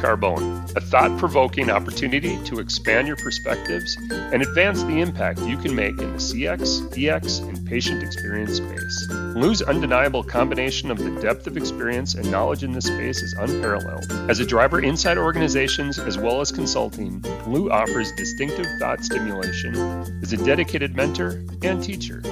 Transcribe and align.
Carbone, 0.00 0.74
a 0.76 0.80
thought 0.80 1.16
provoking 1.18 1.68
opportunity 1.68 2.42
to 2.44 2.58
expand 2.58 3.06
your 3.06 3.16
perspectives 3.16 3.96
and 4.10 4.42
advance 4.42 4.82
the 4.82 5.00
impact 5.00 5.40
you 5.42 5.58
can 5.58 5.74
make 5.74 5.98
in 6.00 6.12
the 6.12 6.18
CX, 6.18 6.96
EX, 6.96 7.40
and 7.40 7.66
patient 7.66 8.02
experience 8.02 8.56
space. 8.56 9.08
Lou's 9.10 9.60
undeniable 9.60 10.24
combination 10.24 10.90
of 10.90 10.98
the 10.98 11.10
depth 11.20 11.46
of 11.46 11.58
experience 11.58 12.14
and 12.14 12.30
knowledge 12.30 12.64
in 12.64 12.72
this 12.72 12.86
space 12.86 13.20
is 13.22 13.34
unparalleled. 13.34 14.10
As 14.30 14.40
a 14.40 14.46
driver 14.46 14.80
inside 14.80 15.18
organizations 15.18 15.98
as 15.98 16.16
well 16.16 16.40
as 16.40 16.50
consulting, 16.50 17.20
Lou 17.46 17.70
offers 17.70 18.10
distinctive 18.12 18.66
thought 18.80 19.04
stimulation, 19.04 19.74
is 20.22 20.32
a 20.32 20.38
dedicated 20.38 20.96
mentor 20.96 21.44
and 21.62 21.82
teacher. 21.82 22.22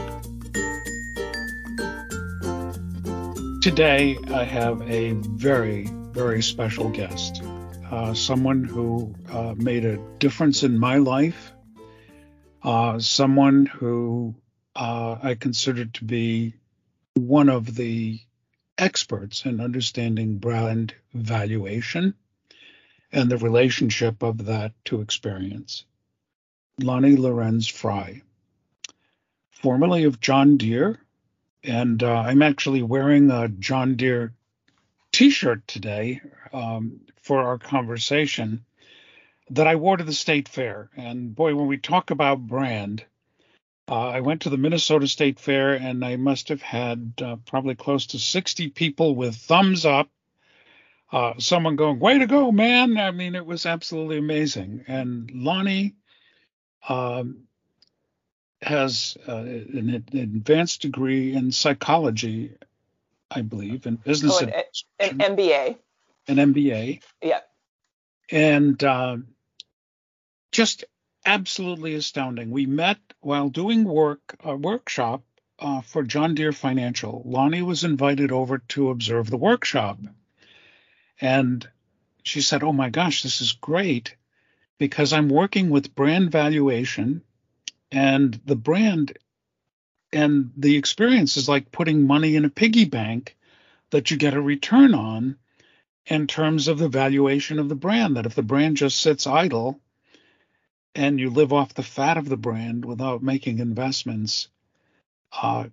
Today, 3.60 4.16
I 4.32 4.44
have 4.44 4.80
a 4.90 5.12
very 5.12 5.86
very 6.18 6.42
special 6.42 6.88
guest, 6.88 7.42
uh, 7.90 8.14
someone 8.14 8.64
who 8.64 9.14
uh, 9.30 9.54
made 9.56 9.84
a 9.84 9.98
difference 10.18 10.62
in 10.62 10.78
my 10.78 10.98
life, 10.98 11.52
uh, 12.62 12.98
someone 12.98 13.66
who 13.66 14.34
uh, 14.76 15.16
I 15.22 15.34
consider 15.34 15.86
to 15.86 16.04
be 16.04 16.54
one 17.14 17.48
of 17.48 17.74
the 17.74 18.20
experts 18.76 19.44
in 19.44 19.60
understanding 19.60 20.38
brand 20.38 20.94
valuation 21.14 22.14
and 23.10 23.30
the 23.30 23.38
relationship 23.38 24.22
of 24.22 24.46
that 24.46 24.72
to 24.84 25.00
experience. 25.00 25.84
Lonnie 26.80 27.16
Lorenz 27.16 27.66
Fry, 27.66 28.22
formerly 29.50 30.04
of 30.04 30.20
John 30.20 30.58
Deere, 30.58 31.00
and 31.64 32.02
uh, 32.02 32.20
I'm 32.20 32.42
actually 32.42 32.82
wearing 32.82 33.30
a 33.30 33.48
John 33.48 33.96
Deere 33.96 34.32
T-shirt 35.10 35.66
today 35.66 36.20
um, 36.52 37.00
for 37.28 37.42
our 37.42 37.58
conversation 37.58 38.64
that 39.50 39.66
I 39.66 39.76
wore 39.76 39.98
to 39.98 40.04
the 40.04 40.14
state 40.14 40.48
fair. 40.48 40.88
And 40.96 41.34
boy, 41.34 41.54
when 41.54 41.66
we 41.66 41.76
talk 41.76 42.10
about 42.10 42.46
brand, 42.46 43.04
uh, 43.86 44.08
I 44.08 44.20
went 44.20 44.42
to 44.42 44.50
the 44.50 44.56
Minnesota 44.56 45.06
State 45.06 45.38
Fair 45.38 45.74
and 45.74 46.02
I 46.02 46.16
must 46.16 46.48
have 46.48 46.62
had 46.62 47.12
uh, 47.22 47.36
probably 47.44 47.74
close 47.74 48.06
to 48.06 48.18
60 48.18 48.70
people 48.70 49.14
with 49.14 49.36
thumbs 49.36 49.84
up. 49.84 50.08
Uh, 51.12 51.34
someone 51.36 51.76
going, 51.76 51.98
"Way 51.98 52.18
to 52.18 52.26
go, 52.26 52.50
man!" 52.50 52.96
I 52.96 53.10
mean, 53.10 53.34
it 53.34 53.44
was 53.44 53.66
absolutely 53.66 54.18
amazing. 54.18 54.84
And 54.88 55.30
Lonnie 55.30 55.96
um, 56.88 57.44
has 58.60 59.16
uh, 59.26 59.36
an, 59.36 60.04
an 60.12 60.18
advanced 60.18 60.82
degree 60.82 61.34
in 61.34 61.52
psychology 61.52 62.56
I 63.30 63.42
believe, 63.42 63.86
in 63.86 63.96
business 63.96 64.40
oh, 64.40 64.46
an, 64.46 64.52
an 65.00 65.36
MBA. 65.36 65.76
An 66.28 66.36
MBA. 66.36 67.00
Yeah. 67.22 67.40
And 68.30 68.82
uh, 68.84 69.16
just 70.52 70.84
absolutely 71.24 71.94
astounding. 71.94 72.50
We 72.50 72.66
met 72.66 72.98
while 73.20 73.48
doing 73.48 73.84
work 73.84 74.36
a 74.44 74.56
workshop 74.56 75.22
uh, 75.58 75.80
for 75.80 76.02
John 76.02 76.34
Deere 76.34 76.52
Financial. 76.52 77.22
Lonnie 77.24 77.62
was 77.62 77.84
invited 77.84 78.32
over 78.32 78.58
to 78.58 78.90
observe 78.90 79.28
the 79.28 79.36
workshop, 79.36 79.98
and 81.20 81.68
she 82.22 82.40
said, 82.40 82.62
"Oh 82.62 82.72
my 82.72 82.90
gosh, 82.90 83.22
this 83.22 83.40
is 83.40 83.52
great." 83.52 84.14
Because 84.78 85.12
I'm 85.12 85.28
working 85.28 85.70
with 85.70 85.94
brand 85.94 86.30
valuation, 86.30 87.22
and 87.90 88.40
the 88.44 88.54
brand 88.54 89.18
and 90.12 90.52
the 90.56 90.76
experience 90.76 91.36
is 91.36 91.48
like 91.48 91.72
putting 91.72 92.06
money 92.06 92.36
in 92.36 92.44
a 92.44 92.50
piggy 92.50 92.84
bank 92.84 93.36
that 93.90 94.10
you 94.10 94.16
get 94.16 94.34
a 94.34 94.40
return 94.40 94.94
on 94.94 95.36
in 96.08 96.26
terms 96.26 96.68
of 96.68 96.78
the 96.78 96.88
valuation 96.88 97.58
of 97.58 97.68
the 97.68 97.74
brand. 97.74 98.16
That 98.16 98.26
if 98.26 98.34
the 98.34 98.42
brand 98.42 98.78
just 98.78 99.00
sits 99.00 99.26
idle 99.26 99.78
and 100.94 101.20
you 101.20 101.30
live 101.30 101.52
off 101.52 101.74
the 101.74 101.82
fat 101.82 102.16
of 102.16 102.28
the 102.28 102.36
brand 102.36 102.84
without 102.84 103.22
making 103.22 103.58
investments, 103.58 104.48
uh, 105.40 105.66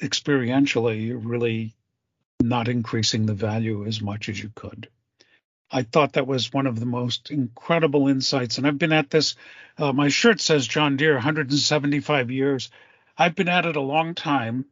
experientially, 0.00 1.06
you're 1.06 1.18
really 1.18 1.74
not 2.40 2.68
increasing 2.68 3.26
the 3.26 3.34
value 3.34 3.86
as 3.86 4.00
much 4.00 4.28
as 4.28 4.40
you 4.40 4.50
could. 4.54 4.88
I 5.70 5.82
thought 5.82 6.14
that 6.14 6.26
was 6.26 6.52
one 6.52 6.66
of 6.66 6.78
the 6.78 6.86
most 6.86 7.30
incredible 7.30 8.08
insights. 8.08 8.58
And 8.58 8.66
I've 8.66 8.78
been 8.78 8.92
at 8.92 9.10
this, 9.10 9.36
uh, 9.76 9.92
my 9.92 10.08
shirt 10.08 10.40
says 10.40 10.66
John 10.66 10.96
Deere, 10.96 11.14
175 11.14 12.30
years. 12.30 12.70
I've 13.16 13.34
been 13.34 13.48
at 13.48 13.66
it 13.66 13.76
a 13.76 13.80
long 13.80 14.14
time, 14.14 14.66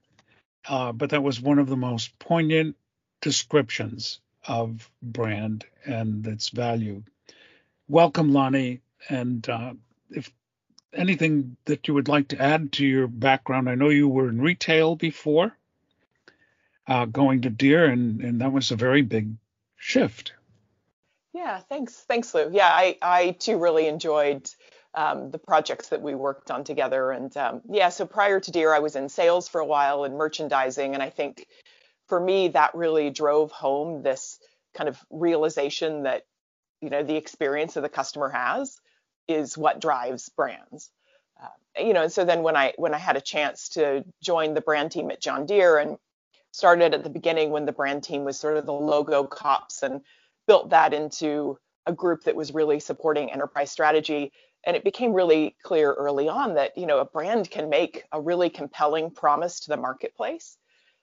uh, 0.68 0.92
but 0.92 1.10
that 1.10 1.22
was 1.22 1.40
one 1.40 1.58
of 1.58 1.68
the 1.68 1.76
most 1.76 2.18
poignant 2.18 2.76
descriptions 3.20 4.20
of 4.46 4.90
brand 5.02 5.64
and 5.84 6.26
its 6.26 6.48
value. 6.50 7.02
Welcome, 7.88 8.32
Lonnie. 8.32 8.80
And 9.08 9.48
uh, 9.48 9.74
if 10.10 10.30
anything 10.92 11.56
that 11.66 11.86
you 11.88 11.94
would 11.94 12.08
like 12.08 12.28
to 12.28 12.40
add 12.40 12.72
to 12.72 12.86
your 12.86 13.06
background, 13.06 13.68
I 13.68 13.74
know 13.74 13.88
you 13.88 14.08
were 14.08 14.28
in 14.28 14.40
retail 14.40 14.96
before, 14.96 15.56
uh, 16.86 17.04
going 17.04 17.42
to 17.42 17.50
Deere, 17.50 17.86
and, 17.86 18.20
and 18.20 18.40
that 18.40 18.52
was 18.52 18.70
a 18.70 18.76
very 18.76 19.02
big 19.02 19.34
shift. 19.76 20.32
Yeah, 21.32 21.58
thanks, 21.58 21.94
thanks, 21.94 22.34
Lou. 22.34 22.50
Yeah, 22.52 22.68
I, 22.68 22.96
I 23.02 23.30
too 23.32 23.58
really 23.58 23.88
enjoyed 23.88 24.48
um, 24.94 25.30
the 25.30 25.38
projects 25.38 25.90
that 25.90 26.00
we 26.00 26.14
worked 26.14 26.50
on 26.50 26.64
together. 26.64 27.10
And 27.10 27.36
um, 27.36 27.60
yeah, 27.68 27.90
so 27.90 28.06
prior 28.06 28.40
to 28.40 28.50
Deere, 28.50 28.74
I 28.74 28.78
was 28.78 28.96
in 28.96 29.10
sales 29.10 29.46
for 29.46 29.60
a 29.60 29.66
while 29.66 30.04
and 30.04 30.16
merchandising. 30.16 30.94
And 30.94 31.02
I 31.02 31.10
think 31.10 31.46
for 32.08 32.20
me, 32.20 32.48
that 32.48 32.74
really 32.74 33.10
drove 33.10 33.50
home 33.50 34.02
this 34.02 34.38
kind 34.74 34.88
of 34.88 34.98
realization 35.10 36.04
that, 36.04 36.22
you 36.80 36.90
know, 36.90 37.02
the 37.02 37.16
experience 37.16 37.74
that 37.74 37.80
the 37.80 37.88
customer 37.88 38.28
has 38.28 38.78
is 39.28 39.56
what 39.56 39.80
drives 39.80 40.28
brands. 40.28 40.90
Uh, 41.42 41.82
you 41.82 41.92
know, 41.92 42.02
and 42.02 42.12
so 42.12 42.24
then 42.24 42.42
when 42.42 42.56
I 42.56 42.72
when 42.76 42.94
I 42.94 42.98
had 42.98 43.16
a 43.16 43.20
chance 43.20 43.70
to 43.70 44.04
join 44.22 44.54
the 44.54 44.60
brand 44.60 44.92
team 44.92 45.10
at 45.10 45.20
John 45.20 45.46
Deere 45.46 45.78
and 45.78 45.98
started 46.52 46.94
at 46.94 47.04
the 47.04 47.10
beginning 47.10 47.50
when 47.50 47.66
the 47.66 47.72
brand 47.72 48.02
team 48.02 48.24
was 48.24 48.38
sort 48.38 48.56
of 48.56 48.64
the 48.64 48.72
logo 48.72 49.24
cops 49.24 49.82
and 49.82 50.00
built 50.46 50.70
that 50.70 50.94
into 50.94 51.58
a 51.84 51.92
group 51.92 52.24
that 52.24 52.34
was 52.34 52.54
really 52.54 52.80
supporting 52.80 53.30
enterprise 53.30 53.70
strategy 53.70 54.32
and 54.64 54.76
it 54.76 54.82
became 54.82 55.12
really 55.12 55.54
clear 55.62 55.92
early 55.92 56.28
on 56.28 56.54
that 56.54 56.76
you 56.76 56.86
know 56.86 56.98
a 56.98 57.04
brand 57.04 57.50
can 57.50 57.68
make 57.68 58.04
a 58.12 58.20
really 58.20 58.50
compelling 58.50 59.10
promise 59.10 59.60
to 59.60 59.68
the 59.68 59.76
marketplace 59.76 60.56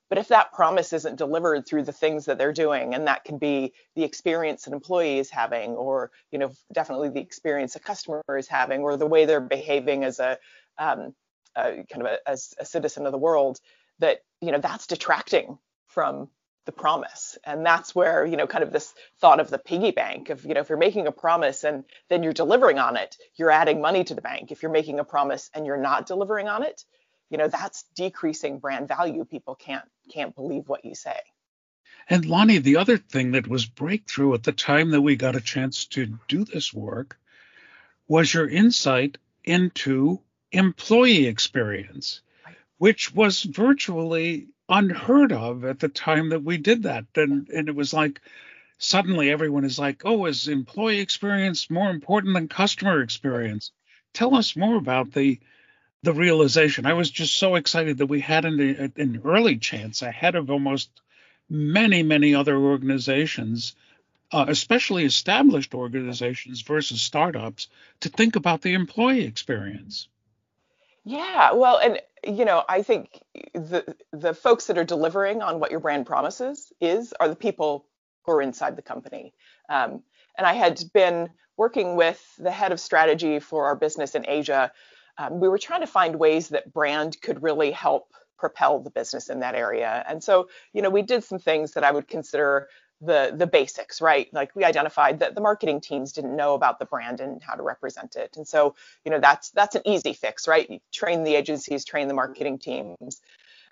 but 0.10 0.18
if 0.18 0.28
that 0.28 0.54
promise 0.54 0.94
isn't 0.94 1.18
delivered 1.18 1.66
through 1.66 1.84
the 1.84 1.92
things 1.92 2.26
that 2.26 2.38
they're 2.38 2.54
doing 2.54 2.94
and 2.94 3.08
that 3.08 3.24
can 3.24 3.38
be 3.38 3.74
the 3.96 4.04
experience 4.04 4.68
an 4.68 4.74
employee 4.74 5.20
is 5.20 5.30
having 5.30 5.72
or 5.72 6.12
you 6.32 6.40
know 6.40 6.52
definitely 6.72 7.10
the 7.10 7.20
experience 7.20 7.76
a 7.76 7.80
customer 7.80 8.22
is 8.38 8.48
having 8.48 8.82
or 8.82 8.98
the 8.98 9.08
way 9.08 9.26
they're 9.26 9.42
behaving 9.42 10.04
as 10.04 10.20
a, 10.20 10.38
um, 10.78 11.14
a 11.56 11.84
kind 11.92 12.02
of 12.02 12.06
a, 12.06 12.30
as 12.30 12.54
a 12.60 12.66
citizen 12.66 13.06
of 13.06 13.12
the 13.12 13.18
world 13.18 13.60
that 14.00 14.20
you 14.42 14.52
know 14.52 14.60
that's 14.60 14.88
detracting 14.88 15.58
from 15.88 16.30
the 16.66 16.72
promise. 16.72 17.38
And 17.44 17.66
that's 17.66 17.94
where 17.94 18.26
you 18.26 18.38
know 18.38 18.48
kind 18.48 18.64
of 18.64 18.72
this 18.72 18.94
thought 19.20 19.40
of 19.40 19.50
the 19.50 19.58
piggy 19.58 19.92
bank 19.92 20.30
of 20.30 20.46
you 20.46 20.54
know 20.54 20.62
if 20.62 20.70
you're 20.70 20.78
making 20.78 21.08
a 21.08 21.12
promise 21.12 21.64
and 21.64 21.84
then 22.10 22.24
you're 22.24 22.34
delivering 22.34 22.80
on 22.80 22.98
it 22.98 23.18
you're 23.36 23.52
adding 23.52 23.82
money 23.82 24.04
to 24.04 24.16
the 24.16 24.22
bank. 24.22 24.52
If 24.52 24.62
you're 24.62 24.72
making 24.72 25.00
a 25.00 25.04
promise 25.04 25.50
and 25.54 25.66
you're 25.66 25.78
not 25.78 26.06
delivering 26.06 26.48
on 26.48 26.64
it 26.64 26.84
you 27.30 27.38
know 27.38 27.48
that's 27.48 27.84
decreasing 27.96 28.60
brand 28.60 28.88
value 28.88 29.26
people 29.26 29.56
can't 29.56 29.86
can't 30.12 30.36
believe 30.36 30.68
what 30.68 30.86
you 30.86 30.96
say 30.96 31.18
and 32.10 32.26
lonnie 32.26 32.58
the 32.58 32.78
other 32.78 32.98
thing 32.98 33.32
that 33.32 33.48
was 33.48 33.66
breakthrough 33.66 34.34
at 34.34 34.44
the 34.44 34.52
time 34.52 34.92
that 34.92 35.02
we 35.02 35.16
got 35.16 35.36
a 35.36 35.42
chance 35.42 35.86
to 35.86 36.18
do 36.28 36.46
this 36.46 36.74
work 36.74 37.18
was 38.08 38.34
your 38.34 38.48
insight 38.48 39.18
into 39.44 40.20
employee 40.52 41.26
experience 41.26 42.22
which 42.78 43.14
was 43.14 43.44
virtually 43.44 44.48
unheard 44.70 45.32
of 45.32 45.64
at 45.66 45.80
the 45.80 45.88
time 45.88 46.30
that 46.30 46.44
we 46.44 46.58
did 46.58 46.84
that. 46.84 47.06
And, 47.16 47.48
and 47.50 47.70
it 47.70 47.76
was 47.76 47.94
like 47.94 48.22
suddenly 48.78 49.30
everyone 49.30 49.66
is 49.66 49.80
like, 49.80 50.02
oh, 50.06 50.26
is 50.26 50.48
employee 50.48 51.00
experience 51.00 51.70
more 51.70 51.90
important 51.90 52.34
than 52.34 52.48
customer 52.48 53.02
experience? 53.02 53.72
Tell 54.14 54.36
us 54.36 54.56
more 54.56 54.76
about 54.76 55.12
the 55.12 55.40
the 56.04 56.14
realization. 56.14 56.86
I 56.86 56.94
was 56.94 57.10
just 57.10 57.38
so 57.38 57.56
excited 57.56 57.98
that 57.98 58.08
we 58.08 58.20
had 58.20 58.46
an, 58.46 58.92
an 58.98 59.22
early 59.24 59.58
chance 59.58 60.02
ahead 60.02 60.36
of 60.36 60.52
almost 60.52 60.90
many, 61.50 62.04
many 62.04 62.36
other 62.36 62.58
organizations, 62.58 63.74
uh, 64.32 64.46
especially 64.48 65.06
established 65.06 65.74
organizations 65.74 66.62
versus 66.62 67.02
startups, 67.02 67.70
to 68.02 68.10
think 68.10 68.36
about 68.36 68.62
the 68.62 68.74
employee 68.74 69.26
experience. 69.26 70.10
Yeah, 71.06 71.54
well, 71.54 71.80
and 71.80 72.00
you 72.26 72.46
know, 72.46 72.64
I 72.68 72.82
think 72.82 73.22
the 73.54 73.96
the 74.12 74.34
folks 74.34 74.68
that 74.68 74.78
are 74.78 74.86
delivering 74.86 75.42
on 75.42 75.60
what 75.60 75.72
your 75.72 75.82
brand 75.82 76.06
promises 76.06 76.72
is 76.80 77.14
are 77.20 77.28
the 77.28 77.36
people 77.36 77.86
who 78.26 78.34
are 78.34 78.42
inside 78.42 78.76
the 78.76 78.82
company. 78.82 79.34
Um, 79.70 80.04
and 80.38 80.48
I 80.48 80.54
had 80.54 80.82
been 80.94 81.30
working 81.58 81.96
with 81.96 82.22
the 82.40 82.52
head 82.52 82.72
of 82.72 82.80
strategy 82.80 83.40
for 83.40 83.66
our 83.66 83.76
business 83.76 84.16
in 84.16 84.26
Asia. 84.28 84.72
Um, 85.18 85.40
we 85.40 85.50
were 85.50 85.58
trying 85.58 85.82
to 85.82 85.88
find 85.88 86.16
ways 86.18 86.50
that 86.50 86.74
brand 86.74 87.22
could 87.22 87.44
really 87.44 87.72
help 87.72 88.08
propel 88.38 88.80
the 88.80 88.90
business 88.90 89.30
in 89.30 89.40
that 89.40 89.56
area. 89.56 90.04
And 90.08 90.24
so, 90.24 90.50
you 90.74 90.82
know, 90.82 90.90
we 90.90 91.02
did 91.02 91.24
some 91.24 91.40
things 91.40 91.74
that 91.74 91.84
I 91.84 91.92
would 91.92 92.08
consider 92.08 92.68
the 93.02 93.34
the 93.36 93.48
basics, 93.48 94.02
right? 94.02 94.28
Like 94.34 94.56
we 94.56 94.64
identified 94.64 95.20
that 95.20 95.36
the 95.36 95.42
marketing 95.42 95.82
teams 95.82 96.14
didn't 96.14 96.36
know 96.36 96.54
about 96.54 96.80
the 96.80 96.86
brand 96.86 97.20
and 97.20 97.42
how 97.44 97.56
to 97.56 97.64
represent 97.64 98.16
it. 98.16 98.38
And 98.38 98.48
so, 98.48 98.76
you 99.04 99.12
know, 99.12 99.20
that's 99.20 99.52
that's 99.52 99.76
an 99.76 99.82
easy 99.86 100.14
fix, 100.14 100.48
right? 100.48 100.70
You 100.70 100.80
train 100.94 101.24
the 101.24 101.36
agencies, 101.36 101.86
train 101.86 102.08
the 102.08 102.14
marketing 102.14 102.60
teams. 102.60 103.22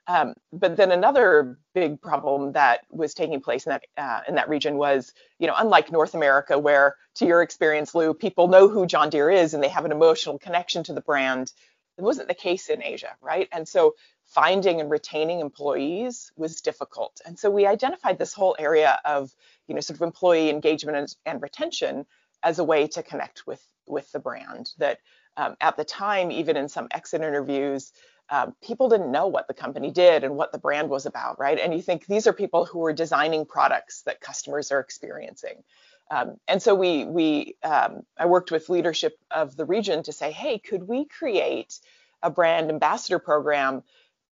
Um, 0.07 0.33
but 0.51 0.77
then 0.77 0.92
another 0.92 1.59
big 1.74 2.01
problem 2.01 2.53
that 2.53 2.81
was 2.89 3.13
taking 3.13 3.39
place 3.39 3.65
in 3.65 3.71
that 3.71 3.83
uh, 3.98 4.21
in 4.27 4.36
that 4.36 4.50
region 4.50 4.77
was, 4.77 5.13
you 5.39 5.48
know, 5.48 5.53
unlike 5.56 5.92
North 5.92 6.15
America, 6.15 6.57
where 6.57 6.95
to 7.15 7.25
your 7.25 7.42
experience, 7.42 7.94
Lou, 7.94 8.13
people 8.13 8.48
know 8.48 8.68
who 8.68 8.86
John 8.86 9.09
Deere 9.09 9.30
is 9.30 9.53
and 9.53 9.63
they 9.63 9.69
have 9.69 9.86
an 9.86 9.92
emotional 9.92 10.39
connection 10.39 10.83
to 10.86 10.94
the 10.94 11.01
brand. 11.01 11.53
It 11.98 12.03
wasn't 12.03 12.30
the 12.30 12.33
case 12.33 12.68
in 12.69 12.81
Asia, 12.81 13.15
right? 13.21 13.48
And 13.51 13.68
so 13.68 13.95
finding 14.25 14.81
and 14.81 14.89
retaining 14.89 15.39
employees 15.39 16.31
was 16.36 16.62
difficult. 16.62 17.21
And 17.25 17.38
so 17.38 17.51
we 17.51 17.68
identified 17.68 18.18
this 18.18 18.33
whole 18.33 18.56
area 18.57 19.00
of, 19.06 19.31
you 19.68 19.75
know, 19.75 19.81
sort 19.81 19.97
of 19.97 20.01
employee 20.01 20.50
engagement 20.50 20.97
and, 20.97 21.15
and 21.25 21.42
retention 21.42 22.06
as 22.42 22.57
a 22.57 22.63
way 22.63 22.88
to 22.88 23.04
connect 23.04 23.45
with 23.45 23.63
with 23.88 24.12
the 24.12 24.19
brand. 24.19 24.71
That 24.77 25.00
um, 25.38 25.56
at 25.62 25.77
the 25.77 25.86
time, 25.86 26.31
even 26.31 26.57
in 26.57 26.69
some 26.69 26.88
exit 26.92 27.21
interviews, 27.21 27.92
um, 28.31 28.56
people 28.63 28.89
didn't 28.89 29.12
know 29.12 29.28
what 29.28 29.48
the 29.48 29.54
company 29.54 29.92
did 29.92 30.24
and 30.24 30.38
what 30.38 30.54
the 30.54 30.57
brand 30.57 30.89
was 30.89 31.06
about, 31.06 31.39
right? 31.39 31.60
And 31.60 31.74
you 31.75 31.81
think 31.81 32.07
these 32.07 32.28
are 32.28 32.33
people 32.33 32.66
who 32.66 32.83
are 32.86 32.94
designing 32.94 33.45
products 33.45 34.04
that 34.04 34.22
customers 34.22 34.72
are 34.72 34.80
experiencing. 34.80 35.63
Um, 36.10 36.38
and 36.48 36.62
so 36.62 36.75
we 36.75 37.06
we 37.06 37.56
um, 37.63 38.04
I 38.18 38.25
worked 38.25 38.51
with 38.51 38.69
leadership 38.69 39.18
of 39.30 39.56
the 39.57 39.66
region 39.66 40.04
to 40.04 40.13
say, 40.13 40.31
hey, 40.31 40.60
could 40.60 40.88
we 40.88 41.06
create 41.06 41.80
a 42.24 42.31
brand 42.31 42.69
ambassador 42.69 43.19
program 43.19 43.83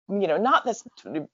you 0.10 0.28
know, 0.28 0.38
not 0.38 0.66
that's 0.66 0.84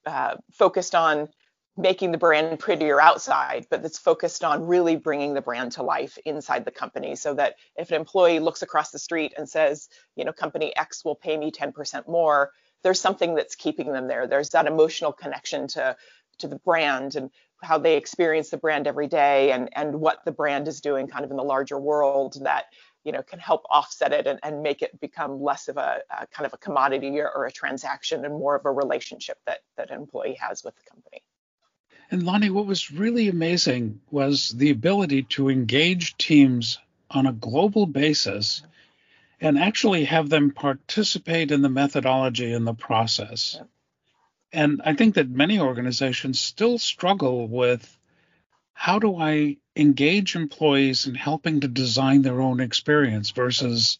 uh, 0.05 0.37
focused 0.51 0.95
on 0.95 1.29
making 1.75 2.11
the 2.11 2.17
brand 2.17 2.59
prettier 2.59 3.01
outside, 3.01 3.65
but 3.69 3.81
that's 3.81 3.97
focused 3.97 4.43
on 4.43 4.67
really 4.67 4.95
bringing 4.95 5.33
the 5.33 5.41
brand 5.41 5.71
to 5.71 5.83
life 5.83 6.17
inside 6.25 6.65
the 6.65 6.71
company 6.71 7.15
so 7.15 7.33
that 7.33 7.55
if 7.75 7.89
an 7.89 7.95
employee 7.95 8.39
looks 8.39 8.61
across 8.61 8.91
the 8.91 8.99
street 8.99 9.33
and 9.37 9.49
says, 9.49 9.89
you 10.15 10.23
know, 10.23 10.31
company 10.31 10.75
X 10.75 11.03
will 11.03 11.15
pay 11.15 11.35
me 11.35 11.51
10% 11.51 12.07
more, 12.07 12.51
there's 12.83 13.01
something 13.01 13.33
that's 13.33 13.55
keeping 13.55 13.91
them 13.91 14.07
there. 14.07 14.27
There's 14.27 14.49
that 14.49 14.67
emotional 14.67 15.11
connection 15.11 15.67
to 15.69 15.95
to 16.39 16.47
the 16.47 16.57
brand 16.57 17.15
and 17.15 17.29
how 17.61 17.77
they 17.77 17.95
experience 17.95 18.49
the 18.49 18.57
brand 18.57 18.87
every 18.87 19.07
day 19.07 19.51
and 19.51 19.69
and 19.73 19.95
what 19.95 20.25
the 20.25 20.31
brand 20.31 20.67
is 20.67 20.81
doing 20.81 21.07
kind 21.07 21.23
of 21.23 21.31
in 21.31 21.37
the 21.37 21.43
larger 21.43 21.79
world 21.79 22.37
that 22.41 22.65
you 23.03 23.11
know 23.11 23.21
can 23.21 23.39
help 23.39 23.63
offset 23.69 24.11
it 24.11 24.27
and, 24.27 24.39
and 24.43 24.61
make 24.61 24.81
it 24.81 24.99
become 24.99 25.41
less 25.41 25.67
of 25.67 25.77
a, 25.77 25.99
a 26.19 26.27
kind 26.27 26.45
of 26.45 26.53
a 26.53 26.57
commodity 26.57 27.19
or, 27.19 27.29
or, 27.29 27.45
a 27.45 27.51
transaction 27.51 28.25
and 28.25 28.33
more 28.33 28.55
of 28.55 28.65
a 28.65 28.71
relationship 28.71 29.37
that 29.45 29.59
that 29.77 29.91
an 29.91 29.97
employee 29.97 30.37
has 30.39 30.63
with 30.63 30.75
the 30.75 30.89
company 30.89 31.21
and 32.13 32.23
lonnie 32.23 32.51
what 32.51 32.67
was 32.67 32.91
really 32.91 33.27
amazing 33.27 33.99
was 34.11 34.49
the 34.49 34.69
ability 34.69 35.23
to 35.23 35.49
engage 35.49 36.15
teams 36.17 36.77
on 37.09 37.25
a 37.25 37.33
global 37.33 37.87
basis 37.87 38.61
and 39.41 39.57
actually 39.57 40.05
have 40.05 40.29
them 40.29 40.51
participate 40.51 41.51
in 41.51 41.63
the 41.63 41.69
methodology 41.69 42.53
and 42.53 42.67
the 42.67 42.73
process 42.73 43.59
and 44.51 44.79
i 44.85 44.93
think 44.93 45.15
that 45.15 45.27
many 45.27 45.59
organizations 45.59 46.39
still 46.39 46.77
struggle 46.77 47.47
with 47.47 47.97
how 48.73 48.99
do 48.99 49.15
I 49.15 49.57
engage 49.75 50.35
employees 50.35 51.07
in 51.07 51.15
helping 51.15 51.61
to 51.61 51.67
design 51.67 52.21
their 52.21 52.41
own 52.41 52.59
experience 52.59 53.31
versus 53.31 53.99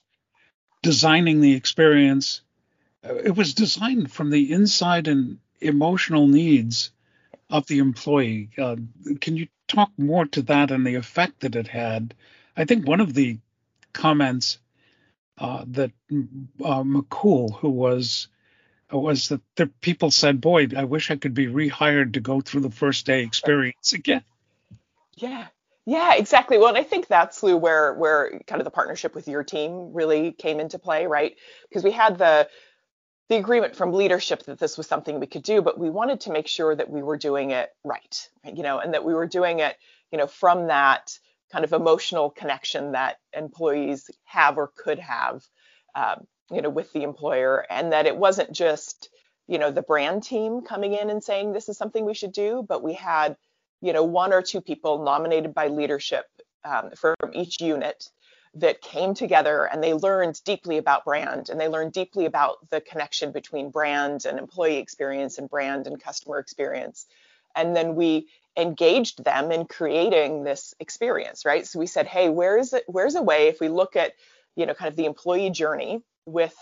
designing 0.81 1.42
the 1.42 1.54
experience? 1.54 2.42
Uh, 3.07 3.15
it 3.15 3.36
was 3.36 3.54
designed 3.54 4.12
from 4.12 4.30
the 4.30 4.51
inside 4.51 5.07
and 5.07 5.38
emotional 5.62 6.27
needs 6.27 6.92
of 7.53 7.67
the 7.67 7.77
employee. 7.77 8.50
Uh, 8.57 8.75
can 9.21 9.38
you 9.38 9.47
talk 9.67 9.91
more 9.95 10.25
to 10.25 10.41
that 10.41 10.71
and 10.71 10.85
the 10.85 10.95
effect 10.95 11.41
that 11.41 11.55
it 11.55 11.67
had? 11.67 12.15
I 12.57 12.65
think 12.65 12.88
one 12.88 13.00
of 13.00 13.13
the 13.13 13.38
comments 13.94 14.57
uh, 15.38 15.63
that 15.67 15.91
uh, 16.11 16.83
McCool, 16.83 17.55
who 17.59 17.69
was 17.69 18.27
was 18.91 19.29
that 19.29 19.41
the 19.55 19.67
people 19.81 20.09
said, 20.09 20.41
"Boy, 20.41 20.67
I 20.75 20.85
wish 20.85 21.11
I 21.11 21.15
could 21.15 21.35
be 21.35 21.45
rehired 21.45 22.13
to 22.13 22.21
go 22.21 22.41
through 22.41 22.61
the 22.61 22.71
first 22.71 23.05
day 23.05 23.23
experience 23.23 23.94
again." 23.94 24.23
Yeah. 25.13 25.45
Yeah, 25.85 26.15
exactly. 26.15 26.57
Well, 26.57 26.69
and 26.69 26.77
I 26.77 26.83
think 26.83 27.07
that's 27.07 27.44
Lou 27.44 27.57
where 27.57 27.94
where 27.94 28.39
kind 28.47 28.61
of 28.61 28.65
the 28.65 28.71
partnership 28.71 29.13
with 29.13 29.27
your 29.27 29.44
team 29.44 29.94
really 29.94 30.31
came 30.31 30.59
into 30.59 30.79
play, 30.79 31.05
right? 31.05 31.35
Because 31.69 31.83
we 31.83 31.91
had 31.91 32.17
the 32.17 32.47
the 33.29 33.35
agreement 33.35 33.75
from 33.75 33.93
leadership 33.93 34.43
that 34.43 34.59
this 34.59 34.77
was 34.77 34.87
something 34.87 35.19
we 35.19 35.27
could 35.27 35.43
do, 35.43 35.61
but 35.61 35.79
we 35.79 35.89
wanted 35.89 36.21
to 36.21 36.31
make 36.31 36.47
sure 36.47 36.75
that 36.75 36.89
we 36.89 37.01
were 37.01 37.17
doing 37.17 37.51
it 37.51 37.69
right, 37.83 38.29
you 38.43 38.63
know, 38.63 38.79
and 38.79 38.93
that 38.93 39.05
we 39.05 39.13
were 39.13 39.27
doing 39.27 39.59
it, 39.59 39.75
you 40.11 40.17
know, 40.17 40.27
from 40.27 40.67
that 40.67 41.17
kind 41.51 41.63
of 41.63 41.73
emotional 41.73 42.29
connection 42.29 42.91
that 42.91 43.17
employees 43.35 44.09
have 44.25 44.57
or 44.57 44.71
could 44.75 44.99
have, 44.99 45.43
um, 45.95 46.27
you 46.51 46.61
know, 46.61 46.69
with 46.69 46.91
the 46.93 47.03
employer, 47.03 47.65
and 47.69 47.93
that 47.93 48.05
it 48.05 48.17
wasn't 48.17 48.51
just, 48.51 49.09
you 49.47 49.57
know, 49.57 49.71
the 49.71 49.81
brand 49.81 50.23
team 50.23 50.61
coming 50.61 50.93
in 50.93 51.09
and 51.09 51.23
saying 51.23 51.53
this 51.53 51.69
is 51.69 51.77
something 51.77 52.05
we 52.05 52.13
should 52.13 52.33
do, 52.33 52.65
but 52.67 52.83
we 52.83 52.93
had 52.93 53.37
you 53.83 53.91
know, 53.91 54.03
one 54.05 54.31
or 54.31 54.41
two 54.41 54.61
people 54.61 55.03
nominated 55.03 55.53
by 55.53 55.67
leadership 55.67 56.25
um, 56.63 56.91
from 56.95 57.15
each 57.33 57.59
unit 57.59 58.09
that 58.55 58.81
came 58.81 59.13
together 59.13 59.65
and 59.65 59.83
they 59.83 59.94
learned 59.94 60.39
deeply 60.45 60.77
about 60.77 61.05
brand 61.05 61.50
and 61.50 61.59
they 61.59 61.67
learned 61.67 61.91
deeply 61.91 62.25
about 62.25 62.57
the 62.69 62.81
connection 62.81 63.31
between 63.31 63.71
brand 63.71 64.25
and 64.25 64.38
employee 64.38 64.77
experience 64.77 65.38
and 65.39 65.50
brand 65.50 65.88
and 65.88 66.01
customer 66.01 66.38
experience. 66.38 67.07
And 67.55 67.75
then 67.75 67.95
we 67.95 68.27
engaged 68.55 69.23
them 69.23 69.51
in 69.51 69.65
creating 69.65 70.44
this 70.44 70.75
experience, 70.79 71.45
right? 71.45 71.65
So 71.65 71.79
we 71.79 71.88
said, 71.88 72.05
hey, 72.05 72.29
where 72.29 72.57
is 72.57 72.73
it? 72.73 72.83
Where's 72.88 73.15
a 73.15 73.21
way 73.21 73.47
if 73.47 73.59
we 73.59 73.69
look 73.69 73.95
at, 73.95 74.13
you 74.55 74.65
know, 74.67 74.75
kind 74.75 74.89
of 74.89 74.95
the 74.95 75.05
employee 75.05 75.50
journey 75.50 76.03
with 76.27 76.55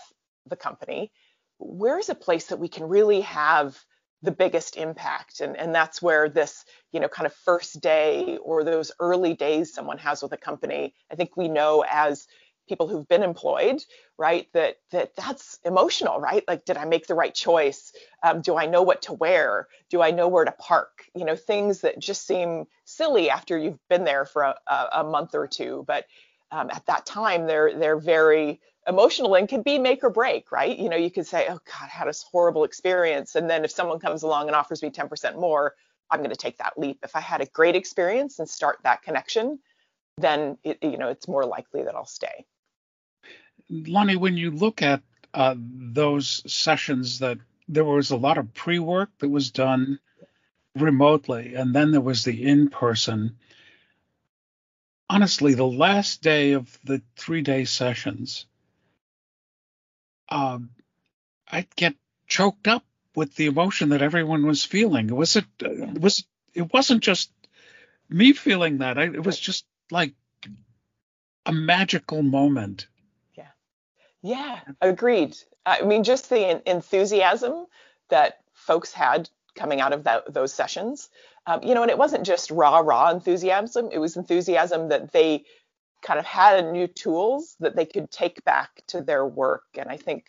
the 0.48 0.56
company, 0.56 1.12
where's 1.58 2.08
a 2.08 2.14
place 2.14 2.46
that 2.46 2.58
we 2.58 2.68
can 2.68 2.84
really 2.88 3.20
have 3.20 3.78
the 4.22 4.32
biggest 4.32 4.76
impact. 4.76 5.40
And 5.40 5.56
and 5.56 5.74
that's 5.74 6.00
where 6.00 6.28
this 6.28 6.64
you 6.92 7.00
know 7.00 7.08
kind 7.08 7.26
of 7.26 7.34
first 7.34 7.80
day 7.80 8.38
or 8.42 8.64
those 8.64 8.92
early 9.00 9.34
days 9.34 9.72
someone 9.72 9.98
has 9.98 10.22
with 10.22 10.32
a 10.32 10.36
company 10.36 10.94
i 11.10 11.14
think 11.14 11.36
we 11.36 11.48
know 11.48 11.84
as 11.88 12.26
people 12.68 12.86
who've 12.86 13.08
been 13.08 13.22
employed 13.24 13.82
right 14.18 14.46
that 14.54 14.76
that 14.92 15.14
that's 15.16 15.58
emotional 15.64 16.20
right? 16.20 16.44
Like 16.46 16.64
did 16.64 16.76
i 16.76 16.84
make 16.84 17.06
the 17.06 17.14
right 17.14 17.34
choice? 17.34 17.92
Um, 18.22 18.40
do 18.40 18.56
i 18.56 18.66
know 18.66 18.82
what 18.82 19.02
to 19.02 19.14
wear? 19.14 19.66
Do 19.90 20.00
i 20.00 20.10
know 20.10 20.28
where 20.28 20.44
to 20.44 20.52
park? 20.52 21.04
You 21.14 21.24
know 21.24 21.36
things 21.36 21.80
that 21.80 21.98
just 21.98 22.26
seem 22.26 22.66
silly 22.84 23.30
after 23.30 23.58
you've 23.58 23.80
been 23.88 24.04
there 24.04 24.24
for 24.24 24.42
a, 24.42 24.56
a 24.92 25.04
month 25.04 25.34
or 25.34 25.46
two 25.46 25.84
but 25.86 26.04
um, 26.52 26.70
at 26.70 26.86
that 26.86 27.04
time 27.06 27.46
they're 27.46 27.76
they're 27.76 27.98
very 27.98 28.60
emotional 28.86 29.34
and 29.34 29.48
can 29.48 29.62
be 29.62 29.78
make 29.78 30.02
or 30.02 30.10
break, 30.10 30.50
right? 30.50 30.76
You 30.76 30.88
know, 30.88 30.96
you 30.96 31.10
could 31.10 31.26
say, 31.26 31.46
oh 31.48 31.58
God, 31.64 31.82
I 31.82 31.86
had 31.86 32.08
this 32.08 32.22
horrible 32.22 32.64
experience. 32.64 33.34
And 33.34 33.48
then 33.48 33.64
if 33.64 33.70
someone 33.70 34.00
comes 34.00 34.22
along 34.22 34.48
and 34.48 34.56
offers 34.56 34.82
me 34.82 34.90
10% 34.90 35.38
more, 35.38 35.74
I'm 36.10 36.20
going 36.20 36.30
to 36.30 36.36
take 36.36 36.58
that 36.58 36.76
leap. 36.76 36.98
If 37.02 37.14
I 37.14 37.20
had 37.20 37.40
a 37.40 37.46
great 37.46 37.76
experience 37.76 38.38
and 38.38 38.48
start 38.48 38.78
that 38.82 39.02
connection, 39.02 39.60
then 40.18 40.58
it, 40.64 40.78
you 40.82 40.98
know, 40.98 41.08
it's 41.08 41.28
more 41.28 41.44
likely 41.44 41.84
that 41.84 41.94
I'll 41.94 42.06
stay. 42.06 42.44
Lonnie, 43.70 44.16
when 44.16 44.36
you 44.36 44.50
look 44.50 44.82
at 44.82 45.02
uh, 45.32 45.54
those 45.56 46.42
sessions 46.52 47.20
that 47.20 47.38
there 47.68 47.84
was 47.84 48.10
a 48.10 48.16
lot 48.16 48.36
of 48.36 48.52
pre-work 48.52 49.10
that 49.20 49.28
was 49.28 49.50
done 49.50 49.98
remotely, 50.76 51.54
and 51.54 51.74
then 51.74 51.90
there 51.90 52.00
was 52.00 52.24
the 52.24 52.44
in-person. 52.44 53.36
Honestly, 55.12 55.52
the 55.52 55.66
last 55.66 56.22
day 56.22 56.52
of 56.52 56.78
the 56.84 57.02
three-day 57.16 57.66
sessions, 57.66 58.46
um, 60.30 60.70
I'd 61.46 61.68
get 61.76 61.94
choked 62.26 62.66
up 62.66 62.82
with 63.14 63.34
the 63.36 63.44
emotion 63.44 63.90
that 63.90 64.00
everyone 64.00 64.46
was 64.46 64.64
feeling. 64.64 65.08
Was 65.08 65.36
it 65.36 65.44
was 66.00 66.24
it 66.54 66.72
wasn't 66.72 67.02
just 67.02 67.30
me 68.08 68.32
feeling 68.32 68.78
that. 68.78 68.96
I, 68.96 69.02
it 69.02 69.22
was 69.22 69.38
just 69.38 69.66
like 69.90 70.14
a 71.44 71.52
magical 71.52 72.22
moment. 72.22 72.86
Yeah, 73.34 73.52
yeah, 74.22 74.60
agreed. 74.80 75.36
I 75.66 75.82
mean, 75.82 76.04
just 76.04 76.30
the 76.30 76.66
enthusiasm 76.66 77.66
that 78.08 78.38
folks 78.54 78.94
had 78.94 79.28
coming 79.54 79.82
out 79.82 79.92
of 79.92 80.04
that, 80.04 80.32
those 80.32 80.54
sessions. 80.54 81.10
Um, 81.46 81.62
you 81.62 81.74
know, 81.74 81.82
and 81.82 81.90
it 81.90 81.98
wasn't 81.98 82.24
just 82.24 82.50
raw, 82.50 82.78
raw 82.78 83.10
enthusiasm. 83.10 83.88
It 83.92 83.98
was 83.98 84.16
enthusiasm 84.16 84.88
that 84.90 85.12
they 85.12 85.44
kind 86.02 86.18
of 86.18 86.24
had 86.24 86.72
new 86.72 86.86
tools 86.86 87.56
that 87.60 87.74
they 87.74 87.86
could 87.86 88.10
take 88.10 88.44
back 88.44 88.82
to 88.88 89.00
their 89.00 89.26
work. 89.26 89.64
And 89.76 89.88
I 89.88 89.96
think 89.96 90.26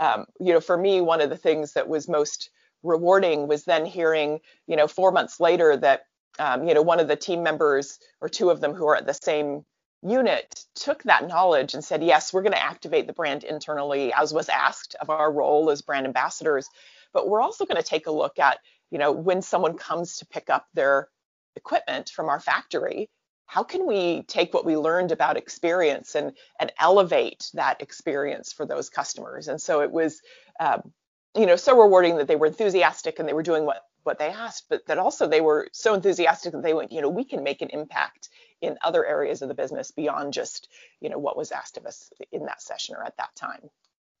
um, 0.00 0.26
you 0.40 0.52
know, 0.52 0.60
for 0.60 0.76
me, 0.76 1.00
one 1.00 1.20
of 1.20 1.30
the 1.30 1.36
things 1.36 1.72
that 1.74 1.88
was 1.88 2.08
most 2.08 2.50
rewarding 2.82 3.48
was 3.48 3.64
then 3.64 3.86
hearing, 3.86 4.40
you 4.66 4.76
know, 4.76 4.86
four 4.86 5.12
months 5.12 5.40
later 5.40 5.76
that, 5.76 6.06
um, 6.38 6.66
you 6.66 6.74
know, 6.74 6.82
one 6.82 7.00
of 7.00 7.08
the 7.08 7.16
team 7.16 7.42
members 7.42 7.98
or 8.20 8.28
two 8.28 8.50
of 8.50 8.60
them 8.60 8.74
who 8.74 8.86
are 8.86 8.96
at 8.96 9.06
the 9.06 9.14
same 9.14 9.64
unit 10.02 10.64
took 10.74 11.02
that 11.04 11.26
knowledge 11.26 11.74
and 11.74 11.84
said, 11.84 12.02
yes, 12.02 12.32
we're 12.32 12.42
going 12.42 12.52
to 12.52 12.62
activate 12.62 13.06
the 13.06 13.12
brand 13.12 13.44
internally 13.44 14.12
as 14.12 14.34
was 14.34 14.48
asked 14.48 14.96
of 15.00 15.08
our 15.08 15.32
role 15.32 15.70
as 15.70 15.80
brand 15.80 16.06
ambassadors. 16.06 16.68
But 17.12 17.28
we're 17.28 17.40
also 17.40 17.64
going 17.64 17.80
to 17.80 17.88
take 17.88 18.06
a 18.06 18.12
look 18.12 18.38
at, 18.38 18.58
you 18.90 18.98
know, 18.98 19.12
when 19.12 19.42
someone 19.42 19.76
comes 19.76 20.18
to 20.18 20.26
pick 20.26 20.50
up 20.50 20.66
their 20.74 21.08
equipment 21.56 22.10
from 22.10 22.28
our 22.28 22.40
factory, 22.40 23.08
how 23.46 23.62
can 23.62 23.86
we 23.86 24.22
take 24.22 24.54
what 24.54 24.64
we 24.64 24.76
learned 24.76 25.12
about 25.12 25.36
experience 25.36 26.14
and, 26.14 26.32
and 26.58 26.72
elevate 26.78 27.50
that 27.54 27.82
experience 27.82 28.52
for 28.52 28.66
those 28.66 28.88
customers? 28.88 29.48
And 29.48 29.60
so 29.60 29.80
it 29.82 29.90
was, 29.90 30.20
um, 30.58 30.92
you 31.36 31.46
know, 31.46 31.56
so 31.56 31.80
rewarding 31.80 32.16
that 32.16 32.26
they 32.26 32.36
were 32.36 32.46
enthusiastic 32.46 33.18
and 33.18 33.28
they 33.28 33.34
were 33.34 33.42
doing 33.42 33.64
what 33.64 33.82
what 34.04 34.18
they 34.18 34.28
asked, 34.28 34.66
but 34.68 34.86
that 34.86 34.98
also 34.98 35.26
they 35.26 35.40
were 35.40 35.68
so 35.72 35.94
enthusiastic 35.94 36.52
that 36.52 36.62
they 36.62 36.74
went, 36.74 36.92
you 36.92 37.00
know, 37.00 37.08
we 37.08 37.24
can 37.24 37.42
make 37.42 37.62
an 37.62 37.70
impact 37.70 38.28
in 38.60 38.78
other 38.82 39.04
areas 39.04 39.42
of 39.42 39.48
the 39.48 39.54
business 39.54 39.90
beyond 39.90 40.32
just, 40.32 40.68
you 41.00 41.08
know, 41.08 41.18
what 41.18 41.36
was 41.36 41.50
asked 41.50 41.76
of 41.76 41.86
us 41.86 42.10
in 42.30 42.44
that 42.44 42.62
session 42.62 42.94
or 42.94 43.02
at 43.02 43.16
that 43.16 43.34
time. 43.34 43.70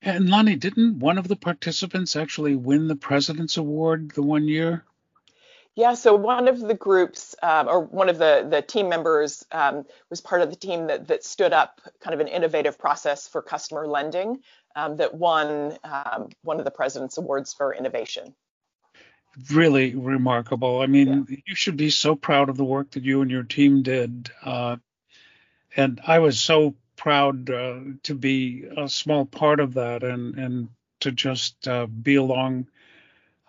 And 0.02 0.28
Lonnie, 0.28 0.56
didn't 0.56 0.98
one 0.98 1.18
of 1.18 1.28
the 1.28 1.36
participants 1.36 2.14
actually 2.14 2.56
win 2.56 2.88
the 2.88 2.96
President's 2.96 3.56
Award 3.56 4.10
the 4.10 4.22
one 4.22 4.46
year? 4.48 4.84
Yeah, 5.74 5.94
so 5.94 6.14
one 6.14 6.46
of 6.46 6.60
the 6.60 6.74
groups, 6.74 7.34
um, 7.42 7.68
or 7.68 7.80
one 7.80 8.08
of 8.08 8.18
the 8.18 8.46
the 8.48 8.62
team 8.62 8.88
members, 8.88 9.44
um, 9.50 9.84
was 10.08 10.20
part 10.20 10.42
of 10.42 10.50
the 10.50 10.56
team 10.56 10.86
that 10.86 11.08
that 11.08 11.24
stood 11.24 11.52
up 11.52 11.80
kind 12.00 12.14
of 12.14 12.20
an 12.20 12.28
innovative 12.28 12.78
process 12.78 13.26
for 13.26 13.42
customer 13.42 13.86
lending 13.88 14.40
um, 14.76 14.96
that 14.98 15.14
won 15.14 15.76
um, 15.82 16.28
one 16.42 16.58
of 16.58 16.64
the 16.64 16.70
President's 16.70 17.18
Awards 17.18 17.52
for 17.54 17.74
innovation 17.74 18.34
really 19.50 19.94
remarkable. 19.94 20.80
I 20.80 20.86
mean, 20.86 21.26
yeah. 21.28 21.36
you 21.46 21.54
should 21.54 21.76
be 21.76 21.90
so 21.90 22.14
proud 22.14 22.48
of 22.48 22.56
the 22.56 22.64
work 22.64 22.92
that 22.92 23.02
you 23.02 23.22
and 23.22 23.30
your 23.30 23.42
team 23.42 23.82
did. 23.82 24.30
Uh, 24.42 24.76
and 25.76 26.00
I 26.06 26.20
was 26.20 26.38
so 26.40 26.74
proud 26.96 27.50
uh, 27.50 27.80
to 28.04 28.14
be 28.14 28.64
a 28.76 28.88
small 28.88 29.24
part 29.24 29.60
of 29.60 29.74
that 29.74 30.02
and 30.02 30.38
and 30.38 30.68
to 31.00 31.12
just 31.12 31.66
uh, 31.68 31.86
be 31.86 32.16
along. 32.16 32.66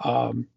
Um, 0.04 0.48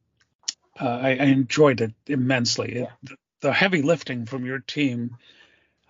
uh, 0.81 0.87
I, 0.89 1.09
I, 1.11 1.25
enjoyed 1.25 1.81
it 1.81 1.93
immensely. 2.07 2.77
Yeah. 2.77 2.87
It, 3.11 3.19
the 3.41 3.53
heavy 3.53 3.83
lifting 3.83 4.27
from 4.27 4.45
your 4.45 4.59
team 4.59 5.17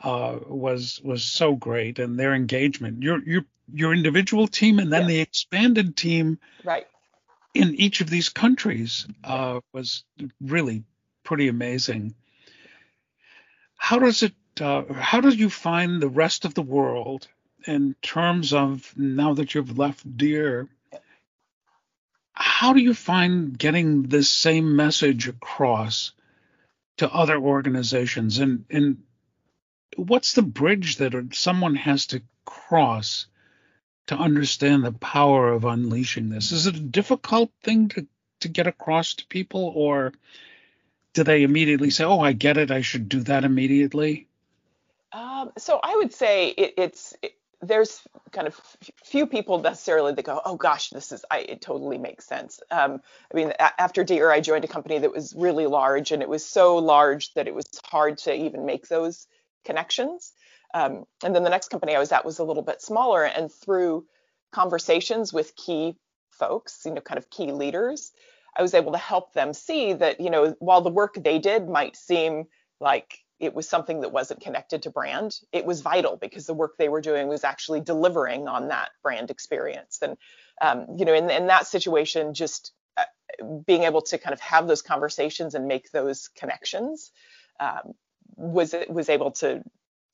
uh, 0.02 0.38
was 0.47 1.00
was 1.02 1.25
so 1.25 1.55
great, 1.55 1.99
and 1.99 2.19
their 2.19 2.35
engagement. 2.35 3.02
Your 3.02 3.23
your 3.25 3.45
your 3.73 3.95
individual 3.95 4.47
team, 4.47 4.78
and 4.78 4.93
then 4.93 5.02
yeah. 5.02 5.09
the 5.09 5.21
expanded 5.21 5.97
team. 5.97 6.38
Right 6.64 6.87
in 7.55 7.75
each 7.75 8.00
of 8.00 8.11
these 8.11 8.28
countries 8.28 9.07
uh, 9.25 9.61
was 9.73 10.05
really 10.40 10.85
pretty 11.25 11.49
amazing. 11.49 12.14
How 13.78 13.99
does 13.99 14.23
it? 14.23 14.35
Uh, 14.61 14.92
how 14.92 15.20
do 15.20 15.30
you 15.30 15.49
find 15.49 16.02
the 16.02 16.08
rest 16.08 16.44
of 16.44 16.52
the 16.52 16.62
world 16.62 17.28
in 17.66 17.94
terms 18.02 18.52
of 18.52 18.92
now 18.97 19.35
that 19.35 19.54
you've 19.54 19.78
left 19.78 20.16
Deere? 20.18 20.68
How 22.32 22.73
do 22.73 22.80
you 22.80 22.92
find 22.92 23.56
getting 23.56 24.02
this 24.02 24.28
same 24.28 24.76
message 24.76 25.28
across 25.28 26.12
to 26.99 27.11
other 27.11 27.38
organizations? 27.38 28.38
And 28.38 28.64
and 28.68 29.04
what's 29.97 30.32
the 30.35 30.42
bridge 30.42 30.97
that 30.97 31.14
someone 31.32 31.76
has 31.76 32.06
to 32.06 32.23
cross 32.44 33.26
to 34.08 34.16
understand 34.16 34.85
the 34.85 34.92
power 34.92 35.52
of 35.52 35.64
unleashing 35.64 36.30
this? 36.30 36.52
Is 36.52 36.66
it 36.66 36.76
a 36.76 36.80
difficult 36.80 37.50
thing 37.62 37.88
to, 37.90 38.06
to 38.40 38.49
get 38.49 38.66
across 38.66 39.14
to 39.14 39.26
people, 39.26 39.73
or 39.75 40.12
do 41.18 41.25
they 41.25 41.42
immediately 41.42 41.90
say, 41.90 42.04
"Oh, 42.04 42.20
I 42.20 42.32
get 42.32 42.56
it. 42.56 42.70
I 42.70 42.80
should 42.80 43.08
do 43.08 43.20
that 43.25 43.42
immediately"? 43.42 44.28
Um, 45.12 45.50
so 45.58 45.80
I 45.82 45.96
would 45.96 46.14
say 46.14 46.50
it, 46.50 46.75
it's 46.76 47.12
it, 47.22 47.32
there's 47.60 48.02
kind 48.30 48.46
of 48.46 48.54
few 49.04 49.26
people 49.26 49.58
necessarily 49.58 50.12
that 50.12 50.25
go, 50.25 50.40
"Oh 50.44 50.54
gosh, 50.54 50.90
this 50.90 51.10
is 51.10 51.25
I, 51.28 51.38
it 51.40 51.60
totally 51.60 51.98
makes 51.98 52.25
sense." 52.25 52.60
Um, 52.70 53.00
I 53.32 53.37
mean, 53.37 53.48
a- 53.50 53.80
after 53.80 54.04
Deere, 54.04 54.30
I 54.30 54.40
joined 54.40 54.64
a 54.64 54.68
company 54.68 55.00
that 55.00 55.12
was 55.12 55.34
really 55.37 55.66
large, 55.66 56.12
and 56.12 56.22
it 56.22 56.28
was 56.28 56.46
so 56.46 56.76
large 56.76 57.34
that 57.34 57.48
it 57.48 57.54
was 57.54 57.66
hard 57.84 58.18
to 58.18 58.32
even 58.32 58.64
make 58.64 58.87
those 58.87 59.26
connections. 59.64 60.32
Um, 60.72 61.04
and 61.25 61.34
then 61.34 61.42
the 61.42 61.50
next 61.50 61.70
company 61.70 61.96
I 61.96 61.98
was 61.98 62.12
at 62.12 62.25
was 62.25 62.38
a 62.38 62.44
little 62.44 62.62
bit 62.62 62.80
smaller, 62.80 63.25
and 63.25 63.50
through 63.52 64.06
conversations 64.52 65.32
with 65.32 65.56
key 65.56 65.96
folks, 66.30 66.82
you 66.84 66.92
know, 66.92 67.00
kind 67.00 67.18
of 67.18 67.28
key 67.28 67.50
leaders, 67.50 68.12
I 68.59 68.62
was 68.62 68.75
able 68.75 68.93
to 68.93 68.99
help 68.99 69.33
them 69.33 69.55
see 69.55 69.93
that, 69.95 70.21
you 70.21 70.31
know, 70.31 70.57
while 70.59 70.81
the 70.81 70.91
work 70.91 71.15
they 71.15 71.38
did 71.38 71.69
might 71.69 71.97
seem 71.97 72.47
like 72.81 73.19
it 73.38 73.55
was 73.55 73.69
something 73.69 74.00
that 74.00 74.12
wasn't 74.12 74.41
connected 74.41 74.83
to 74.83 74.91
brand, 74.91 75.38
it 75.53 75.65
was 75.65 75.81
vital 75.81 76.17
because 76.17 76.47
the 76.47 76.55
work 76.55 76.77
they 76.77 76.88
were 76.88 77.00
doing 77.00 77.29
was 77.29 77.45
actually 77.45 77.81
delivering 77.81 78.49
on 78.49 78.69
that 78.69 78.91
brand 79.03 79.31
experience. 79.31 80.00
And, 80.03 80.17
um, 80.61 80.87
you 80.99 81.05
know, 81.05 81.15
in, 81.15 81.31
in 81.31 81.47
that 81.47 81.69
situation, 81.69 82.35
just 82.35 82.73
uh, 82.97 83.05
being 83.65 83.85
able 83.85 84.03
to 84.03 84.19
kind 84.19 84.35
of 84.35 84.41
have 84.41 84.67
those 84.67 84.83
conversations 84.83 85.55
and 85.55 85.69
make 85.69 85.93
those 85.93 86.29
connections 86.37 87.12
um, 87.61 87.95
was 88.37 88.75
was 88.88 89.09
able 89.09 89.31
to 89.31 89.62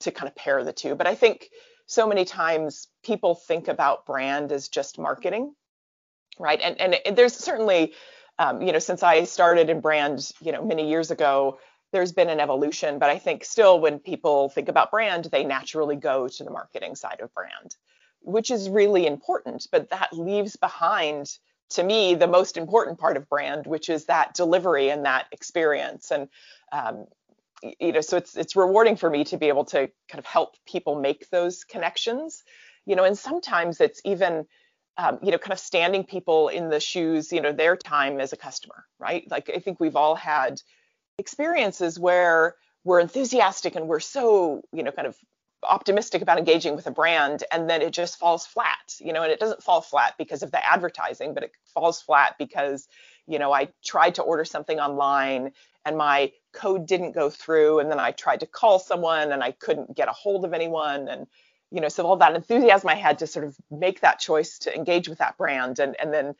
to 0.01 0.11
kind 0.11 0.27
of 0.27 0.35
pair 0.35 0.63
the 0.63 0.73
two. 0.73 0.93
But 0.93 1.07
I 1.07 1.15
think 1.15 1.49
so 1.87 2.07
many 2.07 2.25
times 2.25 2.87
people 3.03 3.33
think 3.33 3.67
about 3.67 4.05
brand 4.05 4.51
as 4.51 4.69
just 4.69 4.99
marketing, 4.99 5.55
right? 6.39 6.59
And 6.61 6.79
and, 6.79 6.95
and 7.05 7.15
there's 7.17 7.33
certainly, 7.33 7.93
um, 8.39 8.61
you 8.61 8.71
know, 8.71 8.79
since 8.79 9.03
I 9.03 9.23
started 9.23 9.69
in 9.69 9.81
brand, 9.81 10.31
you 10.41 10.51
know, 10.51 10.63
many 10.63 10.89
years 10.89 11.11
ago, 11.11 11.59
there's 11.91 12.11
been 12.11 12.29
an 12.29 12.39
evolution. 12.39 12.99
But 12.99 13.09
I 13.09 13.17
think 13.17 13.45
still, 13.45 13.79
when 13.79 13.99
people 13.99 14.49
think 14.49 14.67
about 14.69 14.91
brand, 14.91 15.25
they 15.25 15.43
naturally 15.43 15.95
go 15.95 16.27
to 16.27 16.43
the 16.43 16.51
marketing 16.51 16.95
side 16.95 17.21
of 17.21 17.33
brand, 17.33 17.75
which 18.21 18.51
is 18.51 18.69
really 18.69 19.07
important. 19.07 19.67
But 19.71 19.89
that 19.91 20.09
leaves 20.11 20.55
behind 20.55 21.29
to 21.69 21.83
me 21.83 22.15
the 22.15 22.27
most 22.27 22.57
important 22.57 22.99
part 22.99 23.17
of 23.17 23.27
brand 23.29 23.65
which 23.65 23.89
is 23.89 24.05
that 24.05 24.33
delivery 24.33 24.89
and 24.89 25.05
that 25.05 25.25
experience 25.31 26.11
and 26.11 26.27
um, 26.71 27.05
you 27.79 27.91
know 27.91 28.01
so 28.01 28.17
it's 28.17 28.35
it's 28.37 28.55
rewarding 28.55 28.95
for 28.95 29.09
me 29.09 29.23
to 29.23 29.37
be 29.37 29.47
able 29.47 29.65
to 29.65 29.89
kind 30.09 30.19
of 30.19 30.25
help 30.25 30.55
people 30.67 30.99
make 30.99 31.29
those 31.29 31.63
connections 31.63 32.43
you 32.85 32.95
know 32.95 33.03
and 33.03 33.17
sometimes 33.17 33.81
it's 33.81 34.01
even 34.05 34.45
um, 34.97 35.19
you 35.21 35.31
know 35.31 35.37
kind 35.37 35.53
of 35.53 35.59
standing 35.59 36.03
people 36.03 36.47
in 36.49 36.69
the 36.69 36.79
shoes 36.79 37.31
you 37.31 37.41
know 37.41 37.51
their 37.51 37.75
time 37.75 38.19
as 38.19 38.33
a 38.33 38.37
customer 38.37 38.85
right? 38.99 39.29
Like 39.29 39.49
i 39.53 39.59
think 39.59 39.79
we've 39.79 39.95
all 39.95 40.15
had 40.15 40.61
experiences 41.17 41.99
where 41.99 42.55
we're 42.83 42.99
enthusiastic 42.99 43.75
and 43.75 43.87
we're 43.87 43.99
so 43.99 44.61
you 44.71 44.83
know 44.83 44.91
kind 44.91 45.07
of 45.07 45.15
optimistic 45.63 46.21
about 46.21 46.37
engaging 46.37 46.75
with 46.75 46.85
a 46.85 46.91
brand 46.91 47.43
and 47.51 47.67
then 47.69 47.81
it 47.81 47.91
just 47.91 48.19
falls 48.19 48.45
flat 48.45 48.93
you 48.99 49.11
know 49.11 49.23
and 49.23 49.31
it 49.31 49.39
doesn't 49.39 49.63
fall 49.63 49.81
flat 49.81 50.13
because 50.17 50.43
of 50.43 50.51
the 50.51 50.63
advertising 50.63 51.33
but 51.33 51.43
it 51.43 51.51
falls 51.73 52.01
flat 52.01 52.35
because 52.37 52.87
you 53.25 53.39
know 53.39 53.51
i 53.51 53.67
tried 53.83 54.13
to 54.13 54.21
order 54.21 54.45
something 54.45 54.79
online 54.79 55.51
and 55.85 55.97
my 55.97 56.31
code 56.51 56.87
didn't 56.87 57.13
go 57.13 57.29
through 57.29 57.79
and 57.79 57.91
then 57.91 57.99
I 57.99 58.11
tried 58.11 58.39
to 58.39 58.47
call 58.47 58.79
someone 58.79 59.31
and 59.31 59.43
I 59.43 59.51
couldn't 59.51 59.95
get 59.95 60.09
a 60.09 60.13
hold 60.13 60.43
of 60.43 60.53
anyone 60.53 61.07
and 61.07 61.27
you 61.75 61.81
know 61.81 61.89
so 61.89 62.05
all 62.05 62.15
that 62.15 62.35
enthusiasm 62.35 62.89
I 62.89 62.95
had 62.95 63.19
to 63.19 63.27
sort 63.27 63.45
of 63.45 63.55
make 63.69 63.99
that 63.99 64.19
choice 64.19 64.59
to 64.59 64.73
engage 64.73 65.09
with 65.09 65.19
that 65.19 65.37
brand 65.37 65.79
and 65.79 65.95
and 65.99 66.13
then 66.13 66.35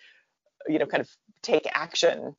you 0.67 0.79
know 0.79 0.85
kind 0.85 1.01
of 1.01 1.09
take 1.41 1.67
action 1.73 2.35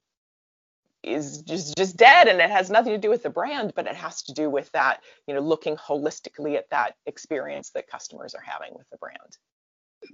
is 1.02 1.42
just 1.42 1.76
just 1.76 1.96
dead. 1.96 2.26
And 2.26 2.40
it 2.40 2.50
has 2.50 2.68
nothing 2.68 2.92
to 2.92 2.98
do 2.98 3.10
with 3.10 3.22
the 3.22 3.30
brand 3.30 3.72
but 3.76 3.86
it 3.86 3.94
has 3.94 4.22
to 4.22 4.32
do 4.32 4.48
with 4.48 4.72
that 4.72 5.02
you 5.26 5.34
know 5.34 5.40
looking 5.40 5.76
holistically 5.76 6.56
at 6.56 6.70
that 6.70 6.96
experience 7.04 7.70
that 7.70 7.88
customers 7.88 8.34
are 8.34 8.42
having 8.44 8.74
with 8.74 8.88
the 8.90 8.96
brand. 8.96 9.36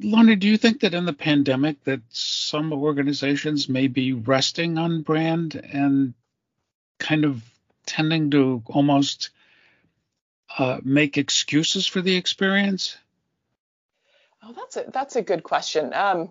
Lonnie, 0.01 0.37
do 0.37 0.49
you 0.49 0.57
think 0.57 0.81
that 0.81 0.95
in 0.95 1.05
the 1.05 1.13
pandemic 1.13 1.85
that 1.85 2.01
some 2.09 2.73
organizations 2.73 3.69
may 3.69 3.87
be 3.89 4.13
resting 4.13 4.79
on 4.79 5.03
brand 5.03 5.55
and 5.55 6.15
kind 6.99 7.25
of 7.25 7.43
tending 7.87 8.31
to 8.31 8.63
almost 8.67 9.31
uh, 10.59 10.81
make 10.83 11.19
excuses 11.19 11.87
for 11.87 12.01
the 12.01 12.17
experience? 12.17 12.97
Oh, 14.43 14.53
that's 14.53 14.77
a 14.77 14.85
that's 14.93 15.17
a 15.17 15.23
good 15.23 15.43
question. 15.43 15.93
Um, 15.95 16.31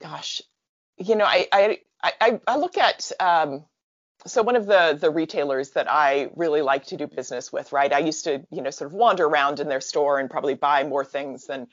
gosh, 0.00 0.42
you 0.96 1.16
know, 1.16 1.26
I 1.26 1.46
I 1.52 1.78
I, 2.02 2.40
I 2.46 2.56
look 2.56 2.78
at 2.78 3.12
um, 3.20 3.64
so 4.26 4.42
one 4.42 4.56
of 4.56 4.66
the 4.66 4.96
the 5.00 5.10
retailers 5.10 5.70
that 5.70 5.90
I 5.90 6.30
really 6.34 6.62
like 6.62 6.86
to 6.86 6.96
do 6.96 7.06
business 7.06 7.52
with, 7.52 7.72
right? 7.72 7.92
I 7.92 7.98
used 7.98 8.24
to 8.24 8.44
you 8.50 8.62
know 8.62 8.70
sort 8.70 8.90
of 8.90 8.94
wander 8.94 9.26
around 9.26 9.60
in 9.60 9.68
their 9.68 9.80
store 9.80 10.18
and 10.18 10.30
probably 10.30 10.54
buy 10.54 10.84
more 10.84 11.04
things 11.04 11.46
than 11.46 11.66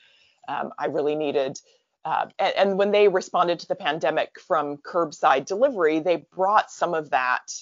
um, 0.48 0.72
I 0.78 0.86
really 0.86 1.14
needed. 1.14 1.58
Uh, 2.04 2.26
and, 2.38 2.54
and, 2.56 2.78
when 2.78 2.90
they 2.90 3.08
responded 3.08 3.58
to 3.58 3.68
the 3.68 3.74
pandemic 3.74 4.38
from 4.40 4.78
curbside 4.78 5.44
delivery, 5.44 5.98
they 5.98 6.16
brought 6.16 6.70
some 6.70 6.94
of 6.94 7.10
that 7.10 7.52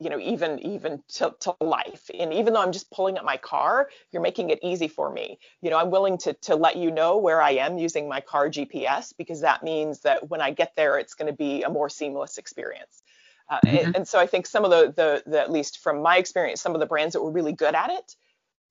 you 0.00 0.10
know 0.10 0.18
even 0.18 0.58
even 0.60 1.02
to, 1.08 1.34
to 1.40 1.54
life. 1.60 2.10
And 2.18 2.32
even 2.32 2.52
though 2.52 2.62
i'm 2.62 2.72
just 2.72 2.90
pulling 2.90 3.18
up 3.18 3.24
my 3.24 3.36
car 3.36 3.88
you're 4.12 4.22
making 4.22 4.50
it 4.50 4.58
easy 4.62 4.88
for 4.88 5.10
me. 5.12 5.38
You 5.60 5.70
know 5.70 5.78
i'm 5.78 5.90
willing 5.90 6.18
to 6.18 6.32
to 6.34 6.56
let 6.56 6.76
you 6.76 6.90
know 6.90 7.18
where 7.18 7.42
i 7.42 7.52
am 7.52 7.78
using 7.78 8.08
my 8.08 8.20
car 8.20 8.48
gps 8.48 9.12
because 9.16 9.40
that 9.40 9.62
means 9.62 10.00
that 10.00 10.28
when 10.28 10.40
i 10.40 10.50
get 10.50 10.74
there 10.76 10.98
it's 10.98 11.14
going 11.14 11.30
to 11.30 11.36
be 11.36 11.62
a 11.62 11.68
more 11.68 11.88
seamless 11.88 12.38
experience. 12.38 13.02
Uh, 13.50 13.60
mm-hmm. 13.64 13.76
and, 13.76 13.96
and, 13.96 14.08
so 14.08 14.18
i 14.18 14.26
think 14.26 14.46
some 14.46 14.64
of 14.64 14.70
the, 14.70 14.92
the 14.94 15.30
the 15.30 15.40
at 15.40 15.50
least 15.50 15.78
from 15.78 16.02
my 16.02 16.18
experience 16.18 16.60
some 16.60 16.74
of 16.74 16.80
the 16.80 16.86
brands 16.86 17.14
that 17.14 17.22
were 17.22 17.30
really 17.30 17.52
good 17.52 17.74
at 17.74 17.90
it 17.90 18.14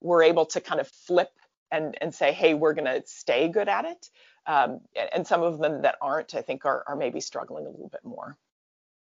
were 0.02 0.22
able 0.22 0.46
to 0.46 0.62
kind 0.62 0.80
of 0.80 0.88
flip 0.88 1.32
and 1.72 1.98
and 2.00 2.14
say 2.14 2.32
hey 2.32 2.54
we're 2.54 2.74
going 2.74 2.86
to 2.86 3.02
stay 3.06 3.48
good 3.48 3.68
at 3.68 3.86
it. 3.86 4.10
Um, 4.46 4.80
and 5.14 5.28
some 5.28 5.44
of 5.44 5.60
them 5.60 5.82
that 5.82 5.96
aren't 6.02 6.36
i 6.36 6.42
think 6.42 6.64
are, 6.64 6.84
are 6.88 6.96
maybe 6.96 7.20
struggling 7.20 7.66
a 7.66 7.70
little 7.70 7.90
bit 7.90 8.06
more 8.06 8.38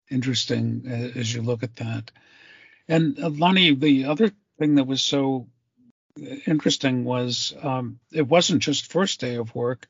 interesting 0.09 0.83
uh, 0.88 1.19
as 1.19 1.33
you 1.33 1.41
look 1.41 1.63
at 1.63 1.75
that. 1.77 2.12
And 2.88 3.19
uh, 3.19 3.29
Lonnie, 3.29 3.75
the 3.75 4.05
other 4.05 4.31
thing 4.59 4.75
that 4.75 4.88
was 4.88 5.01
so 5.01 5.47
interesting 6.45 7.03
was 7.03 7.53
um, 7.62 8.00
it 8.12 8.27
wasn't 8.27 8.62
just 8.62 8.91
first 8.91 9.19
day 9.19 9.35
of 9.35 9.53
work; 9.55 9.88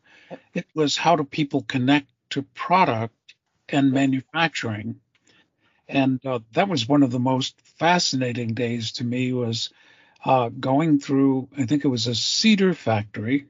it 0.53 0.65
was 0.73 0.97
how 0.97 1.15
do 1.15 1.23
people 1.23 1.61
connect 1.61 2.09
to 2.31 2.41
product 2.41 3.13
and 3.69 3.91
manufacturing. 3.91 4.99
And 5.87 6.25
uh, 6.25 6.39
that 6.53 6.67
was 6.67 6.87
one 6.87 7.03
of 7.03 7.11
the 7.11 7.19
most 7.19 7.59
fascinating 7.61 8.53
days 8.53 8.93
to 8.93 9.03
me 9.03 9.33
was 9.33 9.69
uh, 10.23 10.49
going 10.49 10.99
through. 10.99 11.49
I 11.57 11.65
think 11.65 11.85
it 11.85 11.89
was 11.89 12.07
a 12.07 12.15
cedar 12.15 12.73
factory. 12.73 13.45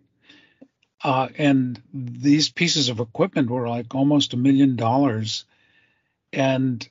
Uh, 1.03 1.29
and 1.37 1.81
these 1.93 2.49
pieces 2.49 2.89
of 2.89 2.99
equipment 2.99 3.49
were 3.49 3.69
like 3.69 3.93
almost 3.93 4.33
a 4.33 4.37
million 4.37 4.75
dollars 4.75 5.45
and 6.35 6.87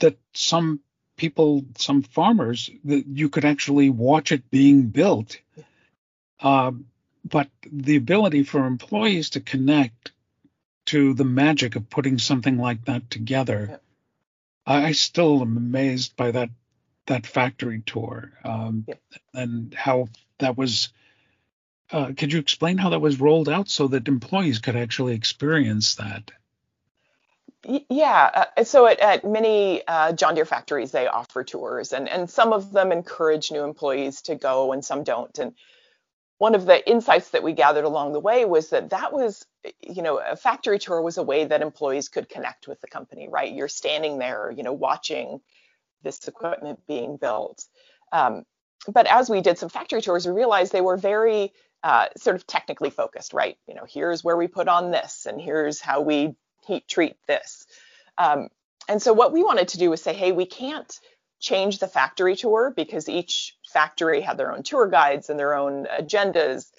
that 0.00 0.18
some 0.32 0.80
people, 1.16 1.64
some 1.76 2.02
farmers, 2.02 2.70
that 2.84 3.06
you 3.06 3.28
could 3.28 3.44
actually 3.44 3.90
watch 3.90 4.32
it 4.32 4.50
being 4.50 4.88
built. 4.88 5.38
Uh, 6.40 6.72
but 7.24 7.48
the 7.70 7.96
ability 7.96 8.42
for 8.42 8.66
employees 8.66 9.30
to 9.30 9.40
connect 9.40 10.10
to 10.86 11.14
the 11.14 11.24
magic 11.24 11.76
of 11.76 11.88
putting 11.88 12.18
something 12.18 12.58
like 12.58 12.84
that 12.86 13.08
together, 13.10 13.68
yeah. 13.70 13.76
I 14.66 14.92
still 14.92 15.40
am 15.42 15.56
amazed 15.56 16.16
by 16.16 16.32
that 16.32 16.50
that 17.06 17.26
factory 17.26 17.82
tour 17.84 18.32
um, 18.44 18.84
yeah. 18.88 18.94
and 19.34 19.74
how 19.74 20.08
that 20.38 20.56
was. 20.56 20.88
Uh, 21.90 22.12
could 22.16 22.32
you 22.32 22.38
explain 22.38 22.78
how 22.78 22.90
that 22.90 23.00
was 23.00 23.20
rolled 23.20 23.50
out 23.50 23.68
so 23.68 23.88
that 23.88 24.08
employees 24.08 24.60
could 24.60 24.76
actually 24.76 25.14
experience 25.14 25.96
that? 25.96 26.30
Yeah, 27.64 28.48
uh, 28.56 28.64
so 28.64 28.86
at, 28.86 28.98
at 29.00 29.24
many 29.24 29.86
uh, 29.86 30.12
John 30.14 30.34
Deere 30.34 30.44
factories, 30.46 30.90
they 30.92 31.06
offer 31.06 31.44
tours, 31.44 31.92
and, 31.92 32.08
and 32.08 32.28
some 32.28 32.52
of 32.52 32.72
them 32.72 32.90
encourage 32.90 33.52
new 33.52 33.62
employees 33.64 34.22
to 34.22 34.34
go, 34.34 34.72
and 34.72 34.84
some 34.84 35.04
don't. 35.04 35.38
And 35.38 35.54
one 36.38 36.54
of 36.54 36.66
the 36.66 36.88
insights 36.90 37.30
that 37.30 37.42
we 37.42 37.52
gathered 37.52 37.84
along 37.84 38.12
the 38.14 38.20
way 38.20 38.44
was 38.44 38.70
that 38.70 38.90
that 38.90 39.12
was, 39.12 39.46
you 39.80 40.02
know, 40.02 40.18
a 40.18 40.36
factory 40.36 40.78
tour 40.78 41.02
was 41.02 41.18
a 41.18 41.22
way 41.22 41.44
that 41.44 41.62
employees 41.62 42.08
could 42.08 42.28
connect 42.28 42.68
with 42.68 42.80
the 42.80 42.88
company, 42.88 43.28
right? 43.28 43.52
You're 43.52 43.68
standing 43.68 44.18
there, 44.18 44.52
you 44.56 44.64
know, 44.64 44.72
watching 44.72 45.40
this 46.02 46.26
equipment 46.28 46.80
being 46.88 47.16
built. 47.16 47.64
Um, 48.12 48.44
but 48.88 49.06
as 49.06 49.30
we 49.30 49.40
did 49.40 49.58
some 49.58 49.68
factory 49.68 50.02
tours, 50.02 50.26
we 50.26 50.32
realized 50.32 50.72
they 50.72 50.80
were 50.80 50.96
very 50.96 51.52
uh, 51.84 52.08
sort 52.16 52.36
of 52.36 52.46
technically 52.46 52.90
focused, 52.90 53.32
right? 53.34 53.56
You 53.68 53.74
know, 53.74 53.86
here's 53.88 54.24
where 54.24 54.36
we 54.36 54.48
put 54.48 54.68
on 54.68 54.90
this, 54.90 55.26
and 55.26 55.40
here's 55.40 55.80
how 55.80 56.00
we 56.02 56.34
treat 56.88 57.16
this. 57.26 57.66
Um, 58.18 58.48
and 58.88 59.00
so 59.00 59.12
what 59.12 59.32
we 59.32 59.42
wanted 59.42 59.68
to 59.68 59.78
do 59.78 59.90
was 59.90 60.02
say, 60.02 60.12
hey, 60.12 60.32
we 60.32 60.46
can't 60.46 60.98
change 61.40 61.78
the 61.78 61.88
factory 61.88 62.36
tour 62.36 62.72
because 62.74 63.08
each 63.08 63.56
factory 63.72 64.20
had 64.20 64.36
their 64.36 64.52
own 64.52 64.62
tour 64.62 64.86
guides 64.88 65.30
and 65.30 65.38
their 65.38 65.54
own 65.54 65.86
agendas. 65.86 66.70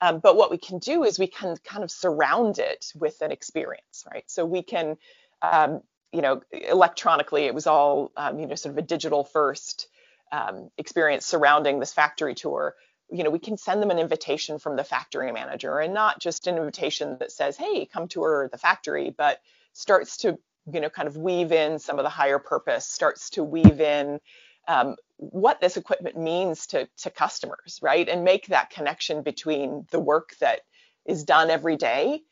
Um, 0.00 0.20
but 0.20 0.36
what 0.36 0.50
we 0.50 0.58
can 0.58 0.78
do 0.78 1.04
is 1.04 1.18
we 1.18 1.26
can 1.26 1.56
kind 1.64 1.82
of 1.82 1.90
surround 1.90 2.58
it 2.58 2.92
with 2.94 3.20
an 3.20 3.32
experience, 3.32 4.04
right? 4.10 4.24
So 4.26 4.44
we 4.44 4.62
can, 4.62 4.96
um, 5.42 5.80
you 6.12 6.22
know, 6.22 6.42
electronically, 6.52 7.44
it 7.44 7.54
was 7.54 7.66
all, 7.66 8.12
um, 8.16 8.38
you 8.38 8.46
know, 8.46 8.54
sort 8.54 8.74
of 8.74 8.78
a 8.78 8.86
digital 8.86 9.24
first 9.24 9.88
um, 10.32 10.70
experience 10.76 11.26
surrounding 11.26 11.78
this 11.78 11.92
factory 11.92 12.34
tour 12.34 12.74
you 13.10 13.22
know, 13.22 13.30
we 13.30 13.38
can 13.38 13.56
send 13.56 13.80
them 13.80 13.90
an 13.90 13.98
invitation 13.98 14.58
from 14.58 14.76
the 14.76 14.84
factory 14.84 15.30
manager 15.32 15.78
and 15.78 15.94
not 15.94 16.20
just 16.20 16.46
an 16.46 16.56
invitation 16.56 17.18
that 17.18 17.32
says, 17.32 17.56
hey, 17.56 17.86
come 17.86 18.08
tour 18.08 18.48
the 18.50 18.58
factory, 18.58 19.14
but 19.16 19.40
starts 19.72 20.18
to, 20.18 20.38
you 20.72 20.80
know, 20.80 20.90
kind 20.90 21.06
of 21.06 21.16
weave 21.16 21.52
in 21.52 21.78
some 21.78 21.98
of 21.98 22.02
the 22.02 22.10
higher 22.10 22.38
purpose, 22.38 22.86
starts 22.86 23.30
to 23.30 23.44
weave 23.44 23.80
in 23.80 24.20
um, 24.68 24.96
what 25.18 25.60
this 25.60 25.76
equipment 25.76 26.18
means 26.18 26.66
to, 26.68 26.88
to 26.98 27.10
customers, 27.10 27.78
right? 27.80 28.08
And 28.08 28.24
make 28.24 28.48
that 28.48 28.70
connection 28.70 29.22
between 29.22 29.86
the 29.90 30.00
work 30.00 30.34
that 30.40 30.60
is 31.04 31.24
done 31.24 31.50
every 31.50 31.76
day 31.76 32.22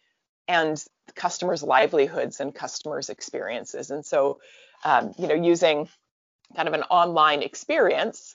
and 0.49 0.83
customers' 1.15 1.63
livelihoods 1.63 2.41
and 2.41 2.55
customers' 2.55 3.11
experiences. 3.11 3.91
And 3.91 4.05
so, 4.05 4.41
um, 4.85 5.15
you 5.19 5.29
know, 5.29 5.35
using 5.35 5.89
kind 6.57 6.69
of 6.69 6.75
an 6.75 6.83
online 6.85 7.43
experience 7.43 8.35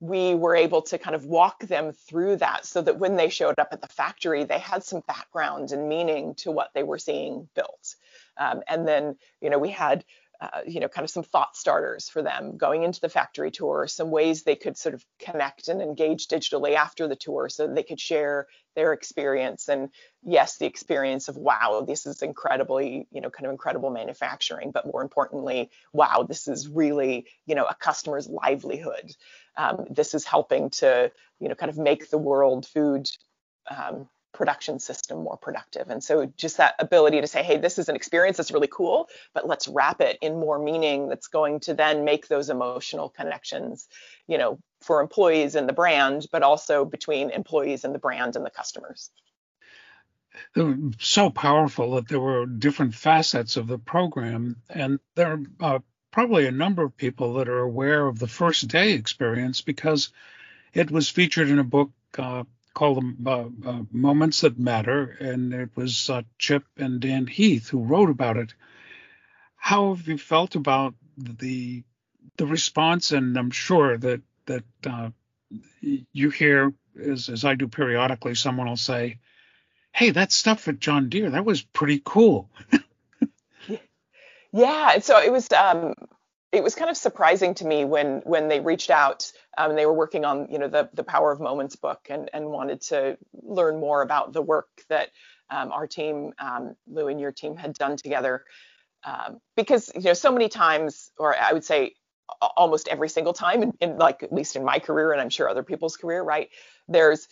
we 0.00 0.34
were 0.34 0.54
able 0.54 0.82
to 0.82 0.98
kind 0.98 1.16
of 1.16 1.24
walk 1.24 1.60
them 1.64 1.92
through 1.92 2.36
that 2.36 2.64
so 2.64 2.80
that 2.82 2.98
when 2.98 3.16
they 3.16 3.28
showed 3.28 3.58
up 3.58 3.68
at 3.72 3.80
the 3.80 3.88
factory, 3.88 4.44
they 4.44 4.58
had 4.58 4.84
some 4.84 5.02
background 5.08 5.72
and 5.72 5.88
meaning 5.88 6.34
to 6.36 6.52
what 6.52 6.70
they 6.74 6.84
were 6.84 6.98
seeing 6.98 7.48
built. 7.54 7.96
Um, 8.36 8.62
and 8.68 8.86
then, 8.86 9.16
you 9.40 9.50
know, 9.50 9.58
we 9.58 9.70
had 9.70 10.04
uh, 10.40 10.60
you 10.66 10.78
know, 10.78 10.88
kind 10.88 11.04
of 11.04 11.10
some 11.10 11.24
thought 11.24 11.56
starters 11.56 12.08
for 12.08 12.22
them 12.22 12.56
going 12.56 12.84
into 12.84 13.00
the 13.00 13.08
factory 13.08 13.50
tour, 13.50 13.88
some 13.88 14.10
ways 14.10 14.44
they 14.44 14.54
could 14.54 14.76
sort 14.76 14.94
of 14.94 15.04
connect 15.18 15.66
and 15.66 15.82
engage 15.82 16.28
digitally 16.28 16.74
after 16.74 17.08
the 17.08 17.16
tour 17.16 17.48
so 17.48 17.66
they 17.66 17.82
could 17.82 17.98
share 17.98 18.46
their 18.76 18.92
experience. 18.92 19.68
And 19.68 19.88
yes, 20.22 20.58
the 20.58 20.66
experience 20.66 21.26
of, 21.26 21.36
wow, 21.36 21.84
this 21.86 22.06
is 22.06 22.22
incredibly, 22.22 23.08
you 23.10 23.20
know, 23.20 23.30
kind 23.30 23.46
of 23.46 23.50
incredible 23.50 23.90
manufacturing, 23.90 24.70
but 24.70 24.86
more 24.86 25.02
importantly, 25.02 25.70
wow, 25.92 26.24
this 26.28 26.46
is 26.46 26.68
really, 26.68 27.26
you 27.46 27.56
know, 27.56 27.64
a 27.64 27.74
customer's 27.74 28.28
livelihood. 28.28 29.10
Um, 29.56 29.86
this 29.90 30.14
is 30.14 30.24
helping 30.24 30.70
to, 30.70 31.10
you 31.40 31.48
know, 31.48 31.56
kind 31.56 31.70
of 31.70 31.78
make 31.78 32.10
the 32.10 32.18
world 32.18 32.64
food 32.64 33.08
um, 33.68 34.08
production 34.32 34.78
system 34.78 35.22
more 35.22 35.36
productive. 35.36 35.88
And 35.88 36.02
so 36.02 36.32
just 36.36 36.58
that 36.58 36.74
ability 36.78 37.20
to 37.20 37.26
say, 37.26 37.42
hey, 37.42 37.56
this 37.58 37.78
is 37.78 37.88
an 37.88 37.96
experience 37.96 38.36
that's 38.36 38.52
really 38.52 38.68
cool, 38.70 39.08
but 39.34 39.46
let's 39.46 39.68
wrap 39.68 40.00
it 40.00 40.18
in 40.20 40.38
more 40.38 40.58
meaning 40.58 41.08
that's 41.08 41.28
going 41.28 41.60
to 41.60 41.74
then 41.74 42.04
make 42.04 42.28
those 42.28 42.50
emotional 42.50 43.08
connections, 43.08 43.88
you 44.26 44.38
know, 44.38 44.58
for 44.80 45.00
employees 45.00 45.54
and 45.54 45.68
the 45.68 45.72
brand, 45.72 46.26
but 46.30 46.42
also 46.42 46.84
between 46.84 47.30
employees 47.30 47.84
and 47.84 47.94
the 47.94 47.98
brand 47.98 48.36
and 48.36 48.44
the 48.44 48.50
customers. 48.50 49.10
So 51.00 51.30
powerful 51.30 51.96
that 51.96 52.08
there 52.08 52.20
were 52.20 52.46
different 52.46 52.94
facets 52.94 53.56
of 53.56 53.66
the 53.66 53.78
program, 53.78 54.56
and 54.68 55.00
there 55.16 55.32
are 55.32 55.40
uh, 55.60 55.78
probably 56.12 56.46
a 56.46 56.52
number 56.52 56.84
of 56.84 56.96
people 56.96 57.34
that 57.34 57.48
are 57.48 57.60
aware 57.60 58.06
of 58.06 58.18
the 58.18 58.28
first 58.28 58.68
day 58.68 58.92
experience 58.92 59.62
because 59.62 60.10
it 60.72 60.90
was 60.90 61.08
featured 61.08 61.48
in 61.48 61.58
a 61.58 61.64
book 61.64 61.90
uh, 62.18 62.44
call 62.78 62.94
them 62.94 63.16
uh, 63.26 63.46
uh, 63.68 63.82
Moments 63.90 64.42
That 64.42 64.56
Matter, 64.56 65.16
and 65.18 65.52
it 65.52 65.70
was 65.74 66.08
uh, 66.08 66.22
Chip 66.38 66.62
and 66.76 67.00
Dan 67.00 67.26
Heath 67.26 67.68
who 67.70 67.82
wrote 67.82 68.08
about 68.08 68.36
it. 68.36 68.54
How 69.56 69.94
have 69.94 70.06
you 70.06 70.16
felt 70.16 70.54
about 70.54 70.94
the 71.16 71.82
the 72.36 72.46
response? 72.46 73.10
And 73.10 73.36
I'm 73.36 73.50
sure 73.50 73.98
that 73.98 74.20
that 74.46 74.64
uh, 74.86 75.10
you 75.80 76.30
hear, 76.30 76.72
as, 77.02 77.28
as 77.28 77.44
I 77.44 77.56
do 77.56 77.66
periodically, 77.66 78.36
someone 78.36 78.68
will 78.68 78.76
say, 78.76 79.18
"Hey, 79.90 80.10
that 80.10 80.30
stuff 80.30 80.68
at 80.68 80.78
John 80.78 81.08
Deere, 81.08 81.30
that 81.30 81.44
was 81.44 81.62
pretty 81.62 82.00
cool." 82.04 82.48
yeah, 84.52 85.00
so 85.00 85.20
it 85.20 85.32
was. 85.32 85.50
Um, 85.50 85.94
it 86.52 86.62
was 86.62 86.74
kind 86.74 86.90
of 86.90 86.96
surprising 86.96 87.54
to 87.54 87.66
me 87.66 87.84
when 87.84 88.20
when 88.24 88.48
they 88.48 88.60
reached 88.60 88.90
out 88.90 89.30
um, 89.56 89.76
they 89.76 89.86
were 89.86 89.92
working 89.92 90.24
on 90.24 90.48
you 90.50 90.58
know 90.58 90.68
the 90.68 90.88
the 90.94 91.04
power 91.04 91.30
of 91.30 91.40
moments 91.40 91.76
book 91.76 92.06
and 92.10 92.30
and 92.32 92.46
wanted 92.46 92.80
to 92.80 93.16
learn 93.42 93.80
more 93.80 94.02
about 94.02 94.32
the 94.32 94.42
work 94.42 94.68
that 94.88 95.10
um, 95.50 95.72
our 95.72 95.86
team 95.86 96.32
um, 96.38 96.74
lou 96.86 97.08
and 97.08 97.20
your 97.20 97.32
team 97.32 97.56
had 97.56 97.74
done 97.74 97.96
together. 97.96 98.44
Um, 99.04 99.38
because 99.56 99.92
you 99.94 100.02
know 100.02 100.12
so 100.12 100.32
many 100.32 100.48
times 100.48 101.12
or 101.18 101.36
i 101.36 101.52
would 101.52 101.64
say 101.64 101.94
almost 102.56 102.88
every 102.88 103.08
single 103.08 103.32
time 103.32 103.62
in, 103.62 103.72
in, 103.80 103.96
like 103.96 104.24
at 104.24 104.32
least 104.32 104.56
in 104.56 104.64
my 104.64 104.80
career 104.80 105.12
and 105.12 105.20
i'm 105.20 105.30
sure 105.30 105.48
other 105.48 105.62
people's 105.62 105.96
career 105.96 106.20
right 106.20 106.50
there's 106.88 107.28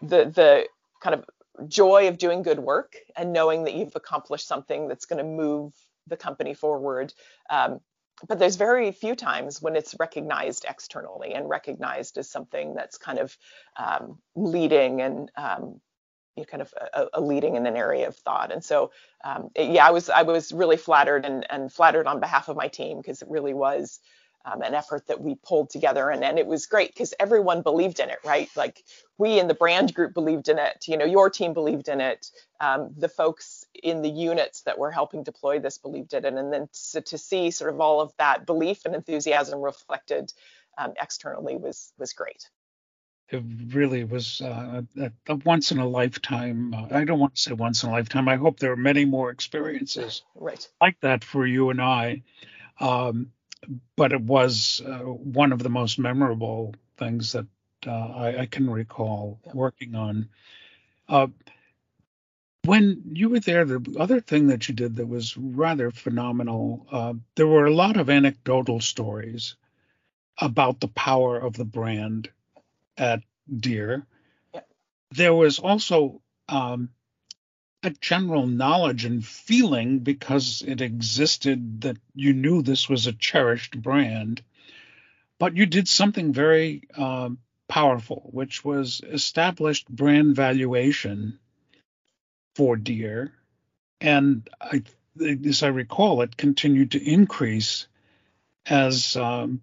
the 0.00 0.24
the 0.24 0.66
kind 1.02 1.14
of 1.14 1.24
joy 1.68 2.08
of 2.08 2.18
doing 2.18 2.42
good 2.42 2.58
work 2.58 2.96
and 3.16 3.32
knowing 3.32 3.64
that 3.64 3.74
you've 3.74 3.94
accomplished 3.94 4.48
something 4.48 4.88
that's 4.88 5.04
going 5.04 5.18
to 5.18 5.24
move 5.24 5.74
the 6.06 6.16
company 6.16 6.54
forward. 6.54 7.12
Um, 7.50 7.80
but 8.28 8.38
there's 8.38 8.56
very 8.56 8.92
few 8.92 9.14
times 9.14 9.60
when 9.60 9.76
it's 9.76 9.94
recognized 9.98 10.64
externally 10.68 11.34
and 11.34 11.48
recognized 11.48 12.18
as 12.18 12.28
something 12.28 12.74
that's 12.74 12.98
kind 12.98 13.18
of 13.18 13.36
um, 13.76 14.18
leading 14.34 15.00
and 15.00 15.30
um, 15.36 15.80
you 16.36 16.42
know, 16.42 16.46
kind 16.46 16.62
of 16.62 16.72
a, 16.94 17.06
a, 17.14 17.20
leading 17.20 17.56
in 17.56 17.66
an 17.66 17.76
area 17.76 18.08
of 18.08 18.16
thought. 18.16 18.52
And 18.52 18.64
so, 18.64 18.90
um, 19.24 19.50
it, 19.54 19.70
yeah, 19.70 19.86
I 19.86 19.90
was 19.90 20.08
I 20.08 20.22
was 20.22 20.52
really 20.52 20.76
flattered 20.76 21.24
and, 21.26 21.46
and 21.50 21.72
flattered 21.72 22.06
on 22.06 22.20
behalf 22.20 22.48
of 22.48 22.56
my 22.56 22.68
team 22.68 22.98
because 22.98 23.22
it 23.22 23.28
really 23.28 23.52
was 23.54 24.00
um, 24.44 24.62
an 24.62 24.74
effort 24.74 25.06
that 25.08 25.20
we 25.20 25.34
pulled 25.34 25.70
together. 25.70 26.08
And, 26.10 26.24
and 26.24 26.38
it 26.38 26.46
was 26.46 26.66
great 26.66 26.92
because 26.92 27.14
everyone 27.20 27.62
believed 27.62 28.00
in 28.00 28.08
it 28.08 28.18
right? 28.24 28.48
Like 28.56 28.82
we 29.18 29.38
in 29.38 29.46
the 29.46 29.54
brand 29.54 29.94
group 29.94 30.14
believed 30.14 30.48
in 30.48 30.58
it. 30.58 30.84
You 30.86 30.96
know 30.96 31.04
your 31.04 31.28
team 31.28 31.52
believed 31.52 31.88
in 31.88 32.00
it. 32.00 32.30
Um, 32.60 32.94
the 32.96 33.08
folks 33.08 33.61
in 33.74 34.02
the 34.02 34.10
units 34.10 34.62
that 34.62 34.78
were 34.78 34.90
helping 34.90 35.22
deploy 35.22 35.58
this 35.58 35.78
believed 35.78 36.14
it 36.14 36.24
and 36.24 36.52
then 36.52 36.68
to, 36.92 37.00
to 37.00 37.18
see 37.18 37.50
sort 37.50 37.72
of 37.72 37.80
all 37.80 38.00
of 38.00 38.12
that 38.18 38.46
belief 38.46 38.84
and 38.84 38.94
enthusiasm 38.94 39.60
reflected 39.60 40.32
um, 40.78 40.92
externally 41.00 41.56
was 41.56 41.92
was 41.98 42.12
great 42.12 42.48
it 43.32 43.42
really 43.68 44.04
was 44.04 44.40
uh, 44.42 44.82
a, 44.98 45.12
a, 45.26 45.36
once 45.36 45.72
in 45.72 45.78
a 45.78 45.88
lifetime. 45.88 46.74
Uh, 46.74 46.88
I 46.90 47.04
don't 47.04 47.18
want 47.18 47.34
to 47.34 47.40
say 47.40 47.52
once 47.52 47.82
in 47.82 47.88
a 47.88 47.92
lifetime. 47.92 48.28
I 48.28 48.36
hope 48.36 48.58
there 48.58 48.72
are 48.72 48.76
many 48.76 49.06
more 49.06 49.30
experiences 49.30 50.22
right. 50.34 50.68
like 50.80 51.00
that 51.00 51.24
for 51.24 51.46
you 51.46 51.70
and 51.70 51.80
I. 51.80 52.22
Um, 52.78 53.32
but 53.96 54.12
it 54.12 54.20
was 54.20 54.82
uh, 54.86 54.98
one 54.98 55.52
of 55.52 55.62
the 55.62 55.70
most 55.70 55.98
memorable 55.98 56.74
things 56.98 57.32
that 57.32 57.46
uh, 57.86 57.90
I, 57.90 58.40
I, 58.40 58.46
can 58.46 58.68
recall 58.68 59.40
yeah. 59.46 59.52
working 59.54 59.94
on. 59.94 60.28
Uh, 62.64 62.68
when 62.68 63.02
you 63.12 63.28
were 63.28 63.40
there, 63.40 63.64
the 63.64 63.96
other 63.98 64.20
thing 64.20 64.48
that 64.48 64.68
you 64.68 64.74
did 64.74 64.96
that 64.96 65.08
was 65.08 65.36
rather 65.36 65.90
phenomenal, 65.90 66.86
uh, 66.90 67.14
there 67.34 67.46
were 67.46 67.66
a 67.66 67.74
lot 67.74 67.96
of 67.96 68.10
anecdotal 68.10 68.80
stories 68.80 69.56
about 70.38 70.80
the 70.80 70.88
power 70.88 71.38
of 71.38 71.54
the 71.54 71.64
brand 71.64 72.30
at 72.96 73.22
Deere. 73.54 74.06
There 75.10 75.34
was 75.34 75.58
also 75.58 76.22
um, 76.48 76.90
a 77.82 77.90
general 77.90 78.46
knowledge 78.46 79.04
and 79.04 79.24
feeling 79.24 79.98
because 79.98 80.62
it 80.66 80.80
existed 80.80 81.82
that 81.82 81.96
you 82.14 82.32
knew 82.32 82.62
this 82.62 82.88
was 82.88 83.06
a 83.06 83.12
cherished 83.12 83.80
brand, 83.80 84.42
but 85.38 85.56
you 85.56 85.66
did 85.66 85.88
something 85.88 86.32
very 86.32 86.82
um, 86.96 87.38
powerful, 87.68 88.30
which 88.32 88.64
was 88.64 89.02
established 89.04 89.88
brand 89.88 90.36
valuation 90.36 91.38
for 92.54 92.76
Deere, 92.76 93.32
and 94.00 94.48
I, 94.60 94.82
as 95.46 95.62
I 95.62 95.68
recall, 95.68 96.22
it 96.22 96.36
continued 96.36 96.92
to 96.92 97.02
increase 97.02 97.86
as 98.66 99.16
um, 99.16 99.62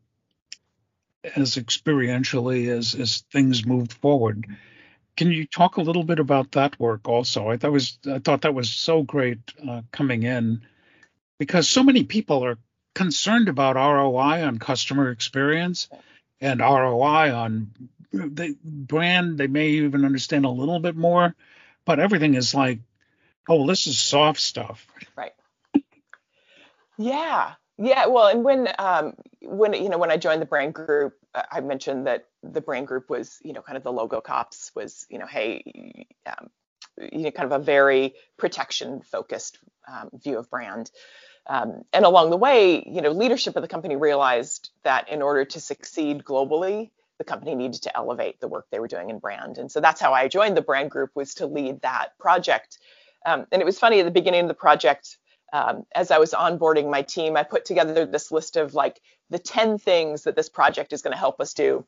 as 1.36 1.56
experientially 1.56 2.70
as 2.70 2.96
as 2.96 3.24
things 3.32 3.66
moved 3.66 3.94
forward. 3.94 4.46
Can 5.18 5.32
you 5.32 5.46
talk 5.46 5.78
a 5.78 5.82
little 5.82 6.04
bit 6.04 6.20
about 6.20 6.54
that 6.54 6.80
work 6.80 7.08
also? 7.08 7.50
I 7.50 7.58
thought 7.58 7.72
was 7.72 7.98
I 8.10 8.20
thought 8.20 8.42
that 8.42 8.54
was 8.54 8.70
so 8.70 9.04
great 9.04 9.40
uh, 9.68 9.82
coming 9.92 10.24
in 10.24 10.62
because 11.38 11.68
so 11.68 11.84
many 11.84 12.04
people 12.04 12.44
are 12.46 12.58
concerned 12.96 13.50
about 13.50 13.76
ROI 13.76 14.46
on 14.46 14.60
customer 14.60 15.12
experience 15.12 15.90
and 16.42 16.60
ROI 16.60 17.34
on 17.34 17.72
the 18.12 18.56
brand. 18.64 19.38
They 19.38 19.48
may 19.48 19.70
even 19.70 20.06
understand 20.06 20.46
a 20.46 20.50
little 20.50 20.80
bit 20.80 20.96
more, 20.96 21.36
but 21.90 22.00
everything 22.00 22.36
is 22.36 22.54
like, 22.54 22.78
oh, 23.48 23.66
this 23.66 23.88
is 23.88 23.98
soft 23.98 24.40
stuff. 24.40 24.86
Right. 25.18 25.34
Yeah. 27.00 27.54
Yeah, 27.80 28.06
well, 28.06 28.28
and 28.28 28.44
when 28.44 28.68
um, 28.78 29.14
when 29.42 29.74
you 29.74 29.90
know 29.90 29.98
when 29.98 30.12
I 30.12 30.18
joined 30.18 30.42
the 30.42 30.46
brand 30.46 30.76
group, 30.76 31.16
I 31.34 31.62
mentioned 31.62 32.06
that 32.06 32.26
the 32.44 32.62
brand 32.62 32.88
group 32.88 33.10
was 33.10 33.40
you 33.42 33.54
know 33.54 33.62
kind 33.64 33.76
of 33.76 33.84
the 33.84 33.92
logo 33.92 34.22
cops 34.22 34.70
was 34.76 35.08
you 35.10 35.18
know 35.18 35.26
hey 35.26 36.06
um, 36.28 36.50
you 37.12 37.24
know 37.24 37.32
kind 37.32 37.52
of 37.52 37.60
a 37.60 37.64
very 37.64 38.14
protection 38.38 39.02
focused 39.02 39.58
um, 39.88 40.10
view 40.14 40.38
of 40.38 40.50
brand. 40.50 40.92
Um, 41.48 41.84
and 41.94 42.06
along 42.06 42.30
the 42.30 42.38
way, 42.38 42.84
you 42.86 43.02
know, 43.02 43.12
leadership 43.12 43.56
of 43.56 43.64
the 43.64 43.68
company 43.68 43.96
realized 43.96 44.70
that 44.84 45.10
in 45.10 45.24
order 45.24 45.46
to 45.46 45.60
succeed 45.60 46.24
globally, 46.24 46.92
the 47.20 47.24
company 47.24 47.54
needed 47.54 47.84
to 47.84 47.96
elevate 47.96 48.40
the 48.40 48.48
work 48.48 48.66
they 48.72 48.80
were 48.80 48.88
doing 48.88 49.12
in 49.12 49.20
brand. 49.20 49.60
And 49.60 49.72
so 49.72 49.80
that's 49.80 50.02
how 50.02 50.14
I 50.14 50.28
joined 50.28 50.58
the 50.58 50.62
brand 50.62 50.90
group 50.90 51.12
was 51.14 51.36
to 51.36 51.46
lead 51.46 51.82
that 51.82 52.18
project. 52.18 52.80
Um, 53.26 53.46
and 53.52 53.62
it 53.62 53.66
was 53.66 53.78
funny 53.78 54.00
at 54.00 54.06
the 54.06 54.12
beginning 54.12 54.42
of 54.42 54.48
the 54.48 54.54
project 54.56 55.18
um, 55.54 55.86
as 55.96 56.12
I 56.12 56.20
was 56.20 56.34
onboarding 56.34 56.90
my 56.90 57.02
team, 57.02 57.38
I 57.38 57.44
put 57.44 57.66
together 57.66 58.06
this 58.06 58.32
list 58.32 58.56
of 58.58 58.74
like 58.74 59.00
the 59.30 59.40
10 59.40 59.78
things 59.78 60.24
that 60.24 60.36
this 60.36 60.50
project 60.50 60.94
is 60.94 61.02
going 61.02 61.14
to 61.14 61.20
help 61.20 61.40
us 61.40 61.54
do. 61.54 61.86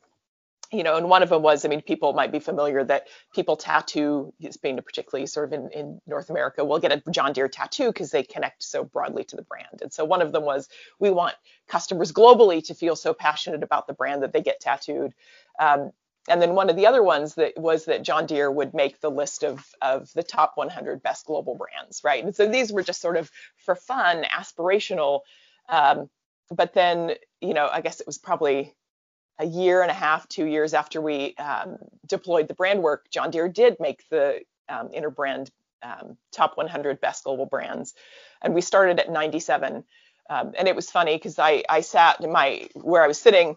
You 0.72 0.82
know, 0.82 0.96
and 0.96 1.10
one 1.10 1.22
of 1.22 1.28
them 1.28 1.42
was, 1.42 1.64
I 1.64 1.68
mean, 1.68 1.82
people 1.82 2.14
might 2.14 2.32
be 2.32 2.38
familiar 2.38 2.82
that 2.84 3.08
people 3.34 3.56
tattoo, 3.56 4.32
being 4.62 4.78
particularly 4.78 5.26
sort 5.26 5.52
of 5.52 5.52
in, 5.52 5.70
in 5.70 6.00
North 6.06 6.30
America, 6.30 6.64
will 6.64 6.78
get 6.78 6.92
a 6.92 7.02
John 7.10 7.34
Deere 7.34 7.48
tattoo 7.48 7.88
because 7.88 8.10
they 8.10 8.22
connect 8.22 8.62
so 8.62 8.82
broadly 8.82 9.24
to 9.24 9.36
the 9.36 9.42
brand. 9.42 9.82
And 9.82 9.92
so 9.92 10.04
one 10.04 10.22
of 10.22 10.32
them 10.32 10.44
was, 10.44 10.68
we 10.98 11.10
want 11.10 11.34
customers 11.68 12.10
globally 12.10 12.64
to 12.66 12.74
feel 12.74 12.96
so 12.96 13.12
passionate 13.12 13.62
about 13.62 13.86
the 13.86 13.92
brand 13.92 14.22
that 14.22 14.32
they 14.32 14.40
get 14.40 14.60
tattooed. 14.60 15.12
Um, 15.60 15.92
and 16.28 16.40
then 16.40 16.54
one 16.54 16.70
of 16.70 16.76
the 16.76 16.86
other 16.86 17.02
ones 17.02 17.34
that 17.34 17.58
was 17.58 17.86
that 17.86 18.02
John 18.02 18.26
Deere 18.26 18.50
would 18.50 18.74
make 18.74 19.00
the 19.00 19.10
list 19.10 19.42
of 19.42 19.64
of 19.82 20.10
the 20.14 20.22
top 20.22 20.52
100 20.54 21.02
best 21.02 21.26
global 21.26 21.56
brands, 21.56 22.02
right? 22.04 22.24
And 22.24 22.34
so 22.34 22.46
these 22.46 22.72
were 22.72 22.82
just 22.82 23.00
sort 23.00 23.16
of 23.16 23.30
for 23.56 23.74
fun, 23.74 24.24
aspirational. 24.24 25.20
Um, 25.68 26.08
but 26.50 26.74
then, 26.74 27.12
you 27.40 27.54
know, 27.54 27.68
I 27.70 27.80
guess 27.80 28.00
it 28.00 28.06
was 28.06 28.18
probably 28.18 28.72
a 29.42 29.46
year 29.46 29.82
and 29.82 29.90
a 29.90 29.94
half, 29.94 30.28
two 30.28 30.46
years 30.46 30.72
after 30.72 31.00
we 31.00 31.34
um, 31.36 31.76
deployed 32.06 32.46
the 32.46 32.54
brand 32.54 32.82
work, 32.82 33.10
John 33.10 33.30
Deere 33.30 33.48
did 33.48 33.76
make 33.80 34.08
the 34.08 34.40
um, 34.68 34.90
Interbrand 34.90 35.50
um, 35.82 36.16
top 36.30 36.56
100 36.56 37.00
best 37.00 37.24
global 37.24 37.46
brands, 37.46 37.94
and 38.40 38.54
we 38.54 38.60
started 38.60 39.00
at 39.00 39.10
97. 39.10 39.84
Um, 40.30 40.52
and 40.56 40.68
it 40.68 40.76
was 40.76 40.90
funny 40.90 41.16
because 41.16 41.38
I 41.38 41.64
I 41.68 41.80
sat 41.80 42.20
in 42.20 42.30
my 42.30 42.68
where 42.74 43.02
I 43.02 43.08
was 43.08 43.20
sitting 43.20 43.56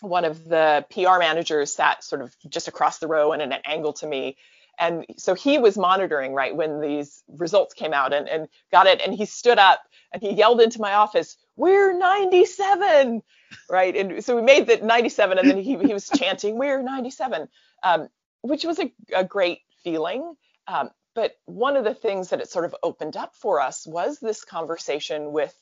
one 0.00 0.24
of 0.24 0.44
the 0.44 0.84
PR 0.90 1.18
managers 1.18 1.72
sat 1.72 2.04
sort 2.04 2.22
of 2.22 2.36
just 2.48 2.68
across 2.68 2.98
the 2.98 3.08
row 3.08 3.32
and 3.32 3.42
at 3.42 3.52
an 3.52 3.60
angle 3.64 3.94
to 3.94 4.06
me. 4.06 4.36
And 4.78 5.04
so 5.16 5.34
he 5.34 5.58
was 5.58 5.76
monitoring, 5.76 6.34
right, 6.34 6.54
when 6.54 6.80
these 6.80 7.22
results 7.28 7.74
came 7.74 7.92
out 7.92 8.12
and, 8.12 8.28
and 8.28 8.48
got 8.70 8.86
it. 8.86 9.00
And 9.04 9.14
he 9.14 9.26
stood 9.26 9.58
up 9.58 9.80
and 10.12 10.22
he 10.22 10.32
yelled 10.32 10.60
into 10.60 10.80
my 10.80 10.94
office, 10.94 11.36
We're 11.56 11.96
97, 11.96 13.22
right? 13.68 13.96
And 13.96 14.24
so 14.24 14.36
we 14.36 14.42
made 14.42 14.66
the 14.66 14.78
97 14.78 15.38
and 15.38 15.48
then 15.48 15.58
he, 15.58 15.76
he 15.78 15.92
was 15.92 16.08
chanting, 16.08 16.58
We're 16.58 16.82
97, 16.82 17.48
um, 17.82 18.08
which 18.42 18.64
was 18.64 18.78
a, 18.78 18.92
a 19.14 19.24
great 19.24 19.60
feeling. 19.82 20.34
Um, 20.66 20.90
but 21.14 21.32
one 21.46 21.76
of 21.76 21.84
the 21.84 21.94
things 21.94 22.30
that 22.30 22.40
it 22.40 22.48
sort 22.48 22.64
of 22.64 22.76
opened 22.82 23.16
up 23.16 23.34
for 23.34 23.60
us 23.60 23.86
was 23.86 24.20
this 24.20 24.44
conversation 24.44 25.32
with 25.32 25.54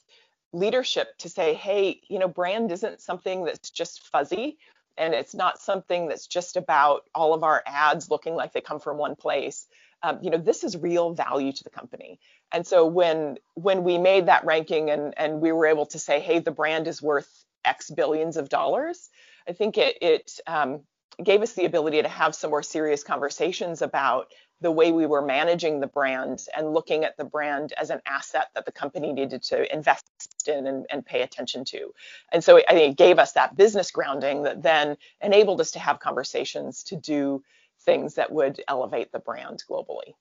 leadership 0.52 1.08
to 1.18 1.28
say, 1.28 1.54
hey, 1.54 2.00
you 2.08 2.18
know, 2.18 2.28
brand 2.28 2.72
isn't 2.72 3.00
something 3.00 3.44
that's 3.44 3.70
just 3.70 4.06
fuzzy 4.08 4.58
and 4.98 5.14
it's 5.14 5.34
not 5.34 5.60
something 5.60 6.08
that's 6.08 6.26
just 6.26 6.56
about 6.56 7.02
all 7.14 7.34
of 7.34 7.42
our 7.42 7.62
ads 7.66 8.10
looking 8.10 8.34
like 8.34 8.52
they 8.52 8.60
come 8.60 8.80
from 8.80 8.98
one 8.98 9.16
place. 9.16 9.66
Um, 10.02 10.18
you 10.22 10.30
know, 10.30 10.38
this 10.38 10.64
is 10.64 10.76
real 10.76 11.14
value 11.14 11.52
to 11.52 11.64
the 11.64 11.70
company. 11.70 12.20
And 12.52 12.66
so 12.66 12.86
when 12.86 13.38
when 13.54 13.82
we 13.84 13.98
made 13.98 14.26
that 14.26 14.44
ranking 14.44 14.90
and 14.90 15.14
and 15.16 15.40
we 15.40 15.52
were 15.52 15.66
able 15.66 15.86
to 15.86 15.98
say, 15.98 16.20
hey, 16.20 16.38
the 16.38 16.50
brand 16.50 16.86
is 16.86 17.02
worth 17.02 17.28
X 17.64 17.90
billions 17.90 18.36
of 18.36 18.48
dollars, 18.48 19.08
I 19.48 19.52
think 19.52 19.78
it 19.78 19.98
it 20.00 20.40
um, 20.46 20.82
gave 21.22 21.42
us 21.42 21.54
the 21.54 21.64
ability 21.64 22.02
to 22.02 22.08
have 22.08 22.34
some 22.34 22.50
more 22.50 22.62
serious 22.62 23.02
conversations 23.02 23.82
about 23.82 24.28
the 24.60 24.70
way 24.70 24.90
we 24.90 25.06
were 25.06 25.22
managing 25.22 25.80
the 25.80 25.86
brand 25.86 26.46
and 26.56 26.72
looking 26.72 27.04
at 27.04 27.16
the 27.16 27.24
brand 27.24 27.74
as 27.78 27.90
an 27.90 28.00
asset 28.06 28.48
that 28.54 28.64
the 28.64 28.72
company 28.72 29.12
needed 29.12 29.42
to 29.42 29.72
invest 29.72 30.06
in 30.46 30.66
and, 30.66 30.86
and, 30.88 31.04
pay 31.04 31.22
attention 31.22 31.64
to. 31.64 31.92
And 32.32 32.42
so 32.42 32.58
I 32.68 32.72
think 32.72 32.92
it 32.92 32.96
gave 32.96 33.18
us 33.18 33.32
that 33.32 33.56
business 33.56 33.90
grounding 33.90 34.44
that 34.44 34.62
then 34.62 34.96
enabled 35.20 35.60
us 35.60 35.72
to 35.72 35.78
have 35.78 36.00
conversations 36.00 36.84
to 36.84 36.96
do 36.96 37.42
things 37.80 38.14
that 38.14 38.32
would 38.32 38.62
elevate 38.66 39.12
the 39.12 39.18
brand 39.18 39.62
globally. 39.68 40.14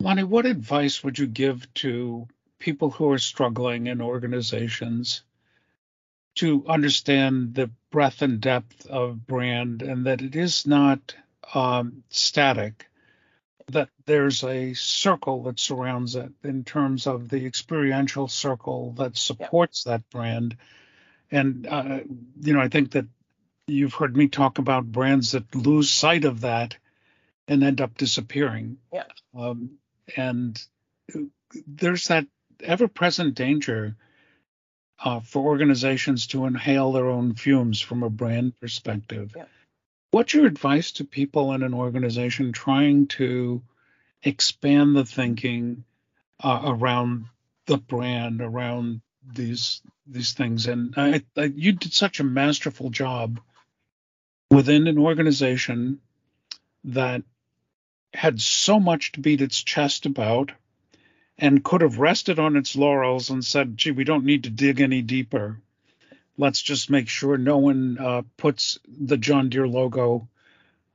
Lonnie, 0.00 0.24
what 0.24 0.46
advice 0.46 1.04
would 1.04 1.18
you 1.18 1.26
give 1.26 1.72
to 1.74 2.26
people 2.58 2.90
who 2.90 3.10
are 3.10 3.18
struggling 3.18 3.86
in 3.86 4.00
organizations 4.00 5.22
to 6.34 6.64
understand 6.66 7.54
the 7.54 7.70
breadth 7.90 8.22
and 8.22 8.40
depth 8.40 8.86
of 8.86 9.24
brand 9.24 9.82
and 9.82 10.06
that 10.06 10.20
it 10.20 10.34
is 10.34 10.66
not 10.66 11.14
um, 11.54 12.02
static? 12.10 12.86
That 13.68 13.88
there's 14.06 14.44
a 14.44 14.74
circle 14.74 15.44
that 15.44 15.58
surrounds 15.58 16.16
it 16.16 16.30
in 16.42 16.64
terms 16.64 17.06
of 17.06 17.28
the 17.28 17.46
experiential 17.46 18.28
circle 18.28 18.92
that 18.98 19.16
supports 19.16 19.84
that 19.84 20.08
brand. 20.10 20.56
And, 21.30 21.66
uh, 21.66 22.00
you 22.40 22.52
know, 22.52 22.60
I 22.60 22.68
think 22.68 22.92
that 22.92 23.06
you've 23.66 23.94
heard 23.94 24.16
me 24.16 24.28
talk 24.28 24.58
about 24.58 24.90
brands 24.90 25.32
that 25.32 25.54
lose 25.54 25.90
sight 25.90 26.24
of 26.24 26.42
that 26.42 26.76
and 27.48 27.62
end 27.62 27.80
up 27.80 27.96
disappearing. 27.96 28.78
Yeah. 28.92 29.04
Um, 29.34 29.78
and 30.16 30.62
there's 31.66 32.08
that 32.08 32.26
ever 32.60 32.88
present 32.88 33.34
danger 33.34 33.96
uh, 35.02 35.20
for 35.20 35.44
organizations 35.44 36.28
to 36.28 36.46
inhale 36.46 36.92
their 36.92 37.08
own 37.08 37.34
fumes 37.34 37.80
from 37.80 38.02
a 38.02 38.10
brand 38.10 38.58
perspective. 38.60 39.32
Yeah. 39.36 39.44
What's 40.14 40.32
your 40.32 40.46
advice 40.46 40.92
to 40.92 41.04
people 41.04 41.54
in 41.54 41.64
an 41.64 41.74
organization 41.74 42.52
trying 42.52 43.08
to 43.18 43.64
expand 44.22 44.94
the 44.94 45.04
thinking 45.04 45.82
uh, 46.38 46.60
around 46.66 47.24
the 47.66 47.78
brand, 47.78 48.40
around 48.40 49.00
these 49.26 49.82
these 50.06 50.32
things, 50.32 50.68
and 50.68 50.94
I, 50.96 51.24
I, 51.36 51.52
you 51.52 51.72
did 51.72 51.92
such 51.92 52.20
a 52.20 52.24
masterful 52.24 52.90
job 52.90 53.40
within 54.52 54.86
an 54.86 54.98
organization 54.98 55.98
that 56.84 57.24
had 58.12 58.40
so 58.40 58.78
much 58.78 59.10
to 59.12 59.20
beat 59.20 59.42
its 59.42 59.64
chest 59.64 60.06
about 60.06 60.52
and 61.38 61.64
could 61.64 61.80
have 61.80 61.98
rested 61.98 62.38
on 62.38 62.54
its 62.54 62.76
laurels 62.76 63.30
and 63.30 63.44
said, 63.44 63.76
gee, 63.76 63.90
we 63.90 64.04
don't 64.04 64.24
need 64.24 64.44
to 64.44 64.50
dig 64.50 64.80
any 64.80 65.02
deeper. 65.02 65.58
Let's 66.36 66.60
just 66.60 66.90
make 66.90 67.08
sure 67.08 67.36
no 67.38 67.58
one 67.58 67.98
uh, 67.98 68.22
puts 68.36 68.78
the 68.88 69.16
John 69.16 69.48
Deere 69.48 69.68
logo 69.68 70.28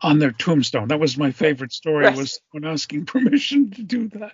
on 0.02 0.20
their 0.20 0.32
tombstone. 0.32 0.90
That 0.90 1.00
was 1.00 1.18
my 1.18 1.32
favorite 1.32 1.74
story 1.74 2.06
right. 2.06 2.16
was 2.16 2.42
when 2.52 2.66
asking 2.66 3.06
permission 3.08 3.72
to 3.72 3.84
do 3.84 4.10
that. 4.10 4.34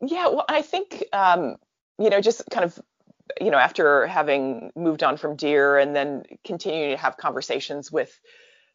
Yeah, 0.00 0.28
well, 0.28 0.44
I 0.48 0.62
think 0.62 1.04
um, 1.12 1.56
you 1.98 2.10
know, 2.10 2.20
just 2.20 2.42
kind 2.50 2.64
of 2.64 2.78
you 3.40 3.50
know, 3.50 3.58
after 3.58 4.06
having 4.06 4.70
moved 4.76 5.02
on 5.02 5.16
from 5.16 5.36
Deere 5.36 5.78
and 5.78 5.94
then 5.94 6.24
continuing 6.44 6.90
to 6.90 6.96
have 6.96 7.16
conversations 7.16 7.90
with 7.90 8.18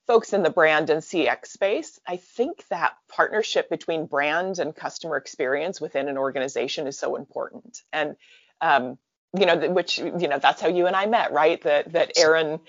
folks 0.07 0.34
in 0.34 0.43
the 0.43 0.49
brand 0.49 0.89
and 0.89 1.01
CX 1.01 1.47
space, 1.47 1.99
I 2.07 2.17
think 2.17 2.67
that 2.69 2.93
partnership 3.07 3.69
between 3.69 4.07
brand 4.07 4.60
and 4.60 4.75
customer 4.75 5.17
experience 5.17 5.79
within 5.79 6.10
an 6.10 6.17
organization 6.17 6.88
is 6.88 6.97
so 6.97 7.15
important. 7.15 7.81
And 7.93 8.15
um, 8.60 8.97
you 9.38 9.46
know, 9.46 9.70
which 9.70 9.98
you 9.98 10.28
know, 10.28 10.39
that's 10.39 10.62
how 10.62 10.67
you 10.67 10.88
and 10.88 10.96
I 10.96 11.06
met, 11.06 11.32
right? 11.32 11.62
That 11.62 11.94
that 11.94 12.17
Aaron 12.17 12.60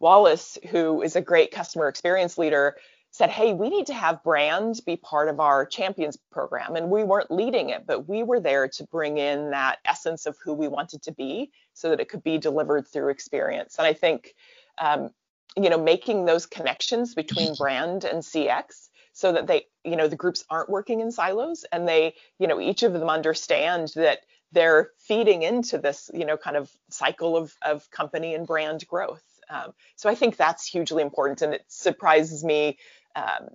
Wallace, 0.00 0.58
who 0.70 1.02
is 1.02 1.16
a 1.16 1.20
great 1.20 1.50
customer 1.52 1.88
experience 1.88 2.38
leader, 2.38 2.76
said, 3.10 3.30
Hey, 3.30 3.52
we 3.52 3.68
need 3.70 3.86
to 3.86 3.94
have 3.94 4.22
brand 4.22 4.80
be 4.86 4.96
part 4.96 5.28
of 5.28 5.40
our 5.40 5.64
champions 5.64 6.16
program. 6.30 6.76
And 6.76 6.90
we 6.90 7.04
weren't 7.04 7.30
leading 7.30 7.70
it, 7.70 7.84
but 7.86 8.08
we 8.08 8.22
were 8.22 8.40
there 8.40 8.68
to 8.68 8.84
bring 8.84 9.18
in 9.18 9.50
that 9.50 9.78
essence 9.84 10.26
of 10.26 10.36
who 10.44 10.52
we 10.52 10.68
wanted 10.68 11.02
to 11.02 11.12
be 11.12 11.50
so 11.74 11.90
that 11.90 12.00
it 12.00 12.08
could 12.08 12.22
be 12.22 12.38
delivered 12.38 12.86
through 12.86 13.08
experience. 13.08 13.76
And 13.78 13.86
I 13.86 13.92
think, 13.92 14.34
um, 14.78 15.10
you 15.56 15.70
know, 15.70 15.82
making 15.82 16.26
those 16.26 16.46
connections 16.46 17.14
between 17.14 17.54
brand 17.54 18.04
and 18.04 18.22
CX 18.22 18.88
so 19.12 19.32
that 19.32 19.46
they, 19.46 19.66
you 19.84 19.96
know, 19.96 20.06
the 20.06 20.14
groups 20.14 20.44
aren't 20.48 20.70
working 20.70 21.00
in 21.00 21.10
silos 21.10 21.64
and 21.72 21.88
they, 21.88 22.14
you 22.38 22.46
know, 22.46 22.60
each 22.60 22.82
of 22.82 22.92
them 22.92 23.08
understand 23.08 23.90
that 23.96 24.20
they're 24.52 24.90
feeding 24.98 25.42
into 25.42 25.78
this, 25.78 26.10
you 26.14 26.24
know, 26.24 26.36
kind 26.36 26.56
of 26.56 26.70
cycle 26.90 27.36
of, 27.36 27.54
of 27.62 27.90
company 27.90 28.34
and 28.34 28.46
brand 28.46 28.86
growth. 28.86 29.22
Um, 29.50 29.72
so 29.96 30.08
I 30.08 30.14
think 30.14 30.36
that's 30.36 30.66
hugely 30.66 31.02
important, 31.02 31.42
and 31.42 31.54
it 31.54 31.64
surprises 31.68 32.44
me, 32.44 32.78
um, 33.16 33.48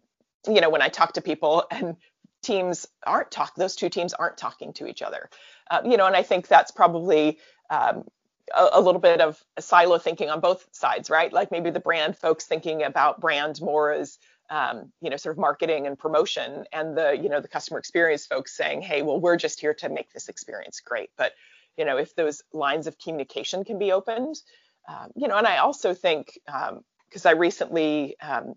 you 0.47 0.61
know, 0.61 0.69
when 0.69 0.81
I 0.81 0.89
talk 0.89 1.13
to 1.13 1.21
people 1.21 1.65
and 1.71 1.95
teams 2.41 2.87
aren't 3.05 3.31
talk, 3.31 3.55
those 3.55 3.75
two 3.75 3.89
teams 3.89 4.13
aren't 4.13 4.37
talking 4.37 4.73
to 4.73 4.87
each 4.87 5.01
other, 5.01 5.29
uh, 5.71 5.81
you 5.85 5.97
know, 5.97 6.05
and 6.05 6.15
I 6.15 6.23
think 6.23 6.47
that's 6.47 6.71
probably 6.71 7.39
um, 7.69 8.05
a, 8.53 8.69
a, 8.73 8.81
little 8.81 8.99
bit 8.99 9.21
of 9.21 9.41
silo 9.59 9.97
thinking 9.97 10.29
on 10.29 10.41
both 10.41 10.67
sides, 10.71 11.09
right? 11.09 11.31
Like 11.31 11.51
maybe 11.51 11.69
the 11.69 11.79
brand 11.79 12.17
folks 12.17 12.45
thinking 12.45 12.83
about 12.83 13.21
brand 13.21 13.61
more 13.61 13.91
as 13.91 14.17
um, 14.49 14.91
you 15.01 15.09
know, 15.09 15.17
sort 15.17 15.35
of 15.35 15.39
marketing 15.39 15.87
and 15.87 15.97
promotion, 15.97 16.65
and 16.71 16.97
the, 16.97 17.17
you 17.17 17.29
know, 17.29 17.41
the 17.41 17.47
customer 17.47 17.79
experience 17.79 18.25
folks 18.25 18.55
saying, 18.55 18.81
hey, 18.81 19.01
well, 19.01 19.19
we're 19.19 19.37
just 19.37 19.59
here 19.59 19.73
to 19.75 19.89
make 19.89 20.11
this 20.11 20.29
experience 20.29 20.79
great. 20.79 21.09
But, 21.17 21.33
you 21.77 21.85
know, 21.85 21.97
if 21.97 22.15
those 22.15 22.41
lines 22.53 22.87
of 22.87 22.97
communication 22.99 23.63
can 23.63 23.79
be 23.79 23.91
opened, 23.91 24.35
um, 24.87 25.11
you 25.15 25.27
know, 25.27 25.37
and 25.37 25.47
I 25.47 25.57
also 25.57 25.93
think 25.93 26.37
because 26.45 27.25
um, 27.25 27.29
I 27.29 27.31
recently 27.31 28.15
um, 28.21 28.55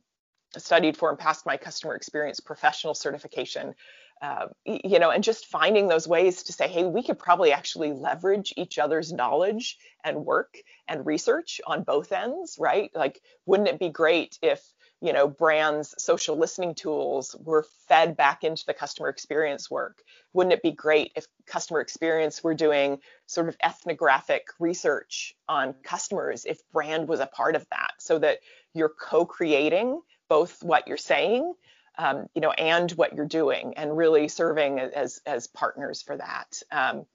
studied 0.57 0.97
for 0.97 1.11
and 1.11 1.19
passed 1.19 1.47
my 1.47 1.57
customer 1.57 1.95
experience 1.95 2.41
professional 2.41 2.95
certification, 2.95 3.75
uh, 4.23 4.47
you 4.65 4.99
know, 4.99 5.11
and 5.11 5.23
just 5.23 5.47
finding 5.47 5.89
those 5.89 6.09
ways 6.09 6.45
to 6.45 6.53
say, 6.53 6.69
hey, 6.69 6.85
we 6.85 7.03
could 7.03 7.19
probably 7.19 7.53
actually 7.53 7.93
leverage 7.93 8.53
each 8.57 8.79
other's 8.79 9.13
knowledge 9.13 9.77
and 10.05 10.25
work 10.25 10.57
and 10.89 11.05
research 11.05 11.61
on 11.67 11.83
both 11.83 12.13
ends, 12.13 12.57
right? 12.59 12.91
Like, 12.95 13.21
wouldn't 13.45 13.69
it 13.69 13.79
be 13.79 13.91
great 13.91 14.39
if 14.43 14.63
you 15.01 15.13
know, 15.13 15.29
brands' 15.29 15.95
social 15.99 16.37
listening 16.37 16.75
tools 16.75 17.37
were 17.39 17.67
fed 17.87 18.17
back 18.17 18.45
into 18.45 18.65
the 18.67 18.75
customer 18.75 19.09
experience 19.09 19.71
work. 19.71 20.03
Wouldn't 20.33 20.55
it 20.55 20.63
be 20.63 20.73
great 20.73 21.13
if 21.17 21.27
customer 21.47 21.81
experience 21.81 22.43
were 22.43 22.55
doing 22.55 22.99
sort 23.27 23.49
of 23.49 23.57
ethnographic 23.63 24.49
research 24.59 25.35
on 25.49 25.75
customers, 25.83 26.45
if 26.47 26.59
brand 26.73 27.09
was 27.09 27.21
a 27.21 27.27
part 27.27 27.57
of 27.57 27.67
that, 27.71 27.93
so 27.99 28.19
that 28.19 28.39
you're 28.75 28.89
co-creating 29.01 30.01
both 30.29 30.63
what 30.63 30.89
you're 30.89 30.97
saying, 30.97 31.53
um, 31.99 32.27
you 32.35 32.41
know, 32.41 32.53
and 32.53 32.91
what 32.93 33.15
you're 33.15 33.27
doing, 33.27 33.75
and 33.77 33.97
really 33.97 34.29
serving 34.29 34.81
as 34.81 35.21
as 35.27 35.47
partners 35.47 36.03
for 36.03 36.17
that. 36.17 36.63
Um, 36.71 37.07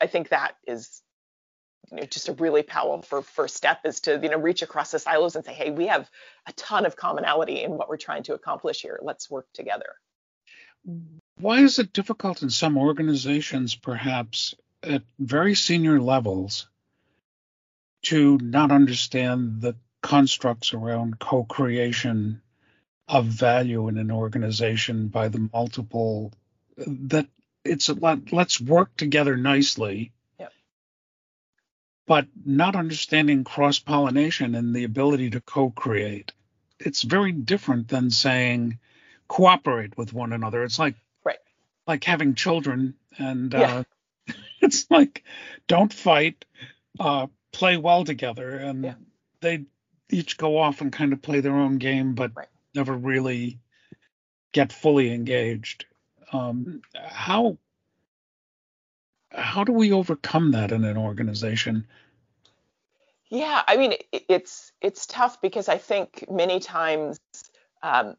I 0.00 0.06
think 0.06 0.28
that 0.28 0.56
is 0.66 1.02
you 1.90 1.98
know, 1.98 2.04
just 2.04 2.28
a 2.28 2.32
really 2.34 2.62
powerful 2.62 3.22
first 3.22 3.56
step 3.56 3.80
is 3.84 4.00
to 4.00 4.18
you 4.22 4.28
know 4.28 4.38
reach 4.38 4.62
across 4.62 4.90
the 4.90 4.98
silos 4.98 5.36
and 5.36 5.44
say, 5.44 5.52
hey, 5.52 5.70
we 5.70 5.86
have 5.86 6.08
a 6.46 6.52
ton 6.52 6.86
of 6.86 6.96
commonality 6.96 7.62
in 7.62 7.72
what 7.72 7.88
we're 7.88 7.96
trying 7.96 8.22
to 8.24 8.34
accomplish 8.34 8.82
here. 8.82 8.98
Let's 9.02 9.30
work 9.30 9.46
together. 9.52 9.94
Why 11.38 11.60
is 11.60 11.78
it 11.78 11.92
difficult 11.92 12.42
in 12.42 12.50
some 12.50 12.78
organizations, 12.78 13.74
perhaps 13.74 14.54
at 14.82 15.02
very 15.18 15.54
senior 15.54 16.00
levels, 16.00 16.68
to 18.02 18.38
not 18.38 18.72
understand 18.72 19.60
the 19.60 19.76
constructs 20.02 20.72
around 20.72 21.18
co-creation 21.18 22.40
of 23.08 23.26
value 23.26 23.88
in 23.88 23.98
an 23.98 24.10
organization 24.10 25.08
by 25.08 25.28
the 25.28 25.50
multiple 25.52 26.32
that 26.76 27.26
it's 27.64 27.88
a 27.90 27.94
lot, 27.94 28.32
let's 28.32 28.60
work 28.60 28.96
together 28.96 29.36
nicely 29.36 30.12
but 32.10 32.26
not 32.44 32.74
understanding 32.74 33.44
cross 33.44 33.78
pollination 33.78 34.56
and 34.56 34.74
the 34.74 34.82
ability 34.82 35.30
to 35.30 35.40
co 35.40 35.70
create. 35.70 36.32
It's 36.80 37.02
very 37.02 37.30
different 37.30 37.86
than 37.86 38.10
saying 38.10 38.80
cooperate 39.28 39.96
with 39.96 40.12
one 40.12 40.32
another. 40.32 40.64
It's 40.64 40.80
like 40.80 40.96
right. 41.22 41.38
like 41.86 42.02
having 42.02 42.34
children 42.34 42.94
and 43.16 43.52
yeah. 43.52 43.84
uh, 44.26 44.32
it's 44.60 44.90
like 44.90 45.22
don't 45.68 45.92
fight, 45.92 46.44
uh, 46.98 47.28
play 47.52 47.76
well 47.76 48.02
together, 48.04 48.56
and 48.56 48.82
yeah. 48.82 48.94
they 49.40 49.66
each 50.08 50.36
go 50.36 50.58
off 50.58 50.80
and 50.80 50.92
kind 50.92 51.12
of 51.12 51.22
play 51.22 51.38
their 51.38 51.54
own 51.54 51.78
game, 51.78 52.16
but 52.16 52.32
right. 52.34 52.48
never 52.74 52.92
really 52.92 53.60
get 54.50 54.72
fully 54.72 55.14
engaged. 55.14 55.84
Um, 56.32 56.82
how 56.92 57.58
how 59.32 59.64
do 59.64 59.72
we 59.72 59.92
overcome 59.92 60.52
that 60.52 60.72
in 60.72 60.84
an 60.84 60.96
organization? 60.96 61.86
Yeah, 63.28 63.62
I 63.66 63.76
mean, 63.76 63.94
it's 64.12 64.72
it's 64.80 65.06
tough 65.06 65.40
because 65.40 65.68
I 65.68 65.78
think 65.78 66.24
many 66.28 66.58
times 66.58 67.18
um, 67.80 68.16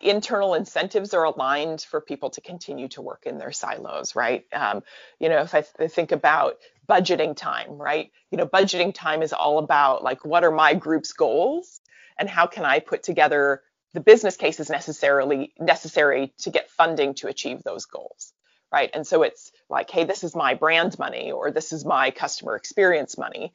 internal 0.00 0.54
incentives 0.54 1.14
are 1.14 1.24
aligned 1.24 1.80
for 1.80 2.00
people 2.00 2.30
to 2.30 2.42
continue 2.42 2.88
to 2.88 3.00
work 3.00 3.24
in 3.24 3.38
their 3.38 3.52
silos, 3.52 4.14
right? 4.14 4.44
Um, 4.52 4.82
you 5.18 5.30
know, 5.30 5.40
if 5.40 5.54
I 5.54 5.62
th- 5.62 5.90
think 5.90 6.12
about 6.12 6.58
budgeting 6.86 7.34
time, 7.34 7.72
right? 7.80 8.10
You 8.30 8.36
know, 8.36 8.46
budgeting 8.46 8.92
time 8.92 9.22
is 9.22 9.32
all 9.32 9.58
about 9.58 10.02
like 10.02 10.26
what 10.26 10.44
are 10.44 10.50
my 10.50 10.74
group's 10.74 11.14
goals 11.14 11.80
and 12.18 12.28
how 12.28 12.46
can 12.46 12.66
I 12.66 12.80
put 12.80 13.02
together 13.02 13.62
the 13.94 14.00
business 14.00 14.36
cases 14.36 14.68
necessarily 14.68 15.54
necessary 15.58 16.34
to 16.38 16.50
get 16.50 16.70
funding 16.70 17.14
to 17.14 17.28
achieve 17.28 17.62
those 17.62 17.86
goals 17.86 18.34
right? 18.72 18.90
And 18.92 19.06
so 19.06 19.22
it's 19.22 19.52
like, 19.68 19.90
hey, 19.90 20.04
this 20.04 20.24
is 20.24 20.34
my 20.34 20.54
brand 20.54 20.98
money 20.98 21.32
or 21.32 21.50
this 21.50 21.72
is 21.72 21.84
my 21.84 22.10
customer 22.10 22.56
experience 22.56 23.18
money. 23.18 23.52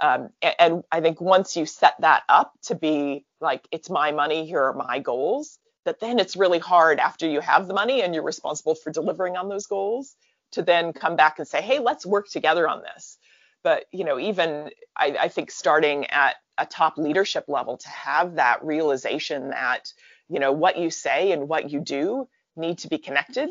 Um, 0.00 0.30
and, 0.42 0.54
and 0.58 0.84
I 0.92 1.00
think 1.00 1.20
once 1.20 1.56
you 1.56 1.66
set 1.66 1.94
that 2.00 2.22
up 2.28 2.52
to 2.64 2.74
be 2.74 3.24
like, 3.40 3.66
it's 3.72 3.90
my 3.90 4.12
money, 4.12 4.46
here 4.46 4.62
are 4.62 4.74
my 4.74 5.00
goals, 5.00 5.58
that 5.84 6.00
then 6.00 6.18
it's 6.18 6.36
really 6.36 6.58
hard 6.58 6.98
after 6.98 7.26
you 7.26 7.40
have 7.40 7.66
the 7.66 7.74
money 7.74 8.02
and 8.02 8.14
you're 8.14 8.24
responsible 8.24 8.74
for 8.74 8.90
delivering 8.92 9.36
on 9.36 9.48
those 9.48 9.66
goals 9.66 10.14
to 10.52 10.62
then 10.62 10.92
come 10.92 11.16
back 11.16 11.38
and 11.38 11.48
say, 11.48 11.62
hey, 11.62 11.78
let's 11.78 12.06
work 12.06 12.28
together 12.28 12.68
on 12.68 12.82
this. 12.82 13.18
But 13.64 13.86
you 13.92 14.04
know, 14.04 14.18
even 14.18 14.70
I, 14.96 15.16
I 15.20 15.28
think 15.28 15.50
starting 15.50 16.06
at 16.06 16.36
a 16.58 16.66
top 16.66 16.98
leadership 16.98 17.44
level 17.48 17.76
to 17.78 17.88
have 17.88 18.36
that 18.36 18.64
realization 18.64 19.50
that 19.50 19.92
you 20.28 20.40
know 20.40 20.52
what 20.52 20.76
you 20.76 20.90
say 20.90 21.32
and 21.32 21.48
what 21.48 21.70
you 21.70 21.80
do 21.80 22.28
need 22.56 22.78
to 22.78 22.88
be 22.88 22.98
connected 22.98 23.50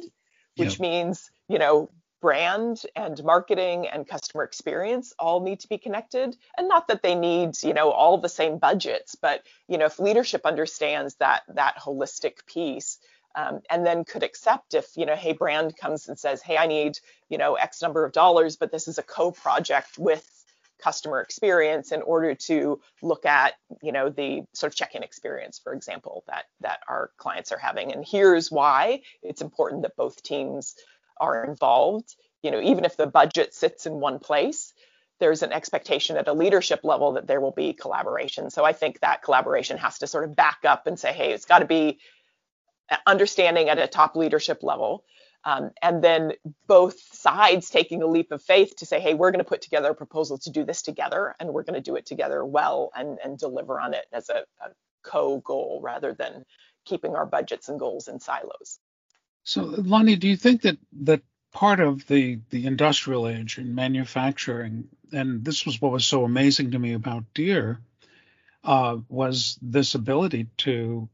which 0.58 0.74
yep. 0.74 0.80
means, 0.80 1.32
you 1.48 1.60
know, 1.60 1.90
brand 2.22 2.82
and 2.96 3.24
marketing 3.24 3.88
and 3.88 4.08
customer 4.08 4.44
experience 4.44 5.14
all 5.20 5.42
need 5.42 5.60
to 5.60 5.68
be 5.68 5.78
connected 5.78 6.36
and 6.58 6.68
not 6.68 6.88
that 6.88 7.04
they 7.04 7.14
need 7.14 7.52
you 7.62 7.74
know 7.74 7.92
all 7.92 8.18
the 8.18 8.30
same 8.30 8.58
budgets 8.58 9.16
but 9.16 9.44
you 9.68 9.78
know 9.78 9.86
if 9.86 10.00
leadership 10.00 10.46
understands 10.46 11.16
that 11.16 11.44
that 11.48 11.76
holistic 11.78 12.46
piece 12.48 12.98
um, 13.36 13.60
and 13.70 13.86
then 13.86 14.04
could 14.04 14.24
accept 14.24 14.74
if 14.74 14.88
you 14.96 15.06
know 15.06 15.16
hey 15.16 15.32
brand 15.32 15.78
comes 15.78 16.08
and 16.08 16.18
says 16.18 16.42
hey 16.42 16.58
i 16.58 16.66
need 16.66 16.98
you 17.30 17.38
know 17.38 17.54
x 17.54 17.84
number 17.84 18.04
of 18.04 18.14
dollars 18.14 18.56
but 18.56 18.72
this 18.72 18.88
is 18.88 18.98
a 18.98 19.04
co-project 19.04 20.00
with 20.00 20.28
customer 20.82 21.22
experience 21.22 21.92
in 21.92 22.02
order 22.02 22.36
to 22.36 22.80
look 23.02 23.26
at 23.26 23.54
you 23.82 23.92
know 23.92 24.10
the 24.10 24.44
sort 24.54 24.72
of 24.72 24.78
check-in 24.78 25.04
experience 25.04 25.60
for 25.64 25.74
example 25.74 26.24
that 26.28 26.46
that 26.62 26.80
our 26.88 27.12
clients 27.18 27.52
are 27.52 27.58
having 27.58 27.92
and 27.92 28.06
here's 28.08 28.52
why 28.52 29.02
it's 29.24 29.42
important 29.42 29.82
that 29.82 29.96
both 29.96 30.22
teams 30.24 30.76
are 31.20 31.44
involved 31.46 32.16
you 32.44 32.52
know 32.52 32.62
even 32.62 32.86
if 32.86 32.96
the 32.98 33.08
budget 33.08 33.54
sits 33.54 33.86
in 33.86 33.94
one 33.94 34.20
place 34.20 34.74
there's 35.20 35.44
an 35.44 35.52
expectation 35.52 36.18
at 36.18 36.28
a 36.28 36.34
leadership 36.34 36.82
level 36.84 37.14
that 37.14 37.28
there 37.28 37.42
will 37.42 37.52
be 37.52 37.74
collaboration. 37.74 38.50
So 38.50 38.64
I 38.64 38.74
think 38.74 39.00
that 39.00 39.24
collaboration 39.24 39.78
has 39.78 40.00
to 40.00 40.08
sort 40.08 40.26
of 40.26 40.36
back 40.36 40.60
up 40.64 40.88
and 40.88 41.00
say, 41.00 41.14
hey, 41.14 41.32
it's 41.32 41.46
got 41.46 41.60
to 41.60 41.66
be 41.66 42.00
uh, 42.90 42.98
understanding 43.06 43.70
at 43.70 43.80
a 43.80 43.88
top 43.88 44.16
leadership 44.16 44.62
level. 44.62 45.04
Um, 45.48 45.72
and 45.82 46.04
then 46.04 46.34
both 46.68 47.00
sides 47.14 47.70
taking 47.70 48.04
a 48.04 48.06
leap 48.06 48.34
of 48.34 48.44
faith 48.44 48.76
to 48.78 48.86
say, 48.86 49.00
hey, 49.00 49.14
we're 49.14 49.32
going 49.32 49.44
to 49.44 49.50
put 49.50 49.62
together 49.62 49.92
a 49.92 49.96
proposal 49.96 50.38
to 50.40 50.50
do 50.50 50.66
this 50.66 50.82
together, 50.82 51.36
and 51.40 51.54
we're 51.54 51.64
going 51.64 51.82
to 51.82 51.92
do 51.92 51.96
it 51.96 52.06
together 52.06 52.44
well 52.44 52.92
and, 52.94 53.18
and 53.24 53.40
deliver 53.40 53.80
on 53.80 53.94
it 53.94 54.06
as 54.12 54.28
a, 54.28 54.40
a 54.60 54.72
co 55.04 55.40
goal 55.40 55.80
rather 55.82 56.14
than 56.14 56.44
keeping 56.84 57.16
our 57.16 57.26
budgets 57.26 57.70
and 57.70 57.80
goals 57.80 58.10
in 58.10 58.20
silos. 58.20 58.80
So, 59.46 59.62
Lonnie, 59.64 60.18
do 60.18 60.28
you 60.28 60.36
think 60.36 60.64
that 60.64 60.80
that 61.04 61.22
part 61.54 61.80
of 61.80 62.06
the 62.08 62.42
the 62.50 62.66
industrial 62.66 63.30
age 63.30 63.58
in 63.58 63.74
manufacturing, 63.74 64.90
and 65.14 65.46
this 65.46 65.66
was 65.66 65.82
what 65.82 65.94
was 65.94 66.06
so 66.06 66.26
amazing 66.26 66.72
to 66.72 66.80
me 66.80 66.92
about 66.92 67.24
Deere, 67.34 67.80
uh, 68.66 68.98
was 69.08 69.58
this 69.62 69.96
ability 69.96 70.48
to 70.58 71.08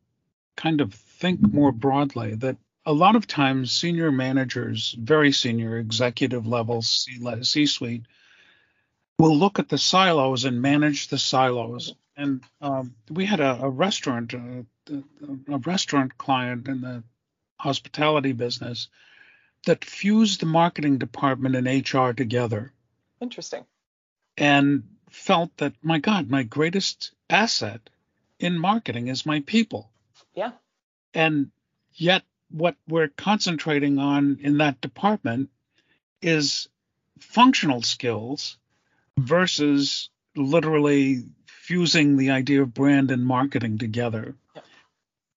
kind 0.56 0.82
of 0.82 0.92
think 0.92 1.40
more 1.40 1.72
broadly. 1.72 2.34
That 2.34 2.58
a 2.86 2.94
lot 2.94 3.16
of 3.16 3.28
times 3.28 3.72
senior 3.72 4.12
managers, 4.12 4.96
very 5.00 5.32
senior 5.32 5.78
executive 5.78 6.46
levels, 6.46 7.08
C 7.42 7.66
suite, 7.66 8.04
will 9.18 9.36
look 9.36 9.60
at 9.60 9.70
the 9.70 9.78
silos 9.78 10.46
and 10.46 10.62
manage 10.62 11.08
the 11.08 11.18
silos. 11.18 11.96
And 12.18 12.44
um, 12.62 12.96
we 13.10 13.26
had 13.26 13.40
a, 13.40 13.64
a 13.64 13.70
restaurant, 13.70 14.34
a, 14.34 14.66
uh, 14.92 14.98
a, 15.48 15.58
restaurant 15.58 16.18
client 16.18 16.68
in 16.68 16.82
the 16.82 17.04
hospitality 17.58 18.34
business 18.34 18.90
that 19.66 19.86
fused 19.86 20.42
the 20.42 20.46
marketing 20.46 20.98
department 20.98 21.56
and 21.56 21.68
HR 21.68 22.12
together. 22.12 22.74
Interesting. 23.22 23.66
And 24.38 24.84
felt 25.10 25.56
that, 25.58 25.74
my 25.82 26.00
God, 26.00 26.30
my 26.30 26.44
greatest 26.44 27.12
asset 27.30 27.90
in 28.40 28.60
marketing 28.60 29.08
is 29.08 29.26
my 29.26 29.40
people. 29.42 29.90
Yeah. 30.36 30.52
And 31.14 31.52
yet, 31.94 32.24
what 32.54 32.76
we're 32.88 33.10
concentrating 33.10 33.98
on 33.98 34.38
in 34.42 34.60
that 34.60 34.80
department 34.80 35.50
is 36.22 36.70
functional 37.20 37.82
skills 37.82 38.58
versus 39.18 40.10
literally 40.36 41.24
fusing 41.46 42.16
the 42.16 42.32
idea 42.32 42.62
of 42.62 42.74
brand 42.74 43.10
and 43.12 43.26
marketing 43.26 43.78
together. 43.78 44.36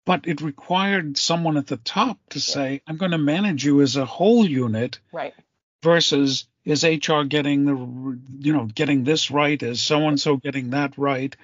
But 0.05 0.29
it 0.29 0.40
required 0.40 1.18
someone 1.18 1.57
at 1.57 1.66
the 1.66 1.79
top 1.79 2.18
to 2.31 2.40
say, 2.40 2.81
I'm 2.87 2.96
going 2.96 3.11
to 3.11 3.18
manage 3.18 3.64
you 3.64 3.81
as 3.81 3.96
a 3.96 4.05
whole 4.05 4.46
unit. 4.46 5.00
Right. 5.11 5.35
Versus 5.83 6.46
is 6.64 6.85
HR 6.85 7.22
getting 7.22 7.64
the 7.64 8.18
you 8.38 8.52
know 8.52 8.66
getting 8.66 9.05
this 9.05 9.31
right? 9.31 9.61
Is 9.62 9.81
so 9.81 10.09
and 10.09 10.20
so 10.20 10.37
getting 10.37 10.70
that 10.70 10.98
right? 10.98 11.35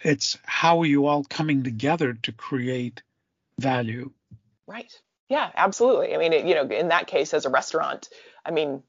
It's 0.00 0.38
how 0.44 0.80
are 0.80 0.86
you 0.86 1.06
all 1.06 1.24
coming 1.24 1.62
together 1.62 2.14
to 2.22 2.32
create 2.32 3.02
value? 3.58 4.10
Right. 4.68 4.92
Yeah, 5.30 5.50
absolutely. 5.54 6.14
I 6.14 6.18
mean, 6.18 6.32
it, 6.32 6.46
you 6.46 6.54
know, 6.54 6.68
in 6.68 6.88
that 6.88 7.06
case, 7.06 7.34
as 7.34 7.46
a 7.46 7.50
restaurant, 7.50 8.08
I 8.44 8.50
mean, 8.50 8.82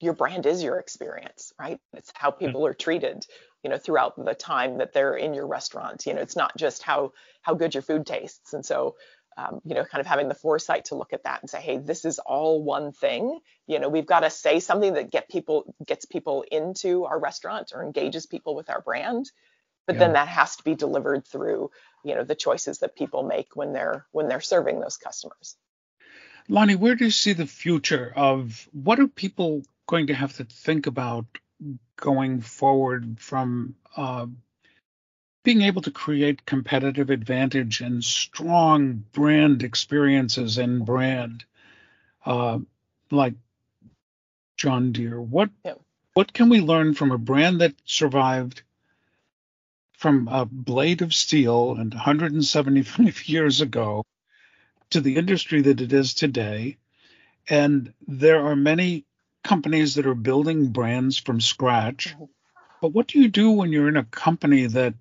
your 0.00 0.12
brand 0.14 0.46
is 0.46 0.62
your 0.62 0.78
experience, 0.78 1.52
right? 1.58 1.78
It's 1.94 2.10
how 2.14 2.30
people 2.32 2.66
are 2.66 2.74
treated, 2.74 3.26
you 3.62 3.70
know, 3.70 3.78
throughout 3.78 4.22
the 4.22 4.34
time 4.34 4.78
that 4.78 4.92
they're 4.92 5.14
in 5.16 5.34
your 5.34 5.46
restaurant. 5.46 6.04
You 6.06 6.14
know, 6.14 6.20
it's 6.20 6.36
not 6.36 6.56
just 6.56 6.82
how 6.82 7.12
how 7.42 7.54
good 7.54 7.74
your 7.74 7.82
food 7.82 8.06
tastes. 8.06 8.54
And 8.54 8.66
so, 8.66 8.96
um, 9.36 9.60
you 9.64 9.74
know, 9.74 9.84
kind 9.84 10.00
of 10.00 10.06
having 10.06 10.28
the 10.28 10.34
foresight 10.34 10.86
to 10.86 10.96
look 10.96 11.12
at 11.12 11.24
that 11.24 11.42
and 11.42 11.50
say, 11.50 11.60
hey, 11.60 11.78
this 11.78 12.04
is 12.04 12.18
all 12.18 12.62
one 12.62 12.92
thing. 12.92 13.38
You 13.68 13.78
know, 13.78 13.88
we've 13.88 14.06
got 14.06 14.20
to 14.20 14.30
say 14.30 14.58
something 14.60 14.94
that 14.94 15.10
get 15.10 15.28
people 15.28 15.74
gets 15.86 16.06
people 16.06 16.44
into 16.50 17.04
our 17.04 17.18
restaurant 17.20 17.72
or 17.74 17.84
engages 17.84 18.26
people 18.26 18.54
with 18.56 18.70
our 18.70 18.80
brand. 18.80 19.30
But 19.86 19.96
yeah. 19.96 20.00
then 20.00 20.12
that 20.14 20.28
has 20.28 20.56
to 20.56 20.62
be 20.64 20.74
delivered 20.74 21.26
through 21.26 21.70
you 22.04 22.14
know 22.14 22.24
the 22.24 22.34
choices 22.34 22.78
that 22.78 22.96
people 22.96 23.22
make 23.22 23.56
when 23.56 23.72
they're 23.72 24.06
when 24.12 24.28
they're 24.28 24.40
serving 24.40 24.80
those 24.80 24.96
customers. 24.96 25.56
Lonnie, 26.48 26.74
where 26.74 26.94
do 26.94 27.04
you 27.04 27.10
see 27.10 27.32
the 27.32 27.46
future 27.46 28.12
of 28.14 28.68
what 28.72 28.98
are 28.98 29.06
people 29.06 29.62
going 29.86 30.08
to 30.08 30.14
have 30.14 30.34
to 30.36 30.44
think 30.44 30.86
about 30.86 31.26
going 31.96 32.40
forward 32.40 33.20
from 33.20 33.74
uh, 33.96 34.26
being 35.44 35.62
able 35.62 35.82
to 35.82 35.90
create 35.90 36.46
competitive 36.46 37.10
advantage 37.10 37.80
and 37.80 38.02
strong 38.02 39.04
brand 39.12 39.62
experiences 39.62 40.58
and 40.58 40.84
brand 40.84 41.44
uh, 42.24 42.58
like 43.10 43.34
John 44.56 44.92
Deere? 44.92 45.20
What 45.20 45.50
yep. 45.64 45.80
what 46.14 46.32
can 46.32 46.48
we 46.48 46.60
learn 46.60 46.94
from 46.94 47.12
a 47.12 47.18
brand 47.18 47.60
that 47.60 47.74
survived 47.84 48.62
from 50.00 50.28
a 50.28 50.46
blade 50.46 51.02
of 51.02 51.12
steel 51.12 51.76
and 51.78 51.92
175 51.92 53.24
years 53.28 53.60
ago 53.60 54.06
to 54.88 55.00
the 55.02 55.16
industry 55.16 55.60
that 55.60 55.82
it 55.82 55.92
is 55.92 56.14
today. 56.14 56.78
And 57.48 57.92
there 58.08 58.46
are 58.46 58.56
many 58.56 59.04
companies 59.44 59.96
that 59.96 60.06
are 60.06 60.14
building 60.14 60.68
brands 60.68 61.18
from 61.18 61.38
scratch. 61.38 62.14
Mm-hmm. 62.14 62.24
But 62.80 62.88
what 62.88 63.08
do 63.08 63.20
you 63.20 63.28
do 63.28 63.50
when 63.50 63.72
you're 63.72 63.90
in 63.90 63.98
a 63.98 64.04
company 64.04 64.66
that, 64.66 64.94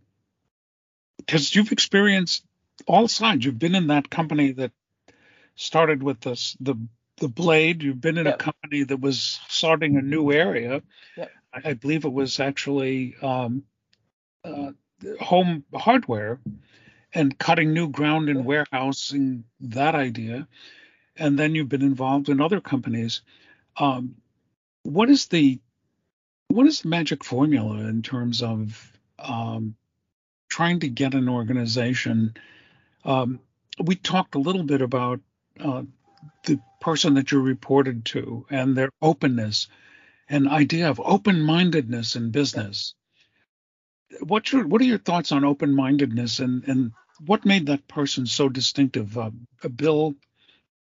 because 1.18 1.56
you've 1.56 1.72
experienced 1.72 2.44
all 2.86 3.08
sides, 3.08 3.46
you've 3.46 3.58
been 3.58 3.76
in 3.76 3.88
that 3.88 4.10
company 4.10 4.52
that 4.52 4.74
started 5.56 6.04
with 6.04 6.20
this, 6.20 6.58
the 6.60 6.76
the 7.20 7.28
blade. 7.28 7.84
You've 7.84 8.00
been 8.00 8.18
in 8.18 8.26
yep. 8.26 8.36
a 8.36 8.38
company 8.38 8.84
that 8.84 9.02
was 9.02 9.42
starting 9.50 9.98
a 9.98 10.02
new 10.02 10.32
area. 10.32 10.82
Yep. 11.18 11.32
I, 11.54 11.70
I, 11.72 11.74
believe 11.74 12.06
it 12.06 12.14
was 12.14 12.40
actually 12.40 13.16
um, 13.22 13.64
home 15.20 15.64
hardware 15.74 16.40
and 17.14 17.38
cutting 17.38 17.74
new 17.74 17.90
ground 17.90 18.30
in 18.30 18.46
warehousing 18.46 19.44
that 19.60 19.96
idea. 19.96 20.48
And 21.16 21.38
then 21.38 21.56
you've 21.56 21.70
been 21.70 21.82
involved 21.82 22.30
in 22.30 22.42
other 22.42 22.62
companies. 22.62 23.22
Um, 23.78 24.16
what 24.84 25.10
is 25.10 25.28
the 25.28 25.60
what 26.48 26.66
is 26.66 26.82
the 26.82 26.90
magic 26.90 27.24
formula 27.24 27.78
in 27.88 28.02
terms 28.02 28.42
of 28.42 28.92
um, 29.20 29.76
trying 30.50 30.80
to 30.80 30.88
get 30.88 31.14
an 31.14 31.30
organization? 31.30 32.34
Um, 33.06 33.40
we 33.80 33.96
talked 33.96 34.36
a 34.36 34.40
little 34.40 34.64
bit 34.64 34.82
about 34.82 35.20
uh, 35.60 35.84
the 36.46 36.60
person 36.82 37.14
that 37.16 37.32
you 37.32 37.40
reported 37.40 38.06
to 38.06 38.46
and 38.50 38.76
their 38.76 38.90
openness 39.02 39.68
and 40.28 40.48
idea 40.48 40.90
of 40.90 41.02
open-mindedness 41.04 42.16
in 42.16 42.32
business 42.32 42.96
what's 44.22 44.52
your 44.52 44.68
what 44.68 44.82
are 44.82 44.86
your 44.86 44.98
thoughts 44.98 45.32
on 45.32 45.44
open 45.44 45.76
mindedness 45.76 46.40
and 46.40 46.64
and 46.68 46.92
what 47.26 47.46
made 47.46 47.68
that 47.68 47.88
person 47.88 48.26
so 48.26 48.50
distinctive? 48.50 49.18
Uh, 49.18 49.32
Bill, 49.76 50.16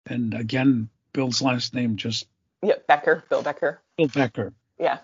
and 0.06 0.34
again, 0.34 0.90
Bill's 1.14 1.42
last 1.42 1.74
name 1.74 1.96
just 1.96 2.28
yeah 2.62 2.76
Becker, 2.88 3.24
Bill 3.30 3.42
Becker. 3.42 3.82
Bill 3.98 4.08
Becker. 4.08 4.54
Yeah. 4.80 5.00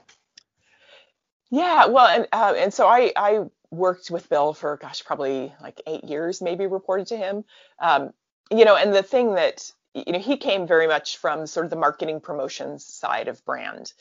Yeah, 1.52 1.86
well, 1.88 2.08
and 2.08 2.28
uh, 2.32 2.54
and 2.58 2.74
so 2.74 2.88
I 2.88 3.12
I 3.16 3.46
worked 3.72 4.10
with 4.10 4.30
Bill 4.30 4.54
for 4.54 4.78
gosh 4.78 5.04
probably 5.06 5.54
like 5.62 5.82
eight 5.86 6.04
years, 6.04 6.42
maybe 6.42 6.66
reported 6.66 7.08
to 7.08 7.18
him. 7.18 7.46
Um, 7.80 8.14
you 8.52 8.66
know, 8.66 8.76
and 8.76 8.94
the 8.94 9.04
thing 9.04 9.36
that 9.36 9.72
you 9.94 10.14
know 10.14 10.20
he 10.20 10.38
came 10.38 10.68
very 10.68 10.88
much 10.88 11.18
from 11.18 11.46
sort 11.48 11.66
of 11.66 11.70
the 11.70 11.76
marketing 11.76 12.20
promotions 12.20 12.86
side 12.86 13.28
of 13.28 13.44
brand. 13.46 13.94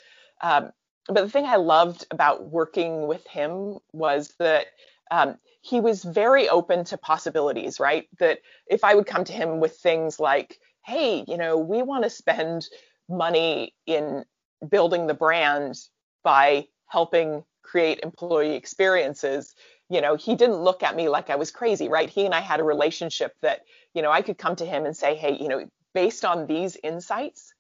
Um, 0.43 0.73
but 1.07 1.23
the 1.23 1.29
thing 1.29 1.45
I 1.45 1.57
loved 1.57 2.07
about 2.11 2.51
working 2.51 3.07
with 3.07 3.27
him 3.27 3.79
was 3.93 4.35
that 4.39 4.67
um, 5.11 5.37
he 5.61 5.81
was 5.81 6.03
very 6.03 6.49
open 6.49 6.85
to 6.85 6.99
possibilities, 6.99 7.79
right? 7.79 8.09
That 8.19 8.41
if 8.67 8.85
I 8.85 8.95
would 8.95 9.07
come 9.07 9.25
to 9.25 9.33
him 9.33 9.61
with 9.61 9.77
things 9.77 10.19
like, 10.19 10.59
hey, 10.85 11.25
you 11.27 11.37
know, 11.37 11.59
we 11.59 11.83
want 11.83 12.05
to 12.05 12.11
spend 12.11 12.67
money 13.09 13.75
in 13.87 14.25
building 14.69 15.07
the 15.07 15.15
brand 15.15 15.77
by 16.23 16.67
helping 16.87 17.45
create 17.63 18.01
employee 18.03 18.55
experiences, 18.55 19.55
you 19.91 20.01
know, 20.01 20.17
he 20.17 20.35
didn't 20.35 20.57
look 20.57 20.83
at 20.83 20.97
me 20.97 21.09
like 21.09 21.31
I 21.31 21.37
was 21.37 21.51
crazy, 21.51 21.89
right? 21.89 22.09
He 22.09 22.25
and 22.25 22.35
I 22.35 22.41
had 22.41 22.61
a 22.61 22.65
relationship 22.65 23.33
that, 23.43 23.63
you 23.95 24.03
know, 24.03 24.11
I 24.11 24.23
could 24.23 24.39
come 24.39 24.57
to 24.57 24.65
him 24.65 24.87
and 24.87 24.97
say, 24.97 25.15
hey, 25.15 25.37
you 25.39 25.49
know, 25.49 25.67
based 25.93 26.25
on 26.25 26.47
these 26.47 26.77
insights, 26.83 27.53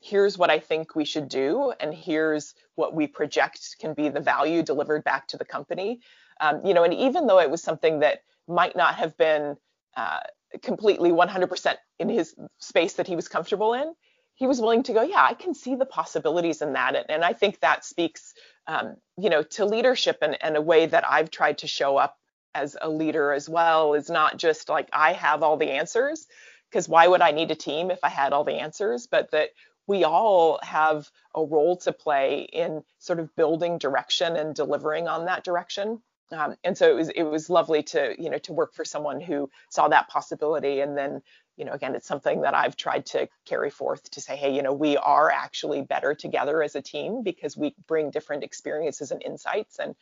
here's 0.00 0.38
what 0.38 0.50
I 0.50 0.58
think 0.58 0.94
we 0.94 1.04
should 1.04 1.28
do, 1.28 1.72
and 1.80 1.92
here's 1.92 2.54
what 2.76 2.94
we 2.94 3.06
project 3.06 3.76
can 3.80 3.94
be 3.94 4.08
the 4.08 4.20
value 4.20 4.62
delivered 4.62 5.04
back 5.04 5.26
to 5.28 5.36
the 5.36 5.44
company. 5.44 6.00
Um, 6.40 6.64
you 6.64 6.74
know, 6.74 6.84
and 6.84 6.94
even 6.94 7.26
though 7.26 7.40
it 7.40 7.50
was 7.50 7.62
something 7.62 8.00
that 8.00 8.22
might 8.46 8.76
not 8.76 8.94
have 8.94 9.16
been 9.16 9.56
uh, 9.96 10.20
completely 10.62 11.10
100% 11.10 11.74
in 11.98 12.08
his 12.08 12.34
space 12.58 12.94
that 12.94 13.06
he 13.06 13.16
was 13.16 13.28
comfortable 13.28 13.74
in, 13.74 13.92
he 14.34 14.46
was 14.46 14.60
willing 14.60 14.84
to 14.84 14.92
go, 14.92 15.02
yeah, 15.02 15.24
I 15.24 15.34
can 15.34 15.52
see 15.52 15.74
the 15.74 15.84
possibilities 15.84 16.62
in 16.62 16.74
that, 16.74 16.94
and, 16.94 17.06
and 17.08 17.24
I 17.24 17.32
think 17.32 17.60
that 17.60 17.84
speaks, 17.84 18.34
um, 18.68 18.96
you 19.18 19.30
know, 19.30 19.42
to 19.42 19.64
leadership 19.64 20.18
and, 20.22 20.38
and 20.40 20.56
a 20.56 20.62
way 20.62 20.86
that 20.86 21.04
I've 21.08 21.30
tried 21.30 21.58
to 21.58 21.66
show 21.66 21.96
up 21.96 22.16
as 22.54 22.76
a 22.80 22.88
leader 22.88 23.32
as 23.32 23.48
well 23.48 23.94
is 23.94 24.08
not 24.08 24.36
just 24.36 24.68
like 24.68 24.88
I 24.92 25.12
have 25.14 25.42
all 25.42 25.56
the 25.56 25.72
answers, 25.72 26.26
because 26.70 26.88
why 26.88 27.06
would 27.08 27.20
I 27.20 27.32
need 27.32 27.50
a 27.50 27.56
team 27.56 27.90
if 27.90 28.04
I 28.04 28.08
had 28.08 28.32
all 28.32 28.44
the 28.44 28.60
answers, 28.60 29.06
but 29.06 29.30
that 29.32 29.50
we 29.88 30.04
all 30.04 30.60
have 30.62 31.10
a 31.34 31.42
role 31.42 31.76
to 31.78 31.92
play 31.92 32.42
in 32.52 32.84
sort 32.98 33.18
of 33.18 33.34
building 33.34 33.78
direction 33.78 34.36
and 34.36 34.54
delivering 34.54 35.08
on 35.08 35.24
that 35.24 35.42
direction. 35.42 36.00
Um, 36.30 36.56
and 36.62 36.76
so 36.76 36.90
it 36.90 36.94
was 36.94 37.08
it 37.08 37.22
was 37.22 37.48
lovely 37.48 37.82
to 37.84 38.14
you 38.18 38.28
know 38.28 38.38
to 38.38 38.52
work 38.52 38.74
for 38.74 38.84
someone 38.84 39.18
who 39.18 39.50
saw 39.70 39.88
that 39.88 40.08
possibility 40.08 40.80
and 40.80 40.96
then 40.96 41.22
you 41.56 41.64
know 41.64 41.72
again 41.72 41.94
it's 41.94 42.06
something 42.06 42.42
that 42.42 42.54
I've 42.54 42.76
tried 42.76 43.06
to 43.06 43.28
carry 43.46 43.70
forth 43.70 44.10
to 44.10 44.20
say 44.20 44.36
hey 44.36 44.54
you 44.54 44.62
know 44.62 44.74
we 44.74 44.98
are 44.98 45.30
actually 45.30 45.80
better 45.80 46.14
together 46.14 46.62
as 46.62 46.74
a 46.74 46.82
team 46.82 47.22
because 47.22 47.56
we 47.56 47.74
bring 47.86 48.10
different 48.10 48.44
experiences 48.44 49.10
and 49.10 49.22
insights 49.22 49.78
and 49.78 49.94